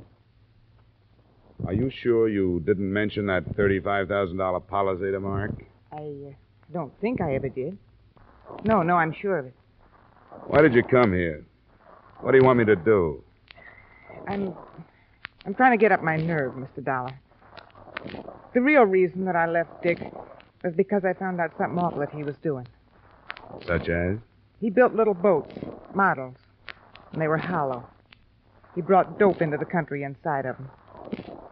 Are 1.65 1.73
you 1.73 1.89
sure 1.89 2.27
you 2.27 2.61
didn't 2.65 2.91
mention 2.91 3.27
that 3.27 3.55
thirty-five 3.55 4.07
thousand 4.07 4.37
dollar 4.37 4.59
policy 4.59 5.11
to 5.11 5.19
Mark? 5.19 5.51
I 5.91 5.97
uh, 5.97 6.33
don't 6.73 6.91
think 6.99 7.21
I 7.21 7.35
ever 7.35 7.49
did. 7.49 7.77
No, 8.65 8.81
no, 8.83 8.95
I'm 8.95 9.13
sure 9.13 9.37
of 9.37 9.45
it. 9.45 9.53
Why 10.47 10.61
did 10.61 10.73
you 10.73 10.83
come 10.83 11.13
here? 11.13 11.45
What 12.21 12.31
do 12.31 12.37
you 12.37 12.43
want 12.43 12.59
me 12.59 12.65
to 12.65 12.75
do? 12.75 13.23
I'm 14.27 14.53
I'm 15.45 15.53
trying 15.53 15.71
to 15.71 15.81
get 15.81 15.91
up 15.91 16.01
my 16.01 16.15
nerve, 16.15 16.53
Mr. 16.53 16.83
Dollar. 16.83 17.19
The 18.53 18.61
real 18.61 18.83
reason 18.83 19.25
that 19.25 19.35
I 19.35 19.47
left 19.47 19.83
Dick 19.83 19.99
was 20.63 20.73
because 20.73 21.03
I 21.03 21.13
found 21.13 21.41
out 21.41 21.51
something 21.57 21.77
awful 21.77 21.99
that 21.99 22.11
he 22.11 22.23
was 22.23 22.35
doing. 22.37 22.67
Such 23.65 23.89
as? 23.89 24.17
He 24.59 24.69
built 24.69 24.93
little 24.95 25.13
boats, 25.13 25.53
models, 25.93 26.35
and 27.11 27.21
they 27.21 27.27
were 27.27 27.37
hollow. 27.37 27.85
He 28.75 28.81
brought 28.81 29.19
dope 29.19 29.41
into 29.41 29.57
the 29.57 29.65
country 29.65 30.03
inside 30.03 30.45
of 30.45 30.57
them. 30.57 30.69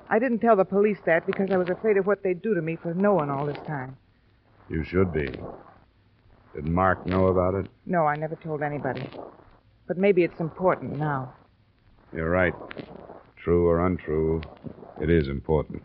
I 0.09 0.19
didn't 0.19 0.39
tell 0.39 0.55
the 0.55 0.65
police 0.65 0.99
that 1.05 1.25
because 1.25 1.51
I 1.51 1.57
was 1.57 1.69
afraid 1.69 1.97
of 1.97 2.07
what 2.07 2.23
they'd 2.23 2.41
do 2.41 2.53
to 2.53 2.61
me 2.61 2.77
for 2.77 2.93
knowing 2.93 3.29
all 3.29 3.45
this 3.45 3.59
time. 3.67 3.97
You 4.69 4.83
should 4.83 5.11
be. 5.13 5.29
Did 6.55 6.67
Mark 6.67 7.05
know 7.05 7.27
about 7.27 7.55
it? 7.55 7.67
No, 7.85 8.05
I 8.05 8.15
never 8.15 8.35
told 8.35 8.61
anybody. 8.61 9.07
But 9.87 9.97
maybe 9.97 10.23
it's 10.23 10.39
important 10.39 10.97
now. 10.97 11.33
You're 12.13 12.29
right. 12.29 12.53
True 13.43 13.67
or 13.67 13.83
untrue, 13.87 14.39
it 15.01 15.09
is 15.09 15.27
important. 15.27 15.81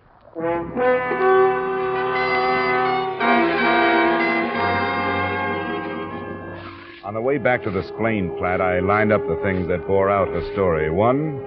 On 7.03 7.15
the 7.15 7.21
way 7.23 7.39
back 7.39 7.63
to 7.63 7.71
the 7.71 7.83
Splain 7.85 8.37
flat, 8.37 8.61
I 8.61 8.81
lined 8.81 9.11
up 9.11 9.27
the 9.27 9.41
things 9.43 9.69
that 9.69 9.87
bore 9.87 10.11
out 10.11 10.29
her 10.29 10.53
story. 10.53 10.91
One, 10.91 11.39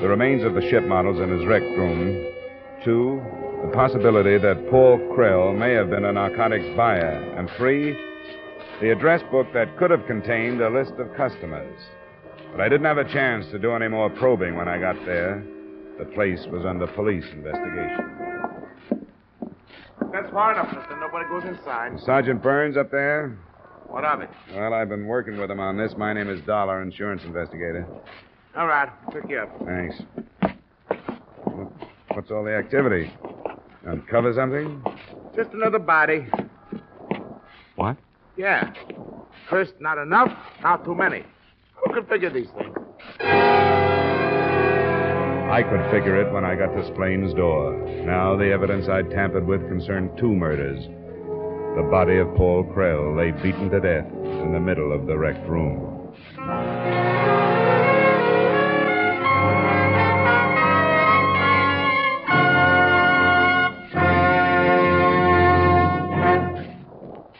the 0.00 0.06
remains 0.06 0.44
of 0.44 0.54
the 0.54 0.62
ship 0.70 0.84
models 0.84 1.18
in 1.18 1.36
his 1.36 1.44
wrecked 1.46 1.64
room. 1.64 2.32
Two, 2.84 3.20
the 3.64 3.72
possibility 3.74 4.38
that 4.38 4.70
Paul 4.70 4.98
Krell 5.16 5.52
may 5.58 5.72
have 5.72 5.90
been 5.90 6.04
a 6.04 6.12
narcotics 6.12 6.76
buyer. 6.76 7.34
And 7.36 7.50
three, 7.56 7.98
the 8.80 8.92
address 8.92 9.20
book 9.32 9.48
that 9.52 9.76
could 9.78 9.90
have 9.90 10.06
contained 10.06 10.60
a 10.60 10.70
list 10.70 10.92
of 11.00 11.12
customers. 11.16 11.76
But 12.54 12.60
I 12.62 12.68
didn't 12.68 12.86
have 12.86 12.98
a 12.98 13.12
chance 13.12 13.46
to 13.50 13.58
do 13.58 13.72
any 13.72 13.88
more 13.88 14.08
probing 14.10 14.54
when 14.56 14.68
I 14.68 14.78
got 14.78 14.94
there. 15.04 15.44
The 15.98 16.04
place 16.04 16.38
was 16.52 16.64
under 16.64 16.86
police 16.86 17.24
investigation. 17.32 19.08
That's 20.12 20.30
far 20.30 20.52
enough, 20.52 20.72
mister. 20.72 20.96
Nobody 21.00 21.28
goes 21.28 21.42
inside. 21.44 21.98
Sergeant 22.04 22.40
Burns 22.40 22.76
up 22.76 22.92
there? 22.92 23.36
What 23.88 24.04
of 24.04 24.20
it? 24.20 24.30
Well, 24.54 24.72
I've 24.72 24.88
been 24.88 25.06
working 25.06 25.36
with 25.40 25.50
him 25.50 25.58
on 25.58 25.76
this. 25.76 25.94
My 25.96 26.12
name 26.12 26.30
is 26.30 26.40
Dollar, 26.42 26.80
insurance 26.80 27.22
investigator. 27.24 27.88
All 28.56 28.68
right, 28.68 28.88
pick 29.12 29.28
you 29.28 29.38
up. 29.38 29.50
Thanks. 29.64 29.96
What's 32.12 32.30
all 32.30 32.44
the 32.44 32.54
activity? 32.54 33.12
Uncover 33.84 34.32
something? 34.32 34.80
Just 35.34 35.50
another 35.50 35.80
body. 35.80 36.28
What? 37.74 37.96
Yeah. 38.36 38.72
First, 39.50 39.74
not 39.80 39.98
enough. 39.98 40.30
Now, 40.62 40.76
too 40.76 40.94
many. 40.94 41.24
Can 41.94 42.06
figure 42.06 42.30
these 42.30 42.50
things? 42.58 42.74
I 45.52 45.62
could 45.62 45.88
figure 45.92 46.20
it 46.20 46.32
when 46.32 46.44
I 46.44 46.56
got 46.56 46.74
to 46.74 46.84
Splain's 46.92 47.32
door. 47.34 47.72
Now 48.04 48.34
the 48.36 48.50
evidence 48.50 48.88
I'd 48.88 49.12
tampered 49.12 49.46
with 49.46 49.68
concerned 49.68 50.10
two 50.18 50.34
murders. 50.34 50.84
The 51.76 51.88
body 51.88 52.18
of 52.18 52.34
Paul 52.34 52.64
Krell 52.64 53.16
lay 53.16 53.30
beaten 53.30 53.70
to 53.70 53.78
death 53.78 54.10
in 54.12 54.52
the 54.52 54.58
middle 54.58 54.92
of 54.92 55.06
the 55.06 55.16
wrecked 55.16 55.48
room. 55.48 55.93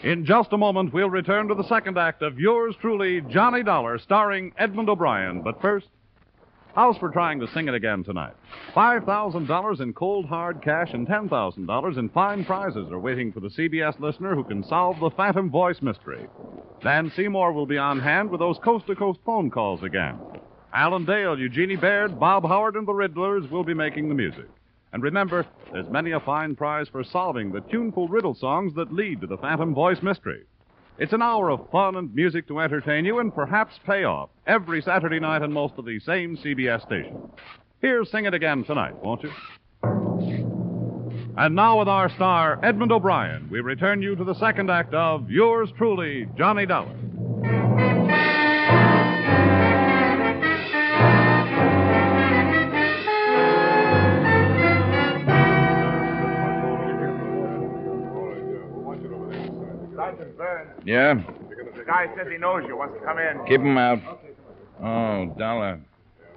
In 0.05 0.27
just 0.27 0.53
a 0.53 0.59
moment, 0.59 0.93
we'll 0.93 1.09
return 1.09 1.49
to 1.49 1.55
the 1.55 1.67
second 1.67 1.97
act 1.97 2.21
of 2.21 2.39
yours 2.39 2.75
truly, 2.79 3.23
Johnny 3.23 3.63
Dollar, 3.63 3.99
starring 3.99 4.53
Edmond 4.59 4.91
O'Brien. 4.91 5.41
But 5.41 5.63
first, 5.63 5.87
how's 6.75 6.99
for 6.99 7.09
trying 7.09 7.41
to 7.41 7.51
sing 7.55 7.69
it 7.69 7.75
again 7.75 8.05
tonight? 8.05 8.35
$5,000 8.77 9.81
in 9.81 9.95
cold 9.95 10.27
hard 10.27 10.61
cash 10.61 10.91
and 10.93 11.09
$10,000 11.09 11.97
in 11.97 12.09
fine 12.11 12.45
prizes 12.45 12.93
are 12.93 12.99
waiting 12.99 13.33
for 13.33 13.41
the 13.41 13.49
CBS 13.49 13.99
listener 13.99 14.35
who 14.35 14.45
can 14.45 14.63
solve 14.65 15.01
the 15.01 15.09
Phantom 15.09 15.49
Voice 15.49 15.81
mystery. 15.81 16.27
Dan 16.83 17.11
Seymour 17.17 17.55
will 17.55 17.65
be 17.65 17.79
on 17.79 17.99
hand 17.99 18.29
with 18.29 18.41
those 18.41 18.59
coast 18.63 18.87
to 18.89 18.95
coast 18.95 19.21
phone 19.25 19.51
calls 19.51 19.83
again. 19.83 20.19
Alan 20.75 21.07
Dale, 21.07 21.39
Eugenie 21.39 21.77
Baird, 21.77 22.21
Bob 22.21 22.45
Howard, 22.45 22.77
and 22.77 22.87
the 22.87 22.93
Riddlers 22.93 23.51
will 23.51 23.65
be 23.65 23.73
making 23.73 24.11
the 24.11 24.15
music. 24.15 24.51
And 24.95 25.03
remember, 25.03 25.45
there's 25.73 25.89
many 25.91 26.13
a 26.13 26.21
fine 26.21 26.55
prize 26.55 26.87
for 26.87 27.03
solving 27.03 27.51
the 27.51 27.63
tuneful 27.63 28.07
riddle 28.07 28.33
songs 28.33 28.75
that 28.77 28.93
lead 28.93 29.21
to 29.23 29.27
the 29.27 29.37
Phantom 29.37 29.75
Voice 29.75 30.01
mystery. 30.01 30.45
It's 30.99 31.13
an 31.13 31.21
hour 31.21 31.51
of 31.51 31.69
fun 31.73 31.97
and 31.97 32.15
music 32.15 32.47
to 32.47 32.61
entertain 32.61 33.05
you 33.05 33.19
and 33.19 33.35
perhaps 33.35 33.75
pay 33.85 34.05
off 34.05 34.31
every 34.47 34.81
Saturday 34.81 35.19
night 35.19 35.43
on 35.43 35.53
most 35.53 35.75
of 35.79 35.85
the 35.85 35.99
same 35.99 36.37
CBS 36.37 36.83
stations. 36.83 37.29
Here's 37.81 38.09
Sing 38.09 38.27
It 38.27 38.35
Again 38.35 38.63
tonight, 38.63 38.95
won't 39.03 39.25
you? 39.25 39.33
And 41.37 41.57
now, 41.57 41.81
with 41.81 41.89
our 41.89 42.09
star, 42.11 42.65
Edmond 42.65 42.93
O'Brien, 42.93 43.49
we 43.51 43.59
return 43.59 44.01
you 44.01 44.15
to 44.15 44.23
the 44.23 44.37
second 44.37 44.71
act 44.71 44.95
of 44.95 45.29
Yours 45.29 45.71
Truly, 45.77 46.29
Johnny 46.39 46.67
Dollar. 46.67 46.95
Yeah? 60.85 61.15
The 61.15 61.85
guy 61.87 62.07
says 62.17 62.27
he 62.31 62.39
knows 62.39 62.65
you. 62.67 62.77
Wants 62.77 62.95
to 62.99 63.05
come 63.05 63.19
in. 63.19 63.45
Keep 63.47 63.61
him 63.61 63.77
out. 63.79 64.01
Oh, 64.83 65.35
Dollar. 65.39 65.81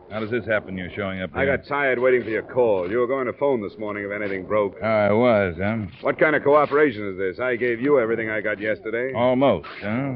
How 0.09 0.21
does 0.21 0.31
this 0.31 0.45
happen? 0.45 0.77
You're 0.77 0.91
showing 0.95 1.21
up 1.21 1.31
here. 1.31 1.41
I 1.41 1.45
got 1.57 1.67
tired 1.67 1.99
waiting 1.99 2.23
for 2.23 2.29
your 2.29 2.43
call. 2.43 2.89
You 2.89 2.99
were 2.99 3.07
going 3.07 3.25
to 3.27 3.33
phone 3.33 3.61
this 3.61 3.77
morning 3.77 4.05
if 4.05 4.11
anything 4.11 4.45
broke. 4.45 4.77
Oh, 4.81 4.87
I 4.87 5.11
was, 5.11 5.55
huh? 5.61 5.77
What 5.99 6.17
kind 6.17 6.33
of 6.35 6.43
cooperation 6.43 7.09
is 7.11 7.17
this? 7.17 7.39
I 7.43 7.57
gave 7.57 7.81
you 7.81 7.99
everything 7.99 8.29
I 8.29 8.39
got 8.39 8.59
yesterday. 8.59 9.13
Almost, 9.13 9.67
huh? 9.81 10.13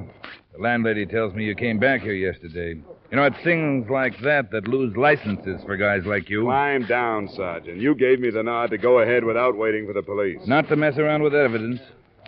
The 0.53 0.59
landlady 0.59 1.05
tells 1.05 1.33
me 1.33 1.43
you 1.43 1.55
came 1.55 1.77
back 1.77 2.01
here 2.01 2.13
yesterday. 2.13 2.81
You 3.09 3.17
know, 3.17 3.23
it's 3.23 3.43
things 3.43 3.89
like 3.89 4.13
that 4.21 4.51
that 4.51 4.65
lose 4.67 4.95
licenses 4.95 5.61
for 5.65 5.75
guys 5.75 6.03
like 6.05 6.29
you. 6.29 6.43
Climb 6.43 6.85
down, 6.85 7.27
Sergeant. 7.35 7.77
You 7.77 7.93
gave 7.93 8.21
me 8.21 8.29
the 8.29 8.43
nod 8.43 8.69
to 8.69 8.77
go 8.77 8.99
ahead 8.99 9.25
without 9.25 9.57
waiting 9.57 9.85
for 9.85 9.93
the 9.93 10.01
police. 10.01 10.39
Not 10.47 10.69
to 10.69 10.77
mess 10.77 10.97
around 10.97 11.21
with 11.23 11.35
evidence. 11.35 11.81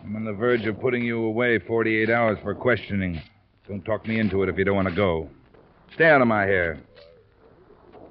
I'm 0.03 0.15
on 0.17 0.25
the 0.25 0.33
verge 0.33 0.65
of 0.65 0.79
putting 0.81 1.03
you 1.03 1.23
away 1.23 1.59
48 1.59 2.09
hours 2.09 2.37
for 2.43 2.53
questioning. 2.53 3.21
Don't 3.67 3.83
talk 3.85 4.05
me 4.05 4.19
into 4.19 4.43
it 4.43 4.49
if 4.49 4.57
you 4.57 4.65
don't 4.65 4.75
want 4.75 4.89
to 4.89 4.95
go. 4.95 5.29
Stay 5.93 6.09
out 6.09 6.21
of 6.21 6.27
my 6.27 6.43
hair. 6.43 6.79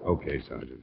Okay, 0.07 0.43
Sergeant. 0.49 0.80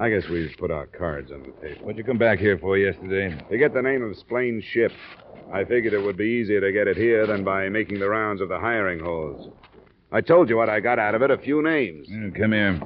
I 0.00 0.08
guess 0.08 0.28
we've 0.28 0.54
put 0.58 0.70
our 0.70 0.86
cards 0.86 1.30
on 1.30 1.42
the 1.42 1.68
table. 1.68 1.84
What'd 1.84 1.98
you 1.98 2.04
come 2.04 2.18
back 2.18 2.38
here 2.38 2.58
for 2.58 2.78
yesterday? 2.78 3.36
To 3.50 3.58
get 3.58 3.74
the 3.74 3.82
name 3.82 4.02
of 4.02 4.16
Splain's 4.16 4.64
ship. 4.64 4.92
I 5.52 5.64
figured 5.64 5.92
it 5.92 6.02
would 6.02 6.16
be 6.16 6.24
easier 6.24 6.60
to 6.60 6.72
get 6.72 6.88
it 6.88 6.96
here 6.96 7.26
than 7.26 7.44
by 7.44 7.68
making 7.68 8.00
the 8.00 8.08
rounds 8.08 8.40
of 8.40 8.48
the 8.48 8.58
hiring 8.58 9.00
halls. 9.00 9.50
I 10.10 10.22
told 10.22 10.48
you 10.48 10.56
what 10.56 10.70
I 10.70 10.80
got 10.80 10.98
out 10.98 11.14
of 11.14 11.22
it 11.22 11.30
a 11.30 11.38
few 11.38 11.62
names. 11.62 12.08
Mm, 12.08 12.34
come 12.38 12.52
here. 12.52 12.80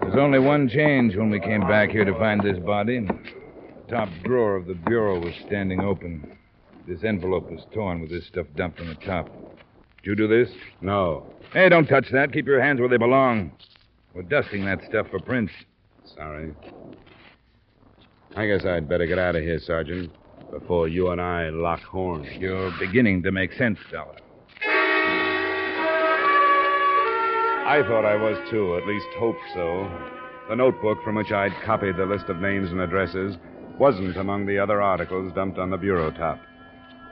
There's 0.00 0.16
only 0.16 0.38
one 0.38 0.68
change 0.68 1.16
when 1.16 1.30
we 1.30 1.40
came 1.40 1.60
back 1.62 1.90
here 1.90 2.04
to 2.04 2.14
find 2.14 2.40
this 2.42 2.58
body. 2.58 3.06
The 3.86 3.96
top 3.96 4.08
drawer 4.24 4.56
of 4.56 4.66
the 4.66 4.74
bureau 4.74 5.20
was 5.20 5.34
standing 5.46 5.80
open. 5.80 6.38
This 6.88 7.04
envelope 7.04 7.50
was 7.50 7.66
torn 7.72 8.00
with 8.00 8.10
this 8.10 8.26
stuff 8.26 8.46
dumped 8.56 8.80
on 8.80 8.88
the 8.88 8.94
top. 8.94 9.28
Did 10.02 10.06
you 10.10 10.14
do 10.14 10.26
this? 10.26 10.48
No. 10.80 11.26
Hey, 11.52 11.68
don't 11.68 11.86
touch 11.86 12.06
that. 12.12 12.32
Keep 12.32 12.46
your 12.46 12.62
hands 12.62 12.80
where 12.80 12.88
they 12.88 12.96
belong. 12.96 13.52
We're 14.14 14.22
dusting 14.22 14.64
that 14.64 14.80
stuff 14.88 15.08
for 15.10 15.18
prints. 15.20 15.52
Sorry. 16.16 16.54
I 18.36 18.46
guess 18.46 18.64
I'd 18.64 18.88
better 18.88 19.06
get 19.06 19.18
out 19.18 19.36
of 19.36 19.42
here, 19.42 19.58
Sergeant, 19.58 20.10
before 20.50 20.88
you 20.88 21.10
and 21.10 21.20
I 21.20 21.50
lock 21.50 21.82
horns. 21.82 22.26
You're 22.38 22.72
beginning 22.78 23.22
to 23.24 23.32
make 23.32 23.52
sense, 23.52 23.78
fella. 23.90 24.16
I 27.66 27.82
thought 27.86 28.04
I 28.04 28.16
was, 28.16 28.38
too, 28.50 28.76
at 28.76 28.86
least 28.86 29.06
hoped 29.18 29.40
so. 29.54 29.90
The 30.48 30.56
notebook 30.56 31.02
from 31.02 31.16
which 31.16 31.32
I'd 31.32 31.52
copied 31.64 31.96
the 31.96 32.06
list 32.06 32.26
of 32.26 32.38
names 32.38 32.70
and 32.70 32.80
addresses 32.80 33.36
wasn't 33.78 34.16
among 34.16 34.46
the 34.46 34.58
other 34.58 34.80
articles 34.80 35.32
dumped 35.34 35.58
on 35.58 35.70
the 35.70 35.76
bureau 35.76 36.10
top. 36.10 36.40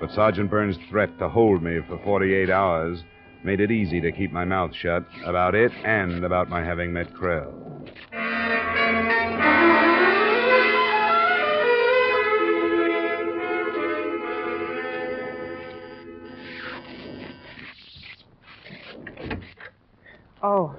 But 0.00 0.10
Sergeant 0.12 0.50
Burns' 0.50 0.76
threat 0.88 1.18
to 1.18 1.28
hold 1.28 1.62
me 1.62 1.80
for 1.88 1.98
48 2.04 2.50
hours 2.50 3.02
made 3.44 3.60
it 3.60 3.70
easy 3.70 4.00
to 4.00 4.12
keep 4.12 4.32
my 4.32 4.44
mouth 4.44 4.74
shut 4.74 5.04
about 5.24 5.54
it 5.54 5.72
and 5.84 6.24
about 6.24 6.48
my 6.48 6.62
having 6.62 6.92
met 6.92 7.12
Krell. 7.12 7.52
Oh. 20.44 20.76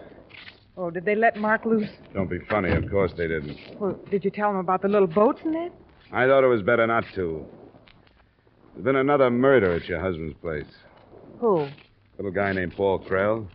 Oh, 0.76 0.90
did 0.90 1.06
they 1.06 1.16
let 1.16 1.38
Mark 1.38 1.66
loose? 1.66 1.90
Don't 2.14 2.30
be 2.30 2.40
funny. 2.50 2.72
Of 2.72 2.90
course 2.90 3.12
they 3.16 3.28
didn't. 3.28 3.58
Well, 3.80 4.00
did 4.10 4.26
you 4.26 4.32
tell 4.32 4.50
him 4.50 4.56
about 4.58 4.82
the 4.82 4.88
little 4.88 5.08
boats 5.08 5.42
and 5.44 5.54
that? 5.54 5.72
I 6.12 6.26
thought 6.28 6.44
it 6.44 6.48
was 6.48 6.62
better 6.62 6.86
not 6.88 7.04
to. 7.16 7.46
There's 8.74 8.84
been 8.84 8.96
another 8.96 9.30
murder 9.30 9.76
at 9.76 9.86
your 9.86 10.00
husband's 10.00 10.36
place. 10.42 10.66
Who? 11.40 11.60
A 11.62 11.72
little 12.18 12.32
guy 12.32 12.54
named 12.54 12.74
Paul 12.76 13.00
Krell. 13.00 13.48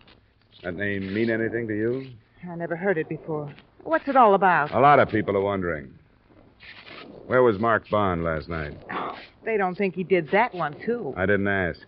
That 0.63 0.75
name 0.75 1.13
mean 1.13 1.29
anything 1.29 1.67
to 1.67 1.73
you? 1.75 2.07
I 2.49 2.55
never 2.55 2.75
heard 2.75 2.97
it 2.97 3.09
before. 3.09 3.53
What's 3.83 4.07
it 4.07 4.15
all 4.15 4.33
about? 4.33 4.73
A 4.73 4.79
lot 4.79 4.99
of 4.99 5.09
people 5.09 5.35
are 5.35 5.41
wondering. 5.41 5.93
Where 7.27 7.43
was 7.43 7.59
Mark 7.59 7.89
Bond 7.89 8.23
last 8.23 8.49
night? 8.49 8.77
Oh, 8.91 9.15
They 9.45 9.57
don't 9.57 9.75
think 9.77 9.95
he 9.95 10.03
did 10.03 10.29
that 10.31 10.53
one, 10.53 10.75
too. 10.85 11.13
I 11.15 11.25
didn't 11.25 11.47
ask. 11.47 11.79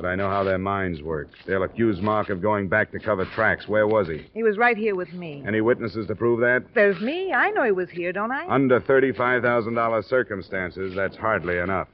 But 0.00 0.06
I 0.06 0.14
know 0.14 0.30
how 0.30 0.44
their 0.44 0.58
minds 0.58 1.02
work. 1.02 1.28
They'll 1.44 1.64
accuse 1.64 2.00
Mark 2.00 2.28
of 2.28 2.40
going 2.40 2.68
back 2.68 2.92
to 2.92 3.00
cover 3.00 3.24
tracks. 3.24 3.66
Where 3.66 3.88
was 3.88 4.06
he? 4.06 4.24
He 4.32 4.44
was 4.44 4.56
right 4.56 4.76
here 4.76 4.94
with 4.94 5.12
me. 5.12 5.42
Any 5.44 5.60
witnesses 5.60 6.06
to 6.06 6.14
prove 6.14 6.38
that? 6.38 6.64
There's 6.72 7.00
me. 7.00 7.32
I 7.32 7.50
know 7.50 7.64
he 7.64 7.72
was 7.72 7.90
here, 7.90 8.12
don't 8.12 8.30
I? 8.30 8.46
Under 8.46 8.80
$35,000 8.80 10.04
circumstances, 10.08 10.94
that's 10.94 11.16
hardly 11.16 11.58
enough. 11.58 11.88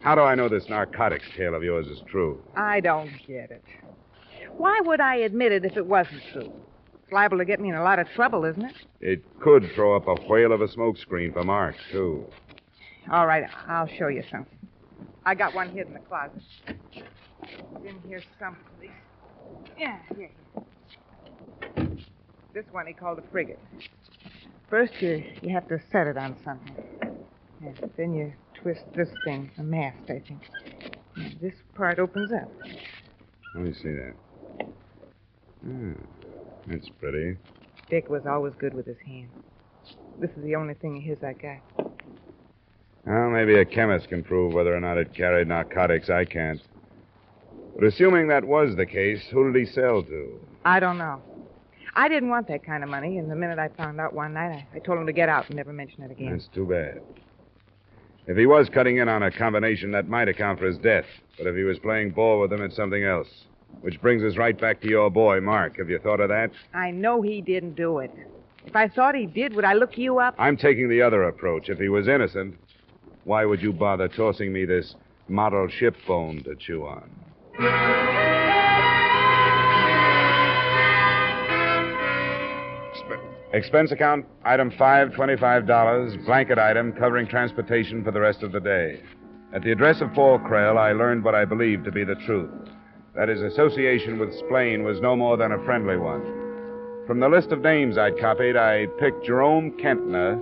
How 0.00 0.14
do 0.14 0.22
I 0.22 0.34
know 0.34 0.48
this 0.48 0.70
narcotics 0.70 1.26
tale 1.36 1.54
of 1.54 1.62
yours 1.62 1.86
is 1.86 2.00
true? 2.06 2.42
I 2.56 2.80
don't 2.80 3.10
get 3.26 3.50
it. 3.50 3.64
Why 4.56 4.80
would 4.84 5.00
I 5.00 5.16
admit 5.16 5.52
it 5.52 5.66
if 5.66 5.76
it 5.76 5.84
wasn't 5.84 6.22
true? 6.32 6.50
It's 7.02 7.12
liable 7.12 7.36
to 7.38 7.44
get 7.44 7.60
me 7.60 7.68
in 7.68 7.74
a 7.74 7.82
lot 7.82 7.98
of 7.98 8.08
trouble, 8.14 8.46
isn't 8.46 8.64
it? 8.64 8.74
It 9.02 9.40
could 9.40 9.70
throw 9.74 9.96
up 9.96 10.08
a 10.08 10.14
whale 10.26 10.52
of 10.52 10.62
a 10.62 10.68
smokescreen 10.68 11.34
for 11.34 11.44
Mark, 11.44 11.76
too. 11.92 12.24
All 13.10 13.26
right, 13.26 13.44
I'll 13.68 13.86
show 13.98 14.08
you 14.08 14.22
something. 14.30 14.56
I 15.26 15.34
got 15.34 15.54
one 15.54 15.70
hid 15.70 15.86
in 15.86 15.94
the 15.94 16.00
closet. 16.00 16.42
It's 16.66 17.84
in 17.84 18.00
here 18.06 18.22
someplace. 18.38 18.90
Yeah, 19.78 19.98
here. 20.16 20.30
This 22.52 22.64
one 22.70 22.86
he 22.86 22.92
called 22.92 23.18
a 23.18 23.22
frigate. 23.32 23.58
First, 24.68 24.92
you 25.00 25.24
you 25.42 25.50
have 25.50 25.66
to 25.68 25.80
set 25.90 26.06
it 26.06 26.16
on 26.16 26.36
something. 26.44 26.74
Yeah, 27.62 27.72
then 27.96 28.14
you 28.14 28.32
twist 28.62 28.82
this 28.94 29.08
thing, 29.24 29.50
a 29.58 29.62
mast, 29.62 30.02
I 30.08 30.22
think. 30.26 30.40
Yeah, 31.16 31.28
this 31.40 31.54
part 31.74 31.98
opens 31.98 32.32
up. 32.32 32.50
Let 33.54 33.64
me 33.64 33.72
see 33.72 33.92
that. 33.92 34.14
Hmm. 35.62 35.92
That's 36.66 36.88
pretty. 37.00 37.36
Dick 37.90 38.08
was 38.08 38.26
always 38.26 38.54
good 38.58 38.74
with 38.74 38.86
his 38.86 38.98
hands. 39.06 39.30
This 40.18 40.30
is 40.36 40.42
the 40.42 40.54
only 40.54 40.74
thing 40.74 40.96
of 40.98 41.02
his 41.02 41.22
I 41.22 41.32
got. 41.34 41.83
Well, 43.06 43.30
maybe 43.30 43.54
a 43.58 43.64
chemist 43.64 44.08
can 44.08 44.22
prove 44.24 44.54
whether 44.54 44.74
or 44.74 44.80
not 44.80 44.96
it 44.96 45.14
carried 45.14 45.48
narcotics. 45.48 46.08
I 46.08 46.24
can't. 46.24 46.60
But 47.74 47.84
assuming 47.84 48.28
that 48.28 48.44
was 48.44 48.76
the 48.76 48.86
case, 48.86 49.22
who 49.30 49.52
did 49.52 49.58
he 49.58 49.72
sell 49.72 50.02
to? 50.02 50.40
I 50.64 50.80
don't 50.80 50.96
know. 50.96 51.20
I 51.96 52.08
didn't 52.08 52.30
want 52.30 52.48
that 52.48 52.64
kind 52.64 52.82
of 52.82 52.88
money, 52.88 53.18
and 53.18 53.30
the 53.30 53.36
minute 53.36 53.58
I 53.58 53.68
found 53.68 54.00
out 54.00 54.14
one 54.14 54.34
night, 54.34 54.66
I, 54.72 54.76
I 54.76 54.78
told 54.80 54.98
him 54.98 55.06
to 55.06 55.12
get 55.12 55.28
out 55.28 55.46
and 55.46 55.56
never 55.56 55.72
mention 55.72 56.02
it 56.02 56.10
again. 56.10 56.32
That's 56.32 56.48
too 56.48 56.66
bad. 56.66 57.00
If 58.26 58.36
he 58.36 58.46
was 58.46 58.68
cutting 58.68 58.96
in 58.96 59.08
on 59.08 59.22
a 59.22 59.30
combination, 59.30 59.92
that 59.92 60.08
might 60.08 60.28
account 60.28 60.58
for 60.58 60.66
his 60.66 60.78
death. 60.78 61.04
But 61.36 61.46
if 61.46 61.54
he 61.54 61.62
was 61.62 61.78
playing 61.78 62.10
ball 62.10 62.40
with 62.40 62.50
them, 62.50 62.62
it's 62.62 62.74
something 62.74 63.04
else. 63.04 63.28
Which 63.82 64.00
brings 64.00 64.22
us 64.22 64.38
right 64.38 64.58
back 64.58 64.80
to 64.80 64.88
your 64.88 65.10
boy, 65.10 65.40
Mark. 65.40 65.76
Have 65.76 65.90
you 65.90 65.98
thought 65.98 66.20
of 66.20 66.30
that? 66.30 66.50
I 66.72 66.90
know 66.90 67.20
he 67.20 67.42
didn't 67.42 67.74
do 67.74 67.98
it. 67.98 68.10
If 68.64 68.74
I 68.74 68.88
thought 68.88 69.14
he 69.14 69.26
did, 69.26 69.54
would 69.54 69.64
I 69.64 69.74
look 69.74 69.98
you 69.98 70.20
up? 70.20 70.34
I'm 70.38 70.56
taking 70.56 70.88
the 70.88 71.02
other 71.02 71.24
approach. 71.24 71.68
If 71.68 71.78
he 71.78 71.88
was 71.88 72.08
innocent, 72.08 72.56
why 73.24 73.44
would 73.44 73.62
you 73.62 73.72
bother 73.72 74.08
tossing 74.08 74.52
me 74.52 74.64
this 74.64 74.94
model 75.28 75.68
ship 75.68 75.96
bone 76.06 76.42
to 76.44 76.54
chew 76.54 76.84
on? 76.84 77.10
Expense 83.52 83.92
account, 83.92 84.26
item 84.44 84.72
five, 84.76 85.10
$25, 85.10 86.26
blanket 86.26 86.58
item 86.58 86.92
covering 86.92 87.26
transportation 87.26 88.02
for 88.02 88.10
the 88.10 88.20
rest 88.20 88.42
of 88.42 88.52
the 88.52 88.60
day. 88.60 89.00
At 89.54 89.62
the 89.62 89.70
address 89.70 90.00
of 90.00 90.12
Paul 90.12 90.40
Krell, 90.40 90.76
I 90.76 90.92
learned 90.92 91.22
what 91.22 91.36
I 91.36 91.44
believed 91.44 91.84
to 91.84 91.92
be 91.92 92.02
the 92.04 92.16
truth 92.26 92.50
that 93.14 93.28
his 93.28 93.42
association 93.42 94.18
with 94.18 94.34
Splain 94.34 94.82
was 94.82 95.00
no 95.00 95.14
more 95.14 95.36
than 95.36 95.52
a 95.52 95.64
friendly 95.64 95.96
one. 95.96 96.22
From 97.06 97.20
the 97.20 97.28
list 97.28 97.52
of 97.52 97.60
names 97.60 97.96
I'd 97.96 98.18
copied, 98.18 98.56
I 98.56 98.86
picked 98.98 99.24
Jerome 99.24 99.70
Kentner, 99.78 100.34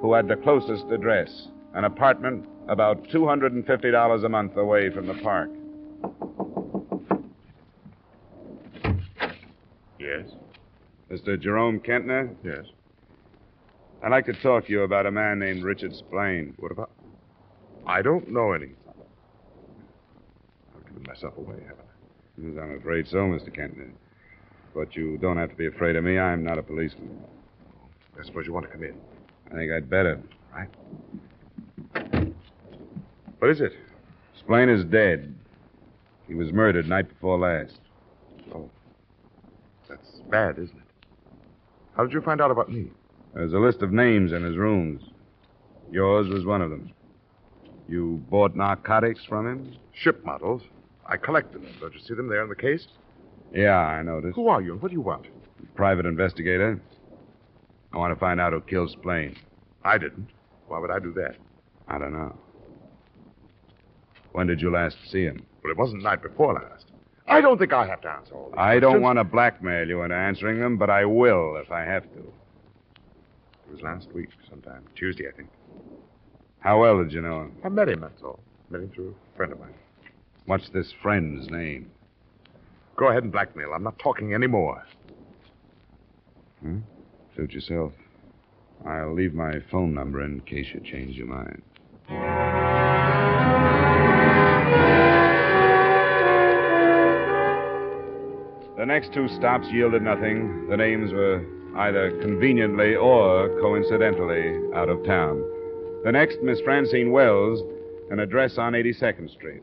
who 0.00 0.14
had 0.14 0.26
the 0.26 0.36
closest 0.36 0.86
address 0.90 1.48
an 1.74 1.84
apartment 1.84 2.46
about 2.68 3.04
$250 3.08 4.24
a 4.24 4.28
month 4.28 4.56
away 4.56 4.90
from 4.90 5.06
the 5.06 5.14
park. 5.14 5.50
Yes? 9.98 10.26
Mr. 11.10 11.40
Jerome 11.40 11.80
Kentner? 11.80 12.34
Yes. 12.42 12.64
I'd 14.02 14.10
like 14.10 14.26
to 14.26 14.34
talk 14.34 14.66
to 14.66 14.72
you 14.72 14.82
about 14.82 15.06
a 15.06 15.10
man 15.10 15.38
named 15.38 15.62
Richard 15.62 15.94
Splain. 15.94 16.54
What 16.58 16.70
about? 16.70 16.90
I 17.86 18.02
don't 18.02 18.28
know 18.30 18.52
anything. 18.52 18.76
I've 20.76 20.86
given 20.86 21.04
myself 21.06 21.36
away, 21.36 21.56
haven't 21.66 21.84
Yes, 22.36 22.58
I'm 22.60 22.78
afraid 22.78 23.06
so, 23.08 23.18
Mr. 23.18 23.48
Kentner. 23.56 23.90
But 24.74 24.96
you 24.96 25.18
don't 25.18 25.36
have 25.36 25.50
to 25.50 25.56
be 25.56 25.66
afraid 25.66 25.96
of 25.96 26.04
me. 26.04 26.18
I'm 26.18 26.42
not 26.44 26.58
a 26.58 26.62
policeman. 26.62 27.18
I? 28.16 28.20
I 28.20 28.24
suppose 28.24 28.46
you 28.46 28.52
want 28.52 28.66
to 28.66 28.72
come 28.72 28.82
in. 28.82 28.94
I 29.50 29.54
think 29.54 29.72
I'd 29.72 29.88
better. 29.88 30.20
Right. 30.54 30.68
What 33.44 33.50
is 33.50 33.60
it? 33.60 33.74
Splain 34.38 34.70
is 34.70 34.86
dead. 34.86 35.34
He 36.26 36.34
was 36.34 36.50
murdered 36.50 36.88
night 36.88 37.10
before 37.10 37.38
last. 37.38 37.78
Oh. 38.54 38.70
That's 39.86 40.22
bad, 40.30 40.58
isn't 40.58 40.74
it? 40.74 41.06
How 41.94 42.04
did 42.04 42.14
you 42.14 42.22
find 42.22 42.40
out 42.40 42.50
about 42.50 42.72
me? 42.72 42.88
There's 43.34 43.52
a 43.52 43.58
list 43.58 43.82
of 43.82 43.92
names 43.92 44.32
in 44.32 44.42
his 44.42 44.56
rooms. 44.56 45.02
Yours 45.92 46.26
was 46.28 46.46
one 46.46 46.62
of 46.62 46.70
them. 46.70 46.90
You 47.86 48.24
bought 48.30 48.56
narcotics 48.56 49.20
from 49.28 49.46
him? 49.46 49.76
Ship 49.92 50.24
models. 50.24 50.62
I 51.04 51.18
collected 51.18 51.60
them. 51.60 51.74
Don't 51.80 51.92
you 51.92 52.00
see 52.00 52.14
them 52.14 52.28
there 52.30 52.44
in 52.44 52.48
the 52.48 52.56
case? 52.56 52.86
Yeah, 53.52 53.76
I 53.76 54.02
noticed. 54.02 54.36
Who 54.36 54.48
are 54.48 54.62
you 54.62 54.72
and 54.72 54.80
what 54.80 54.88
do 54.88 54.94
you 54.94 55.02
want? 55.02 55.26
Private 55.74 56.06
investigator. 56.06 56.80
I 57.92 57.98
want 57.98 58.14
to 58.14 58.18
find 58.18 58.40
out 58.40 58.54
who 58.54 58.62
killed 58.62 58.90
Splain. 58.92 59.36
I 59.84 59.98
didn't. 59.98 60.28
Why 60.66 60.78
would 60.78 60.90
I 60.90 60.98
do 60.98 61.12
that? 61.12 61.36
I 61.88 61.98
don't 61.98 62.14
know. 62.14 62.38
When 64.34 64.48
did 64.48 64.60
you 64.60 64.68
last 64.68 64.96
see 65.12 65.22
him? 65.22 65.46
Well, 65.62 65.70
it 65.70 65.78
wasn't 65.78 66.02
night 66.02 66.20
before 66.20 66.54
last. 66.54 66.86
I 67.28 67.40
don't 67.40 67.56
think 67.56 67.72
I 67.72 67.86
have 67.86 68.00
to 68.00 68.10
answer 68.10 68.34
all 68.34 68.46
these 68.48 68.54
I 68.58 68.74
don't 68.80 68.82
questions. 68.94 69.02
want 69.04 69.18
to 69.20 69.24
blackmail 69.24 69.88
you 69.88 70.02
into 70.02 70.16
answering 70.16 70.58
them, 70.58 70.76
but 70.76 70.90
I 70.90 71.04
will 71.04 71.56
if 71.56 71.70
I 71.70 71.82
have 71.82 72.02
to. 72.14 72.18
It 72.18 73.70
was 73.72 73.80
last 73.80 74.12
week, 74.12 74.30
sometime. 74.50 74.82
Tuesday, 74.96 75.28
I 75.28 75.36
think. 75.36 75.48
How 76.58 76.80
well 76.80 76.98
did 77.00 77.12
you 77.12 77.20
know 77.20 77.42
him? 77.42 77.52
I 77.64 77.68
met 77.68 77.88
him, 77.88 78.00
that's 78.00 78.22
all. 78.24 78.40
Met 78.70 78.80
him 78.80 78.90
through 78.92 79.14
a 79.32 79.36
friend 79.36 79.52
of 79.52 79.60
mine. 79.60 79.74
What's 80.46 80.68
this 80.70 80.92
friend's 81.00 81.48
name? 81.48 81.92
Go 82.96 83.10
ahead 83.10 83.22
and 83.22 83.30
blackmail. 83.30 83.72
I'm 83.72 83.84
not 83.84 84.00
talking 84.00 84.34
anymore. 84.34 84.82
Hmm? 86.60 86.78
Suit 87.36 87.52
yourself. 87.52 87.92
I'll 88.84 89.14
leave 89.14 89.32
my 89.32 89.60
phone 89.70 89.94
number 89.94 90.24
in 90.24 90.40
case 90.40 90.66
you 90.74 90.80
change 90.80 91.14
your 91.16 91.28
mind. 91.28 92.63
The 98.76 98.84
next 98.84 99.12
two 99.14 99.28
stops 99.28 99.68
yielded 99.70 100.02
nothing. 100.02 100.66
The 100.68 100.76
names 100.76 101.12
were 101.12 101.44
either 101.76 102.18
conveniently 102.20 102.96
or 102.96 103.48
coincidentally 103.60 104.74
out 104.74 104.88
of 104.88 105.04
town. 105.04 105.38
The 106.04 106.10
next, 106.10 106.38
Miss 106.42 106.60
Francine 106.60 107.12
Wells, 107.12 107.62
an 108.10 108.18
address 108.18 108.58
on 108.58 108.72
82nd 108.72 109.30
Street. 109.30 109.62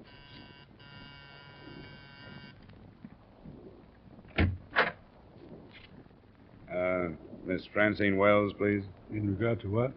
Uh, 6.74 7.09
Miss 7.45 7.66
Francine 7.74 8.16
Wells, 8.16 8.53
please. 8.57 8.84
In 9.12 9.38
regard 9.38 9.59
to 9.62 9.68
what? 9.68 9.91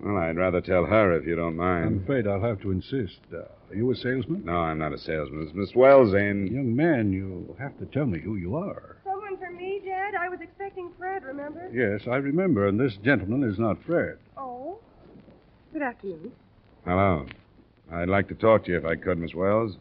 Well, 0.00 0.16
I'd 0.18 0.36
rather 0.36 0.60
tell 0.60 0.84
her 0.84 1.16
if 1.16 1.26
you 1.26 1.36
don't 1.36 1.56
mind. 1.56 1.86
I'm 1.86 2.02
afraid 2.02 2.26
I'll 2.26 2.40
have 2.42 2.60
to 2.62 2.70
insist. 2.70 3.18
Uh, 3.32 3.38
are 3.70 3.74
you 3.74 3.90
a 3.90 3.96
salesman? 3.96 4.44
No, 4.44 4.56
I'm 4.56 4.78
not 4.78 4.92
a 4.92 4.98
salesman. 4.98 5.44
It's 5.46 5.54
Miss 5.56 5.74
Wells 5.74 6.12
in. 6.14 6.48
Young 6.52 6.76
man, 6.76 7.12
you'll 7.12 7.56
have 7.58 7.78
to 7.78 7.86
tell 7.86 8.06
me 8.06 8.20
who 8.20 8.36
you 8.36 8.56
are. 8.56 8.96
Someone 9.04 9.38
for 9.38 9.50
me, 9.50 9.80
Jed? 9.84 10.14
I 10.14 10.28
was 10.28 10.40
expecting 10.42 10.90
Fred, 10.98 11.24
remember? 11.24 11.70
Yes, 11.72 12.06
I 12.06 12.16
remember, 12.16 12.68
and 12.68 12.78
this 12.78 12.96
gentleman 13.02 13.42
is 13.48 13.58
not 13.58 13.82
Fred. 13.84 14.18
Oh. 14.36 14.78
Good 15.72 15.82
afternoon. 15.82 16.32
Hello. 16.84 17.26
I'd 17.90 18.08
like 18.08 18.28
to 18.28 18.34
talk 18.34 18.64
to 18.64 18.72
you 18.72 18.78
if 18.78 18.84
I 18.84 18.96
could, 18.96 19.18
Miss 19.18 19.34
Wells. 19.34 19.76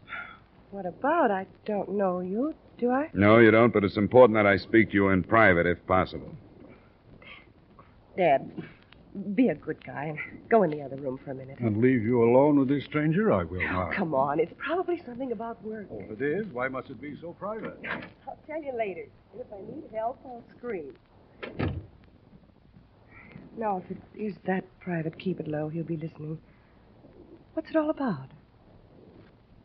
What 0.72 0.86
about? 0.86 1.30
I 1.30 1.46
don't 1.66 1.92
know 1.92 2.22
you, 2.22 2.54
do 2.78 2.90
I? 2.92 3.10
No, 3.14 3.38
you 3.40 3.52
don't, 3.52 3.74
but 3.74 3.84
it's 3.84 3.98
important 3.98 4.36
that 4.38 4.46
I 4.48 4.58
speak 4.58 4.90
to 4.90 4.94
you 4.96 5.10
in 5.10 5.24
private 5.24 5.66
if 5.66 5.86
possible. 5.88 6.36
Dad, 8.18 8.50
be 9.34 9.50
a 9.50 9.56
good 9.56 9.84
guy 9.86 10.06
and 10.06 10.20
go 10.50 10.64
in 10.64 10.72
the 10.72 10.82
other 10.82 10.98
room 10.98 11.18
for 11.24 11.32
a 11.32 11.36
minute. 11.36 11.60
And 11.60 11.78
leave 11.82 12.04
you 12.04 12.24
alone 12.24 12.60
with 12.60 12.68
this 12.68 12.84
stranger? 12.86 13.32
I 13.32 13.44
will 13.44 13.62
Oh, 13.62 13.72
not. 13.72 13.94
come 13.94 14.14
on. 14.14 14.40
It's 14.40 14.54
probably 14.58 15.02
something 15.06 15.32
about 15.32 15.64
work. 15.64 15.88
Oh, 15.92 16.00
if 16.10 16.20
it 16.20 16.22
is, 16.22 16.48
why 16.48 16.68
must 16.68 16.90
it 16.90 17.00
be 17.02 17.16
so 17.22 17.34
private? 17.34 17.80
I'll 18.28 18.38
tell 18.46 18.62
you 18.62 18.74
later. 18.78 19.06
And 19.32 19.42
if 19.42 19.48
I 19.54 19.60
need 19.74 19.84
help, 19.96 20.20
I'll 20.26 20.44
scream. 20.58 20.94
No, 23.58 23.82
if 23.86 23.92
it 23.92 24.02
is 24.22 24.36
that 24.46 24.66
private, 24.82 25.18
keep 25.18 25.40
it 25.40 25.48
low. 25.48 25.70
He'll 25.70 25.84
be 25.86 25.96
listening. 25.98 26.38
What's 27.54 27.70
it 27.70 27.76
all 27.78 27.90
about? 27.90 28.28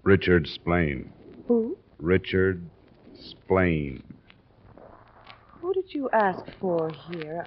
Richard 0.04 0.46
Splain. 0.46 1.12
Who? 1.48 1.76
Richard 1.98 2.64
Splain. 3.18 4.02
Who 5.60 5.72
did 5.74 5.92
you 5.92 6.08
ask 6.12 6.44
for 6.60 6.90
here? 7.12 7.46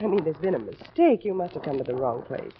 I 0.00 0.06
mean, 0.06 0.24
there's 0.24 0.36
been 0.36 0.54
a 0.54 0.58
mistake. 0.58 1.24
You 1.24 1.34
must 1.34 1.54
have 1.54 1.62
come 1.62 1.78
to 1.78 1.84
the 1.84 1.94
wrong 1.94 2.22
place. 2.22 2.52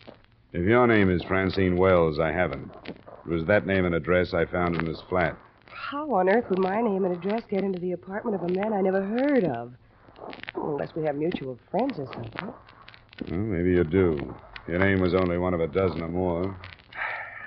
If 0.52 0.64
your 0.66 0.86
name 0.86 1.10
is 1.10 1.22
Francine 1.22 1.76
Wells, 1.76 2.18
I 2.18 2.30
haven't. 2.32 2.70
It 2.86 3.28
was 3.28 3.44
that 3.46 3.66
name 3.66 3.84
and 3.84 3.94
address 3.94 4.34
I 4.34 4.44
found 4.44 4.76
in 4.76 4.84
this 4.84 5.00
flat. 5.08 5.36
How 5.66 6.12
on 6.14 6.28
earth 6.28 6.48
would 6.50 6.58
my 6.58 6.80
name 6.80 7.04
and 7.04 7.14
address 7.14 7.42
get 7.48 7.64
into 7.64 7.78
the 7.78 7.92
apartment 7.92 8.36
of 8.36 8.42
a 8.42 8.52
man 8.52 8.72
I 8.72 8.80
never 8.80 9.02
heard 9.02 9.44
of? 9.44 9.72
Unless 10.54 10.94
we 10.94 11.04
have 11.04 11.16
mutual 11.16 11.58
friends 11.70 11.98
or 11.98 12.06
something. 12.12 12.54
Well, 13.30 13.38
maybe 13.38 13.70
you 13.70 13.84
do. 13.84 14.34
Your 14.68 14.78
name 14.78 15.00
was 15.00 15.14
only 15.14 15.38
one 15.38 15.54
of 15.54 15.60
a 15.60 15.66
dozen 15.66 16.02
or 16.02 16.08
more. 16.08 16.56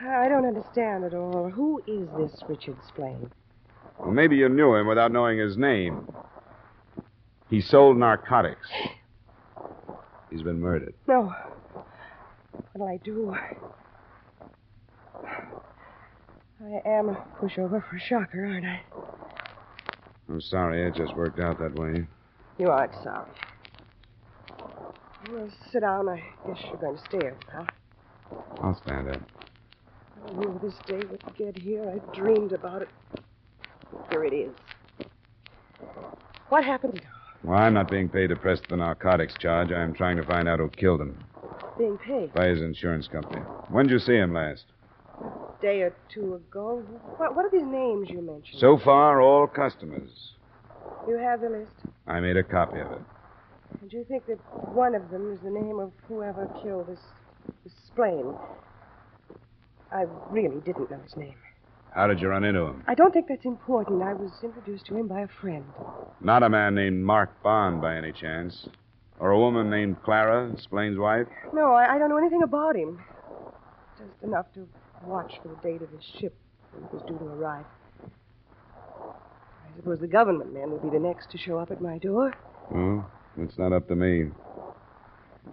I 0.01 0.27
don't 0.27 0.45
understand 0.45 1.03
at 1.05 1.13
all. 1.13 1.49
Who 1.49 1.81
is 1.87 2.07
this 2.17 2.41
Richard 2.47 2.77
Splain? 2.87 3.31
Well, 3.99 4.11
maybe 4.11 4.35
you 4.35 4.49
knew 4.49 4.75
him 4.75 4.87
without 4.87 5.11
knowing 5.11 5.39
his 5.39 5.57
name. 5.57 6.07
He 7.49 7.61
sold 7.61 7.97
narcotics. 7.97 8.67
He's 10.35 10.43
been 10.43 10.59
murdered. 10.59 10.93
No. 11.07 11.33
What'll 12.73 12.89
I 12.89 12.97
do? 12.97 13.33
I 13.33 13.55
am 16.85 17.07
a 17.07 17.25
pushover 17.39 17.81
for 17.89 17.97
shocker, 17.97 18.45
aren't 18.45 18.65
I? 18.65 18.81
I'm 20.27 20.41
sorry, 20.41 20.85
it 20.85 20.93
just 20.93 21.15
worked 21.15 21.39
out 21.39 21.57
that 21.59 21.75
way. 21.75 22.05
You 22.57 22.69
aren't 22.69 22.91
sorry. 23.01 23.29
Well, 25.31 25.49
sit 25.71 25.79
down. 25.79 26.09
I 26.09 26.21
guess 26.45 26.61
you're 26.65 26.81
going 26.81 26.97
to 26.97 27.03
stay 27.05 27.31
now. 27.53 27.65
I'll 28.61 28.75
stand 28.83 29.11
up. 29.11 29.21
I 30.27 30.31
knew 30.33 30.59
this 30.61 30.75
day 30.85 30.99
would 31.09 31.23
get 31.37 31.57
here. 31.57 31.89
I 31.89 31.99
dreamed 32.13 32.51
about 32.51 32.81
it. 32.81 32.89
Here 34.09 34.25
it 34.25 34.33
is. 34.33 34.51
What 36.49 36.65
happened? 36.65 36.99
Well, 37.45 37.59
I'm 37.59 37.73
not 37.75 37.91
being 37.91 38.09
paid 38.09 38.27
to 38.27 38.35
press 38.35 38.59
the 38.69 38.75
narcotics 38.77 39.35
charge. 39.39 39.71
I'm 39.71 39.93
trying 39.93 40.17
to 40.17 40.23
find 40.23 40.47
out 40.49 40.59
who 40.59 40.69
killed 40.69 41.01
him 41.01 41.23
Being 41.77 41.97
paid. 41.99 42.33
by 42.33 42.47
his 42.47 42.61
insurance 42.61 43.07
company. 43.07 43.41
When 43.69 43.85
did 43.85 43.93
you 43.93 43.99
see 43.99 44.15
him 44.15 44.33
last? 44.33 44.65
A 45.21 45.61
day 45.61 45.81
or 45.81 45.93
two 46.13 46.35
ago. 46.35 46.83
What, 47.17 47.35
what 47.35 47.45
are 47.45 47.51
these 47.51 47.61
names 47.65 48.09
you 48.09 48.21
mentioned? 48.21 48.59
So 48.59 48.77
far, 48.83 49.21
all 49.21 49.45
customers. 49.47 50.33
You 51.07 51.17
have 51.17 51.41
the 51.41 51.49
list. 51.49 51.71
I 52.07 52.19
made 52.19 52.35
a 52.37 52.43
copy 52.43 52.79
of 52.79 52.91
it. 52.91 53.01
And 53.81 53.93
you 53.93 54.03
think 54.07 54.25
that 54.25 54.39
one 54.73 54.95
of 54.95 55.09
them 55.11 55.31
is 55.31 55.39
the 55.41 55.51
name 55.51 55.79
of 55.79 55.91
whoever 56.07 56.47
killed 56.63 56.87
this, 56.87 56.99
this 57.63 57.73
Splain? 57.87 58.33
I 59.91 60.05
really 60.31 60.59
didn't 60.61 60.89
know 60.89 60.99
his 61.03 61.15
name. 61.15 61.35
How 61.95 62.07
did 62.07 62.19
you 62.19 62.27
run 62.27 62.43
into 62.43 62.59
him? 62.61 62.83
I 62.87 62.93
don't 62.93 63.13
think 63.13 63.27
that's 63.29 63.45
important. 63.45 64.03
I 64.03 64.13
was 64.13 64.29
introduced 64.43 64.85
to 64.87 64.97
him 64.97 65.07
by 65.07 65.21
a 65.21 65.27
friend. 65.39 65.63
Not 66.19 66.43
a 66.43 66.49
man 66.49 66.75
named 66.75 67.01
Mark 67.01 67.41
Bond, 67.41 67.81
by 67.81 67.95
any 67.95 68.11
chance. 68.11 68.67
Or 69.17 69.31
a 69.31 69.39
woman 69.39 69.69
named 69.69 70.03
Clara, 70.03 70.53
Splain's 70.59 70.97
wife? 70.97 71.27
No, 71.53 71.71
I, 71.71 71.95
I 71.95 71.97
don't 71.97 72.09
know 72.09 72.17
anything 72.17 72.43
about 72.43 72.75
him. 72.75 72.99
Just 73.97 74.23
enough 74.23 74.45
to 74.55 74.67
watch 75.05 75.35
for 75.41 75.47
the 75.47 75.55
date 75.63 75.81
of 75.81 75.89
his 75.89 76.03
ship 76.19 76.35
when 76.73 76.83
it 76.83 76.93
was 76.93 77.01
due 77.07 77.17
to 77.17 77.23
arrive. 77.23 77.65
I 78.13 79.77
suppose 79.77 79.99
the 80.01 80.07
government 80.07 80.53
man 80.53 80.71
will 80.71 80.79
be 80.79 80.89
the 80.89 80.99
next 80.99 81.31
to 81.31 81.37
show 81.37 81.57
up 81.59 81.71
at 81.71 81.81
my 81.81 81.97
door. 81.99 82.33
Well, 82.71 83.09
it's 83.37 83.57
not 83.57 83.71
up 83.71 83.87
to 83.87 83.95
me. 83.95 84.31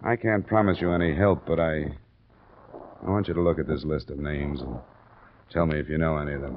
I 0.02 0.16
can't 0.16 0.44
promise 0.44 0.78
you 0.80 0.90
any 0.90 1.14
help, 1.14 1.46
but 1.46 1.60
I. 1.60 1.96
I 3.04 3.10
want 3.10 3.28
you 3.28 3.34
to 3.34 3.40
look 3.40 3.60
at 3.60 3.68
this 3.68 3.84
list 3.84 4.10
of 4.10 4.18
names 4.18 4.60
and 4.60 4.78
tell 5.52 5.66
me 5.66 5.78
if 5.78 5.88
you 5.88 5.98
know 5.98 6.16
any 6.16 6.32
of 6.32 6.40
them. 6.40 6.56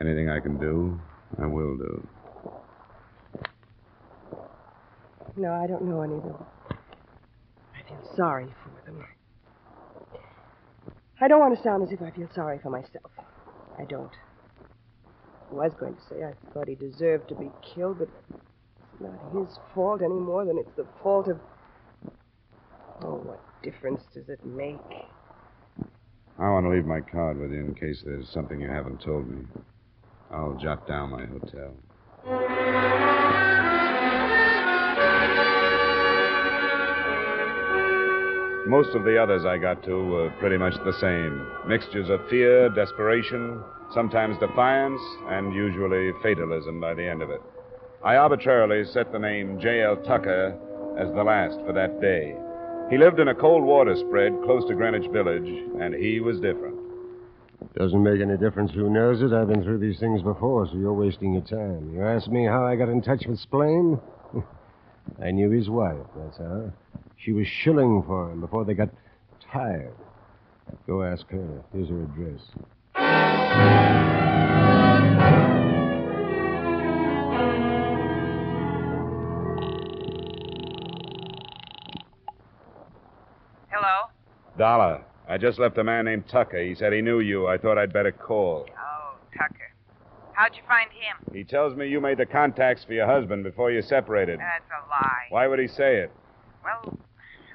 Anything 0.00 0.28
I 0.28 0.40
can 0.40 0.58
do, 0.58 0.98
I 1.40 1.46
will 1.46 1.76
do. 1.76 2.08
No, 5.36 5.52
I 5.52 5.66
don't 5.66 5.82
know 5.84 6.02
any 6.02 6.16
of 6.16 6.22
them. 6.22 6.44
I 6.70 7.88
feel 7.88 8.16
sorry 8.16 8.52
for 8.62 8.90
them. 8.90 9.04
I 11.20 11.28
don't 11.28 11.38
want 11.38 11.56
to 11.56 11.62
sound 11.62 11.82
as 11.82 11.92
if 11.92 12.02
I 12.02 12.10
feel 12.10 12.28
sorry 12.34 12.58
for 12.62 12.70
myself. 12.70 13.10
I 13.78 13.84
don't. 13.84 14.10
I 15.50 15.54
was 15.54 15.72
going 15.78 15.94
to 15.94 16.00
say 16.08 16.24
I 16.24 16.32
thought 16.52 16.68
he 16.68 16.74
deserved 16.74 17.28
to 17.28 17.34
be 17.34 17.50
killed, 17.74 17.98
but 17.98 18.08
it's 18.32 19.00
not 19.00 19.18
his 19.32 19.58
fault 19.74 20.00
any 20.02 20.18
more 20.18 20.44
than 20.44 20.58
it's 20.58 20.74
the 20.76 20.86
fault 21.02 21.28
of. 21.28 21.38
Oh, 23.02 23.16
what 23.16 23.40
difference 23.62 24.02
does 24.14 24.28
it 24.28 24.44
make? 24.44 24.78
I 26.40 26.48
want 26.48 26.64
to 26.64 26.70
leave 26.70 26.86
my 26.86 27.02
card 27.02 27.38
with 27.38 27.52
you 27.52 27.60
in 27.60 27.74
case 27.74 28.02
there's 28.02 28.26
something 28.30 28.58
you 28.58 28.70
haven't 28.70 29.02
told 29.02 29.28
me. 29.28 29.44
I'll 30.30 30.54
jot 30.54 30.88
down 30.88 31.10
my 31.10 31.26
hotel. 31.26 31.74
Most 38.66 38.94
of 38.96 39.04
the 39.04 39.18
others 39.22 39.44
I 39.44 39.58
got 39.58 39.82
to 39.84 39.92
were 39.92 40.30
pretty 40.38 40.56
much 40.56 40.72
the 40.82 40.94
same 40.98 41.46
mixtures 41.68 42.08
of 42.08 42.26
fear, 42.30 42.70
desperation, 42.70 43.62
sometimes 43.92 44.38
defiance, 44.38 45.00
and 45.28 45.52
usually 45.52 46.12
fatalism 46.22 46.80
by 46.80 46.94
the 46.94 47.04
end 47.04 47.20
of 47.20 47.28
it. 47.28 47.42
I 48.02 48.16
arbitrarily 48.16 48.86
set 48.86 49.12
the 49.12 49.18
name 49.18 49.60
J.L. 49.60 49.96
Tucker 50.06 50.56
as 50.98 51.12
the 51.12 51.22
last 51.22 51.60
for 51.66 51.74
that 51.74 52.00
day. 52.00 52.34
He 52.90 52.98
lived 52.98 53.20
in 53.20 53.28
a 53.28 53.34
cold 53.34 53.62
water 53.62 53.94
spread 53.94 54.36
close 54.44 54.66
to 54.66 54.74
Greenwich 54.74 55.08
Village, 55.12 55.48
and 55.80 55.94
he 55.94 56.18
was 56.18 56.40
different. 56.40 56.76
Doesn't 57.76 58.02
make 58.02 58.20
any 58.20 58.36
difference 58.36 58.72
who 58.72 58.90
knows 58.90 59.22
it. 59.22 59.32
I've 59.32 59.46
been 59.46 59.62
through 59.62 59.78
these 59.78 60.00
things 60.00 60.22
before, 60.22 60.66
so 60.66 60.74
you're 60.74 60.92
wasting 60.92 61.34
your 61.34 61.42
time. 61.42 61.94
You 61.94 62.02
ask 62.02 62.28
me 62.28 62.44
how 62.46 62.66
I 62.66 62.74
got 62.74 62.88
in 62.88 63.00
touch 63.00 63.26
with 63.28 63.38
Splain? 63.38 64.00
I 65.22 65.30
knew 65.30 65.50
his 65.50 65.70
wife, 65.70 66.04
that's 66.16 66.38
how. 66.38 66.72
She 67.16 67.30
was 67.32 67.46
shilling 67.46 68.02
for 68.06 68.32
him 68.32 68.40
before 68.40 68.64
they 68.64 68.74
got 68.74 68.88
tired. 69.52 69.94
Go 70.86 71.04
ask 71.04 71.28
her. 71.28 71.62
Here's 71.72 71.88
her 71.88 72.02
address. 72.02 72.40
Dollar. 84.58 85.02
I 85.28 85.38
just 85.38 85.58
left 85.58 85.78
a 85.78 85.84
man 85.84 86.06
named 86.06 86.28
Tucker. 86.28 86.60
He 86.62 86.74
said 86.74 86.92
he 86.92 87.00
knew 87.00 87.20
you. 87.20 87.46
I 87.46 87.56
thought 87.56 87.78
I'd 87.78 87.92
better 87.92 88.12
call. 88.12 88.66
Oh, 88.68 89.14
Tucker. 89.36 89.70
How'd 90.32 90.56
you 90.56 90.62
find 90.66 90.90
him? 90.90 91.16
He 91.32 91.44
tells 91.44 91.76
me 91.76 91.86
you 91.88 92.00
made 92.00 92.18
the 92.18 92.26
contacts 92.26 92.82
for 92.84 92.94
your 92.94 93.06
husband 93.06 93.44
before 93.44 93.70
you 93.70 93.82
separated. 93.82 94.40
That's 94.40 94.64
a 94.72 94.88
lie. 94.88 95.26
Why 95.28 95.46
would 95.46 95.58
he 95.58 95.68
say 95.68 95.98
it? 95.98 96.10
Well, 96.64 96.98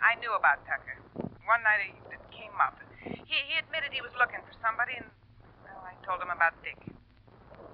I 0.01 0.19
knew 0.19 0.31
about 0.37 0.59
Tucker. 0.65 1.01
One 1.17 1.61
night 1.63 1.97
it 2.11 2.19
came 2.31 2.53
up. 2.61 2.77
He, 3.03 3.17
he 3.25 3.57
admitted 3.59 3.91
he 3.91 4.01
was 4.01 4.11
looking 4.19 4.39
for 4.45 4.53
somebody, 4.65 4.93
and 4.97 5.05
well, 5.63 5.83
I 5.83 5.93
told 6.05 6.21
him 6.21 6.29
about 6.29 6.53
Dick. 6.63 6.77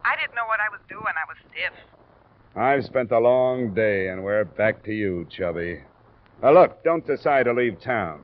I 0.03 0.15
didn't 0.15 0.35
know 0.35 0.47
what 0.47 0.59
I 0.59 0.69
was 0.69 0.79
doing. 0.89 1.03
I 1.13 1.27
was 1.27 1.37
stiff. 1.51 1.73
I've 2.55 2.83
spent 2.85 3.11
a 3.11 3.19
long 3.19 3.73
day, 3.73 4.07
and 4.09 4.23
we're 4.23 4.45
back 4.45 4.83
to 4.85 4.93
you, 4.93 5.27
Chubby. 5.29 5.83
Now, 6.41 6.53
look, 6.53 6.83
don't 6.83 7.05
decide 7.05 7.43
to 7.43 7.53
leave 7.53 7.79
town. 7.79 8.23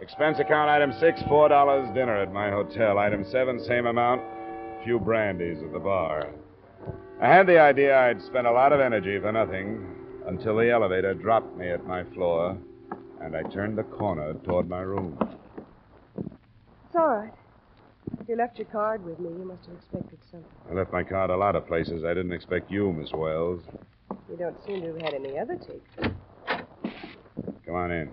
Expense 0.00 0.38
account 0.38 0.70
item 0.70 0.92
six, 1.00 1.20
four 1.28 1.48
dollars 1.48 1.88
dinner 1.94 2.16
at 2.16 2.32
my 2.32 2.50
hotel. 2.50 2.98
Item 2.98 3.24
seven, 3.30 3.58
same 3.64 3.86
amount, 3.86 4.22
few 4.84 4.98
brandies 4.98 5.62
at 5.62 5.72
the 5.72 5.78
bar. 5.78 6.30
I 7.20 7.28
had 7.28 7.46
the 7.46 7.58
idea 7.58 7.98
I'd 7.98 8.22
spend 8.22 8.46
a 8.46 8.52
lot 8.52 8.72
of 8.72 8.80
energy 8.80 9.18
for 9.18 9.32
nothing 9.32 9.86
until 10.26 10.56
the 10.56 10.70
elevator 10.70 11.14
dropped 11.14 11.56
me 11.56 11.68
at 11.68 11.86
my 11.86 12.04
floor, 12.04 12.56
and 13.20 13.36
I 13.36 13.42
turned 13.44 13.76
the 13.76 13.82
corner 13.82 14.34
toward 14.44 14.68
my 14.68 14.80
room. 14.80 15.18
It's 16.16 16.96
all 16.96 17.08
right. 17.08 17.32
You 18.28 18.36
left 18.36 18.58
your 18.58 18.66
card 18.68 19.04
with 19.04 19.18
me. 19.18 19.28
You 19.28 19.44
must 19.44 19.66
have 19.66 19.74
expected 19.76 20.18
something. 20.30 20.50
I 20.70 20.74
left 20.74 20.92
my 20.92 21.02
card 21.02 21.30
a 21.30 21.36
lot 21.36 21.56
of 21.56 21.66
places. 21.66 22.04
I 22.04 22.14
didn't 22.14 22.32
expect 22.32 22.70
you, 22.70 22.92
Miss 22.92 23.12
Wells. 23.12 23.62
You 24.30 24.36
don't 24.38 24.56
seem 24.64 24.80
to 24.80 24.86
have 24.88 25.00
had 25.02 25.14
any 25.14 25.38
other 25.38 25.56
takes. 25.56 26.14
Come 27.66 27.74
on 27.74 27.90
in. 27.90 28.10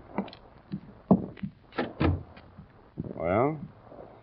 Well, 3.15 3.59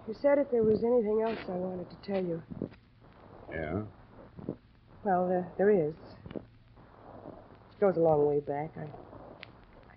You 0.06 0.14
said 0.20 0.38
if 0.38 0.50
there 0.50 0.62
was 0.62 0.82
anything 0.84 1.22
else 1.22 1.38
I 1.48 1.52
wanted 1.52 1.88
to 1.90 1.96
tell 2.12 2.22
you. 2.22 2.42
yeah. 3.52 3.82
Well, 5.04 5.28
there, 5.28 5.46
there 5.56 5.70
is. 5.70 5.94
It 6.34 7.80
goes 7.80 7.96
a 7.96 8.00
long 8.00 8.26
way 8.26 8.40
back. 8.40 8.70
I, 8.76 8.88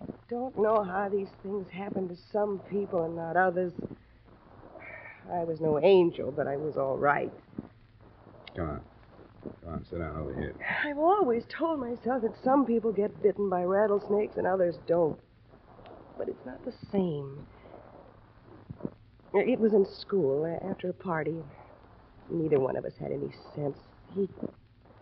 I 0.02 0.06
don't 0.30 0.56
know 0.58 0.82
how 0.84 1.08
these 1.10 1.28
things 1.42 1.68
happen 1.70 2.08
to 2.08 2.16
some 2.32 2.60
people 2.70 3.04
and 3.04 3.16
not 3.16 3.36
others. 3.36 3.72
I 5.30 5.44
was 5.44 5.60
no 5.60 5.80
angel, 5.80 6.32
but 6.32 6.46
I 6.46 6.56
was 6.56 6.76
all 6.76 6.96
right. 6.96 7.32
Come 8.56 8.68
on. 8.68 8.80
Come 9.64 9.74
on, 9.74 9.84
sit 9.90 9.98
down 9.98 10.16
over 10.16 10.34
here. 10.34 10.54
I've 10.84 10.98
always 10.98 11.44
told 11.48 11.80
myself 11.80 12.22
that 12.22 12.34
some 12.44 12.64
people 12.64 12.92
get 12.92 13.22
bitten 13.22 13.48
by 13.50 13.64
rattlesnakes 13.64 14.36
and 14.36 14.46
others 14.46 14.76
don't. 14.86 15.18
But 16.16 16.28
it's 16.28 16.46
not 16.46 16.64
the 16.64 16.72
same. 16.92 17.46
It 19.34 19.58
was 19.58 19.72
in 19.72 19.86
school 20.00 20.46
after 20.68 20.90
a 20.90 20.92
party. 20.92 21.36
Neither 22.30 22.60
one 22.60 22.76
of 22.76 22.84
us 22.84 22.92
had 23.00 23.10
any 23.10 23.32
sense. 23.54 23.78
He 24.14 24.28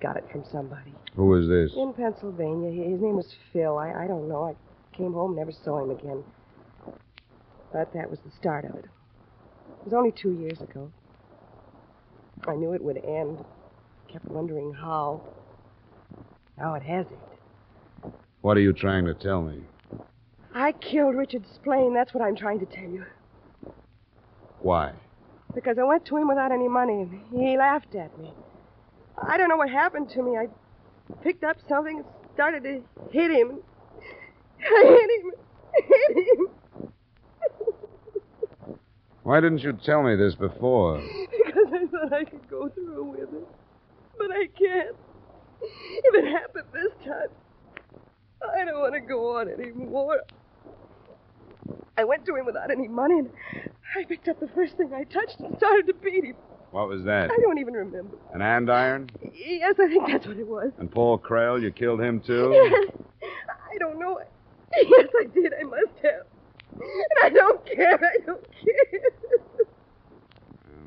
got 0.00 0.16
it 0.16 0.24
from 0.30 0.44
somebody. 0.50 0.94
Who 1.16 1.26
was 1.26 1.48
this? 1.48 1.72
In 1.76 1.92
Pennsylvania. 1.92 2.70
His 2.70 3.00
name 3.00 3.16
was 3.16 3.34
Phil. 3.52 3.76
I, 3.76 4.04
I 4.04 4.06
don't 4.06 4.28
know. 4.28 4.44
I 4.44 4.96
came 4.96 5.12
home, 5.12 5.36
never 5.36 5.52
saw 5.52 5.82
him 5.82 5.90
again. 5.90 6.24
But 7.72 7.92
that 7.92 8.08
was 8.08 8.20
the 8.24 8.30
start 8.38 8.64
of 8.64 8.74
it. 8.76 8.86
It 9.80 9.84
was 9.84 9.94
only 9.94 10.12
two 10.12 10.32
years 10.32 10.60
ago. 10.60 10.90
I 12.46 12.54
knew 12.54 12.72
it 12.72 12.82
would 12.82 12.98
end. 12.98 13.44
Kept 14.08 14.26
wondering 14.26 14.72
how. 14.74 15.22
Now 16.58 16.74
it 16.74 16.82
hasn't. 16.82 17.18
What 18.42 18.56
are 18.56 18.60
you 18.60 18.72
trying 18.72 19.04
to 19.06 19.14
tell 19.14 19.42
me? 19.42 19.62
I 20.54 20.72
killed 20.72 21.14
Richard 21.14 21.44
Splain. 21.54 21.94
That's 21.94 22.12
what 22.12 22.22
I'm 22.22 22.36
trying 22.36 22.60
to 22.60 22.66
tell 22.66 22.84
you. 22.84 23.04
Why? 24.60 24.92
Because 25.54 25.78
I 25.78 25.84
went 25.84 26.04
to 26.06 26.16
him 26.16 26.28
without 26.28 26.52
any 26.52 26.68
money, 26.68 27.02
and 27.02 27.20
he 27.32 27.56
laughed 27.56 27.94
at 27.94 28.16
me. 28.18 28.32
I 29.22 29.36
don't 29.36 29.48
know 29.48 29.56
what 29.56 29.70
happened 29.70 30.10
to 30.10 30.22
me. 30.22 30.36
I 30.36 30.48
picked 31.22 31.44
up 31.44 31.56
something 31.68 31.98
and 31.98 32.06
started 32.34 32.62
to 32.64 32.82
hit 33.10 33.30
him. 33.30 33.58
I 34.60 34.84
hit 34.98 35.10
him. 35.24 35.32
Hit 35.86 36.38
him. 36.38 36.46
Why 39.30 39.38
didn't 39.38 39.62
you 39.62 39.72
tell 39.74 40.02
me 40.02 40.16
this 40.16 40.34
before? 40.34 41.00
Because 41.30 41.72
I 41.72 41.86
thought 41.86 42.12
I 42.12 42.24
could 42.24 42.48
go 42.50 42.68
through 42.68 43.04
with 43.04 43.32
it. 43.32 43.48
But 44.18 44.32
I 44.32 44.46
can't. 44.58 44.96
If 45.62 46.14
it 46.16 46.24
happened 46.32 46.64
this 46.72 46.92
time, 47.06 47.28
I 48.42 48.64
don't 48.64 48.80
want 48.80 48.94
to 48.94 49.00
go 49.00 49.36
on 49.38 49.48
anymore. 49.48 50.22
I 51.96 52.02
went 52.02 52.26
to 52.26 52.34
him 52.34 52.46
without 52.46 52.72
any 52.72 52.88
money, 52.88 53.20
and 53.20 53.30
I 53.96 54.02
picked 54.04 54.26
up 54.28 54.40
the 54.40 54.48
first 54.48 54.76
thing 54.76 54.92
I 54.92 55.04
touched 55.04 55.38
and 55.38 55.56
started 55.58 55.86
to 55.86 55.94
beat 55.94 56.24
him. 56.24 56.34
What 56.72 56.88
was 56.88 57.04
that? 57.04 57.30
I 57.30 57.36
don't 57.40 57.58
even 57.58 57.74
remember. 57.74 58.16
An 58.34 58.40
andiron? 58.40 59.10
Yes, 59.32 59.76
I 59.80 59.86
think 59.86 60.08
that's 60.08 60.26
what 60.26 60.38
it 60.38 60.46
was. 60.46 60.72
And 60.78 60.90
Paul 60.90 61.18
Krell, 61.20 61.62
you 61.62 61.70
killed 61.70 62.00
him 62.00 62.20
too? 62.20 62.50
Yes. 63.22 63.28
I 63.72 63.78
don't 63.78 64.00
know. 64.00 64.20
Yes, 64.74 65.08
I 65.20 65.24
did. 65.32 65.52
I 65.54 65.62
must 65.62 65.98
have. 66.02 66.26
And 66.80 67.22
I 67.22 67.28
don't 67.28 67.64
care. 67.66 67.94
I 67.94 68.16
don't 68.24 68.44
care. 68.50 69.00
Well, 69.58 69.66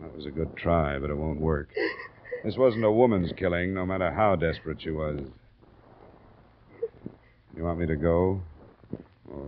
that 0.01 0.15
was 0.15 0.25
a 0.25 0.31
good 0.31 0.55
try, 0.57 0.97
but 0.99 1.09
it 1.09 1.15
won't 1.15 1.39
work. 1.39 1.69
This 2.43 2.57
wasn't 2.57 2.83
a 2.83 2.91
woman's 2.91 3.31
killing, 3.37 3.73
no 3.73 3.85
matter 3.85 4.11
how 4.11 4.35
desperate 4.35 4.81
she 4.81 4.91
was. 4.91 5.19
You 7.55 7.63
want 7.63 7.79
me 7.79 7.85
to 7.85 7.95
go? 7.95 8.41
Or 9.31 9.45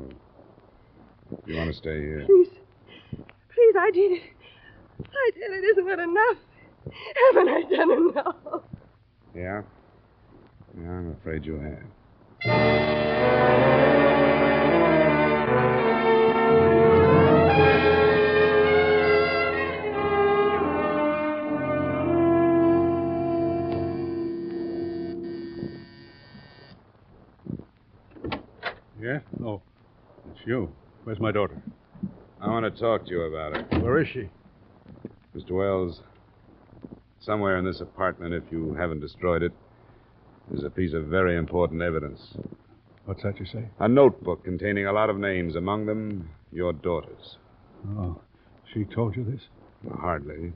you 1.45 1.57
want 1.57 1.71
to 1.71 1.77
stay 1.77 1.99
here? 1.99 2.23
Please. 2.25 2.49
Please, 3.53 3.75
I 3.77 3.91
did 3.91 4.11
it. 4.11 4.21
I 5.01 5.31
did 5.33 5.51
it. 5.51 5.63
Isn't 5.71 5.89
it 5.89 5.99
enough? 5.99 6.37
Haven't 7.33 7.49
I 7.49 7.61
done 7.75 7.91
enough? 7.91 8.35
Yeah? 9.33 9.61
Yeah, 10.79 10.89
I'm 10.89 11.11
afraid 11.19 11.45
you 11.45 11.59
have. 11.59 11.83
You. 30.45 30.71
Where's 31.03 31.19
my 31.19 31.31
daughter? 31.31 31.61
I 32.41 32.47
want 32.47 32.65
to 32.65 32.81
talk 32.81 33.05
to 33.05 33.11
you 33.11 33.21
about 33.21 33.55
her. 33.55 33.79
Where 33.79 33.99
is 34.01 34.07
she? 34.07 34.29
Mr. 35.35 35.51
Wells, 35.51 36.01
somewhere 37.19 37.57
in 37.57 37.65
this 37.65 37.81
apartment, 37.81 38.33
if 38.33 38.43
you 38.51 38.73
haven't 38.73 39.01
destroyed 39.01 39.43
it, 39.43 39.51
is 40.53 40.63
a 40.63 40.69
piece 40.69 40.93
of 40.93 41.05
very 41.05 41.35
important 41.37 41.81
evidence. 41.81 42.21
What's 43.05 43.23
that 43.23 43.39
you 43.39 43.45
say? 43.45 43.69
A 43.79 43.87
notebook 43.87 44.43
containing 44.43 44.87
a 44.87 44.93
lot 44.93 45.09
of 45.09 45.17
names, 45.17 45.55
among 45.55 45.85
them 45.85 46.29
your 46.51 46.73
daughter's. 46.73 47.37
Oh, 47.97 48.19
she 48.73 48.83
told 48.83 49.15
you 49.15 49.23
this? 49.23 49.41
Hardly. 49.99 50.53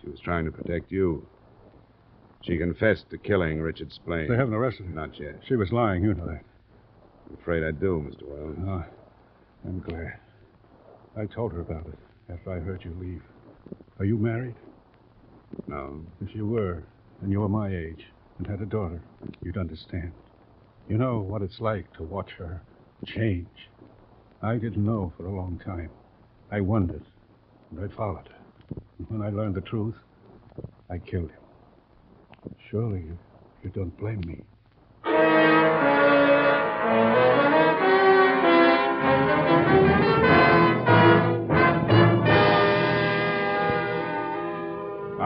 She 0.00 0.08
was 0.08 0.20
trying 0.20 0.44
to 0.46 0.50
protect 0.50 0.90
you. 0.90 1.26
She 2.42 2.58
confessed 2.58 3.10
to 3.10 3.18
killing 3.18 3.60
Richard 3.60 3.92
Splain. 3.92 4.28
They 4.28 4.36
haven't 4.36 4.54
arrested 4.54 4.86
her. 4.86 4.92
Not 4.92 5.18
yet. 5.20 5.40
She 5.46 5.54
was 5.56 5.70
lying, 5.70 6.02
you 6.02 6.14
know 6.14 6.26
that. 6.26 6.42
I'm 7.28 7.38
afraid 7.40 7.62
I 7.62 7.70
do, 7.70 8.04
Mr. 8.10 8.26
Wells. 8.26 8.56
Oh, 8.66 8.84
I'm 9.64 9.80
glad. 9.80 10.18
I 11.16 11.26
told 11.26 11.52
her 11.52 11.60
about 11.60 11.86
it 11.86 11.98
after 12.32 12.52
I 12.52 12.58
heard 12.58 12.84
you 12.84 12.96
leave. 12.98 13.22
Are 13.98 14.04
you 14.04 14.16
married? 14.16 14.54
No. 15.66 16.04
If 16.20 16.34
you 16.34 16.46
were, 16.46 16.82
and 17.20 17.30
you 17.30 17.40
were 17.40 17.48
my 17.48 17.68
age, 17.68 18.06
and 18.38 18.46
had 18.46 18.60
a 18.60 18.66
daughter, 18.66 19.00
you'd 19.42 19.56
understand. 19.56 20.12
You 20.88 20.98
know 20.98 21.20
what 21.20 21.42
it's 21.42 21.60
like 21.60 21.92
to 21.96 22.02
watch 22.02 22.32
her 22.38 22.60
change. 23.06 23.68
I 24.42 24.56
didn't 24.56 24.84
know 24.84 25.12
for 25.16 25.26
a 25.26 25.34
long 25.34 25.60
time. 25.64 25.90
I 26.50 26.60
wondered, 26.60 27.04
and 27.70 27.80
I 27.84 27.94
followed 27.94 28.28
her. 28.28 28.76
And 28.98 29.08
when 29.08 29.22
I 29.22 29.30
learned 29.30 29.54
the 29.54 29.60
truth, 29.60 29.94
I 30.90 30.98
killed 30.98 31.30
him. 31.30 32.54
Surely 32.70 33.00
you, 33.00 33.18
you 33.62 33.70
don't 33.70 33.96
blame 33.96 34.22
me. 34.26 34.42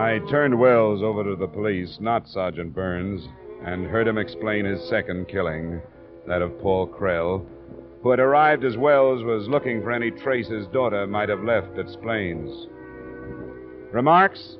I 0.06 0.20
turned 0.30 0.56
Wells 0.56 1.02
over 1.02 1.24
to 1.24 1.34
the 1.34 1.48
police, 1.48 1.98
not 2.00 2.28
Sergeant 2.28 2.72
Burns, 2.72 3.26
and 3.64 3.84
heard 3.84 4.06
him 4.06 4.18
explain 4.18 4.64
his 4.64 4.88
second 4.88 5.26
killing, 5.26 5.82
that 6.28 6.42
of 6.42 6.56
Paul 6.60 6.86
Krell, 6.86 7.44
who 8.04 8.10
had 8.10 8.20
arrived 8.20 8.64
as 8.64 8.76
Wells 8.76 9.24
was 9.24 9.48
looking 9.48 9.82
for 9.82 9.90
any 9.90 10.12
trace 10.12 10.46
his 10.46 10.68
daughter 10.68 11.08
might 11.08 11.28
have 11.28 11.42
left 11.42 11.76
at 11.76 11.90
Splains. 11.90 12.68
Remarks? 13.92 14.58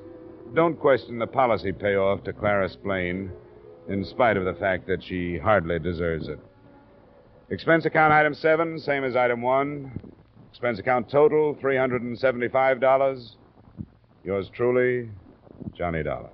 Don't 0.55 0.81
question 0.81 1.21
the 1.21 1.29
policy 1.29 1.71
payoff 1.71 2.25
to 2.25 2.33
Clara 2.33 2.69
Splain, 2.69 3.31
in 3.89 4.05
spite 4.05 4.37
of 4.37 4.47
the 4.47 4.55
fact 4.55 4.89
that 4.89 5.01
she 5.01 5.39
hardly 5.39 5.79
deserves 5.79 6.27
it. 6.27 6.41
Expense 7.51 7.85
account 7.85 8.13
item 8.13 8.35
seven, 8.35 8.81
same 8.81 9.05
as 9.05 9.15
item 9.15 9.43
one. 9.43 9.93
Expense 10.51 10.81
account 10.81 11.09
total, 11.09 11.55
$375. 11.55 13.37
Yours 14.25 14.51
truly, 14.53 15.09
Johnny 15.77 16.03
Dollar. 16.03 16.31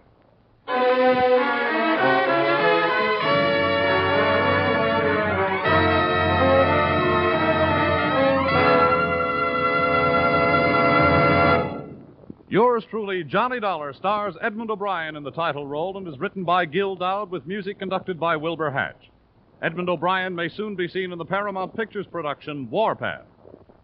Yours 12.53 12.85
truly, 12.91 13.25
Johnny 13.25 13.61
Dollar, 13.61 13.95
stars 13.95 14.35
Edmond 14.43 14.71
O'Brien 14.71 15.17
in 15.17 15.23
the 15.23 15.31
title 15.31 15.67
role 15.67 15.97
and 15.97 16.07
is 16.07 16.19
written 16.19 16.45
by 16.45 16.67
Gil 16.67 16.97
Doud 16.97 17.31
with 17.31 17.47
music 17.47 17.79
conducted 17.79 18.21
by 18.21 18.37
Wilbur 18.37 18.71
Hatch. 18.71 19.11
Edmond 19.63 19.89
O'Brien 19.89 20.35
may 20.35 20.51
soon 20.51 20.77
be 20.77 20.87
seen 20.87 21.13
in 21.13 21.19
the 21.19 21.25
Paramount 21.25 21.75
Pictures 21.75 22.07
production 22.07 22.69
Warpath. 22.69 23.32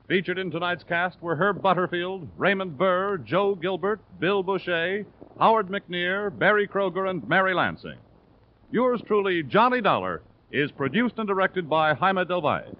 Featured 0.08 0.38
in 0.38 0.50
tonight's 0.50 0.84
cast 0.84 1.20
were 1.20 1.36
Herb 1.36 1.60
Butterfield, 1.60 2.26
Raymond 2.38 2.78
Burr, 2.78 3.18
Joe 3.18 3.54
Gilbert, 3.54 4.00
Bill 4.18 4.42
Bouchey, 4.42 5.04
Howard 5.38 5.68
McNear, 5.68 6.36
Berry 6.36 6.66
Kroeger, 6.66 7.10
and 7.10 7.28
Mary 7.28 7.52
Lansing. 7.52 7.98
Yours 8.70 9.02
truly, 9.06 9.42
Johnny 9.42 9.82
Dollar, 9.82 10.22
is 10.50 10.72
produced 10.72 11.18
and 11.18 11.28
directed 11.28 11.68
by 11.68 11.92
Jaime 11.92 12.24
Del 12.24 12.40
Valle. 12.40 12.74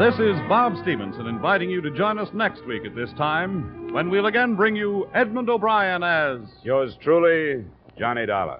This 0.00 0.14
is 0.14 0.36
Bob 0.48 0.76
Stevenson 0.82 1.28
inviting 1.28 1.70
you 1.70 1.80
to 1.82 1.90
join 1.92 2.18
us 2.18 2.28
next 2.34 2.66
week 2.66 2.84
at 2.84 2.96
this 2.96 3.10
time 3.16 3.92
when 3.92 4.10
we'll 4.10 4.26
again 4.26 4.56
bring 4.56 4.74
you 4.74 5.08
Edmond 5.14 5.48
O'Brien 5.48 6.02
as. 6.02 6.40
Yours 6.64 6.96
truly, 7.00 7.64
Johnny 7.96 8.26
Dollar. 8.26 8.58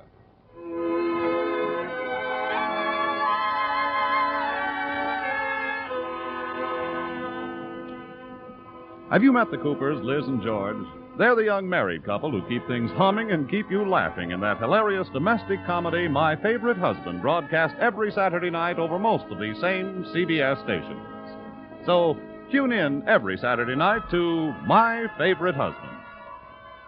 Have 9.11 9.23
you 9.23 9.33
met 9.33 9.51
the 9.51 9.57
Coopers, 9.57 10.05
Liz 10.05 10.27
and 10.27 10.43
George? 10.43 10.87
They're 11.17 11.35
the 11.35 11.43
young 11.43 11.67
married 11.67 12.05
couple 12.05 12.31
who 12.31 12.47
keep 12.47 12.67
things 12.69 12.91
humming 12.91 13.33
and 13.33 13.51
keep 13.51 13.71
you 13.71 13.89
laughing 13.89 14.33
in 14.33 14.41
that 14.41 14.59
hilarious 14.59 15.09
domestic 15.15 15.65
comedy, 15.65 16.07
My 16.09 16.37
Favorite 16.37 16.77
Husband, 16.77 17.23
broadcast 17.23 17.75
every 17.81 18.13
Saturday 18.13 18.51
night 18.51 18.79
over 18.79 18.99
most 18.99 19.25
of 19.31 19.41
these 19.41 19.59
same 19.63 20.05
CBS 20.15 20.63
stations. 20.63 21.01
So 21.87 22.19
tune 22.53 22.71
in 22.71 23.03
every 23.09 23.39
Saturday 23.39 23.75
night 23.77 24.03
to 24.11 24.53
My 24.67 25.07
Favorite 25.17 25.55
Husband. 25.57 25.89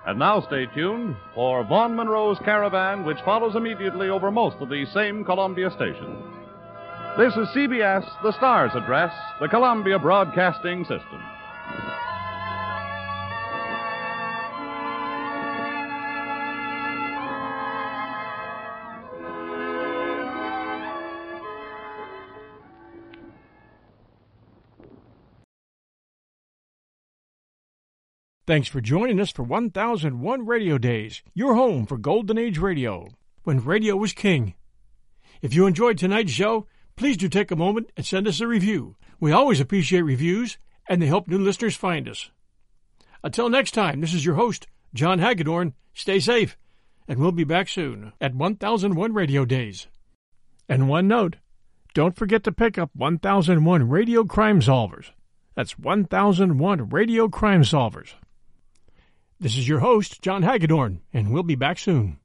And 0.07 0.19
now 0.19 0.43
stay 0.43 0.67
tuned 0.75 1.17
for 1.35 1.65
Vaughn 1.65 1.97
Monroe's 1.97 2.39
Caravan, 2.45 3.07
which 3.07 3.19
follows 3.25 3.57
immediately 3.57 4.11
over 4.11 4.31
most 4.31 4.57
of 4.61 4.69
these 4.69 4.93
same 4.93 5.25
Columbia 5.25 5.71
stations. 5.71 6.23
This 7.17 7.33
is 7.33 7.49
CBS, 7.57 8.05
the 8.23 8.33
Stars 8.33 8.73
Address, 8.75 9.15
the 9.41 9.49
Columbia 9.49 9.99
Broadcasting 9.99 10.85
System. 10.85 11.23
Thanks 28.51 28.67
for 28.67 28.81
joining 28.81 29.21
us 29.21 29.31
for 29.31 29.45
1001 29.45 30.45
Radio 30.45 30.77
Days, 30.77 31.23
your 31.35 31.55
home 31.55 31.87
for 31.87 31.97
Golden 31.97 32.37
Age 32.37 32.59
radio, 32.59 33.07
when 33.45 33.65
radio 33.65 33.95
was 33.95 34.13
king. 34.13 34.55
If 35.41 35.55
you 35.55 35.69
enjoyed 35.69 35.99
tonight's 35.99 36.33
show, 36.33 36.67
please 36.97 37.17
do 37.17 37.29
take 37.29 37.53
a 37.53 37.55
moment 37.55 37.93
and 37.97 38.05
send 38.05 38.27
us 38.27 38.41
a 38.41 38.49
review. 38.49 38.97
We 39.21 39.31
always 39.31 39.61
appreciate 39.61 40.01
reviews, 40.01 40.59
and 40.89 41.01
they 41.01 41.07
help 41.07 41.29
new 41.29 41.39
listeners 41.39 41.77
find 41.77 42.09
us. 42.09 42.33
Until 43.23 43.49
next 43.49 43.71
time, 43.71 44.01
this 44.01 44.13
is 44.13 44.25
your 44.25 44.35
host, 44.35 44.67
John 44.95 45.21
Hagedorn. 45.21 45.75
Stay 45.95 46.19
safe, 46.19 46.59
and 47.07 47.21
we'll 47.21 47.31
be 47.31 47.45
back 47.45 47.69
soon 47.69 48.15
at 48.21 48.35
1001 48.35 49.15
Radio 49.15 49.45
Days. 49.45 49.87
And 50.69 50.89
one 50.89 51.07
note 51.07 51.37
don't 51.95 52.17
forget 52.17 52.43
to 52.43 52.51
pick 52.51 52.79
up 52.79 52.91
1001 52.97 53.89
Radio 53.89 54.25
Crime 54.25 54.59
Solvers. 54.61 55.13
That's 55.55 55.79
1001 55.79 56.89
Radio 56.89 57.29
Crime 57.29 57.63
Solvers. 57.63 58.15
This 59.43 59.57
is 59.57 59.67
your 59.67 59.79
host, 59.79 60.21
John 60.21 60.43
Hagedorn, 60.43 61.01
and 61.15 61.33
we'll 61.33 61.43
be 61.43 61.55
back 61.55 61.79
soon. 61.79 62.20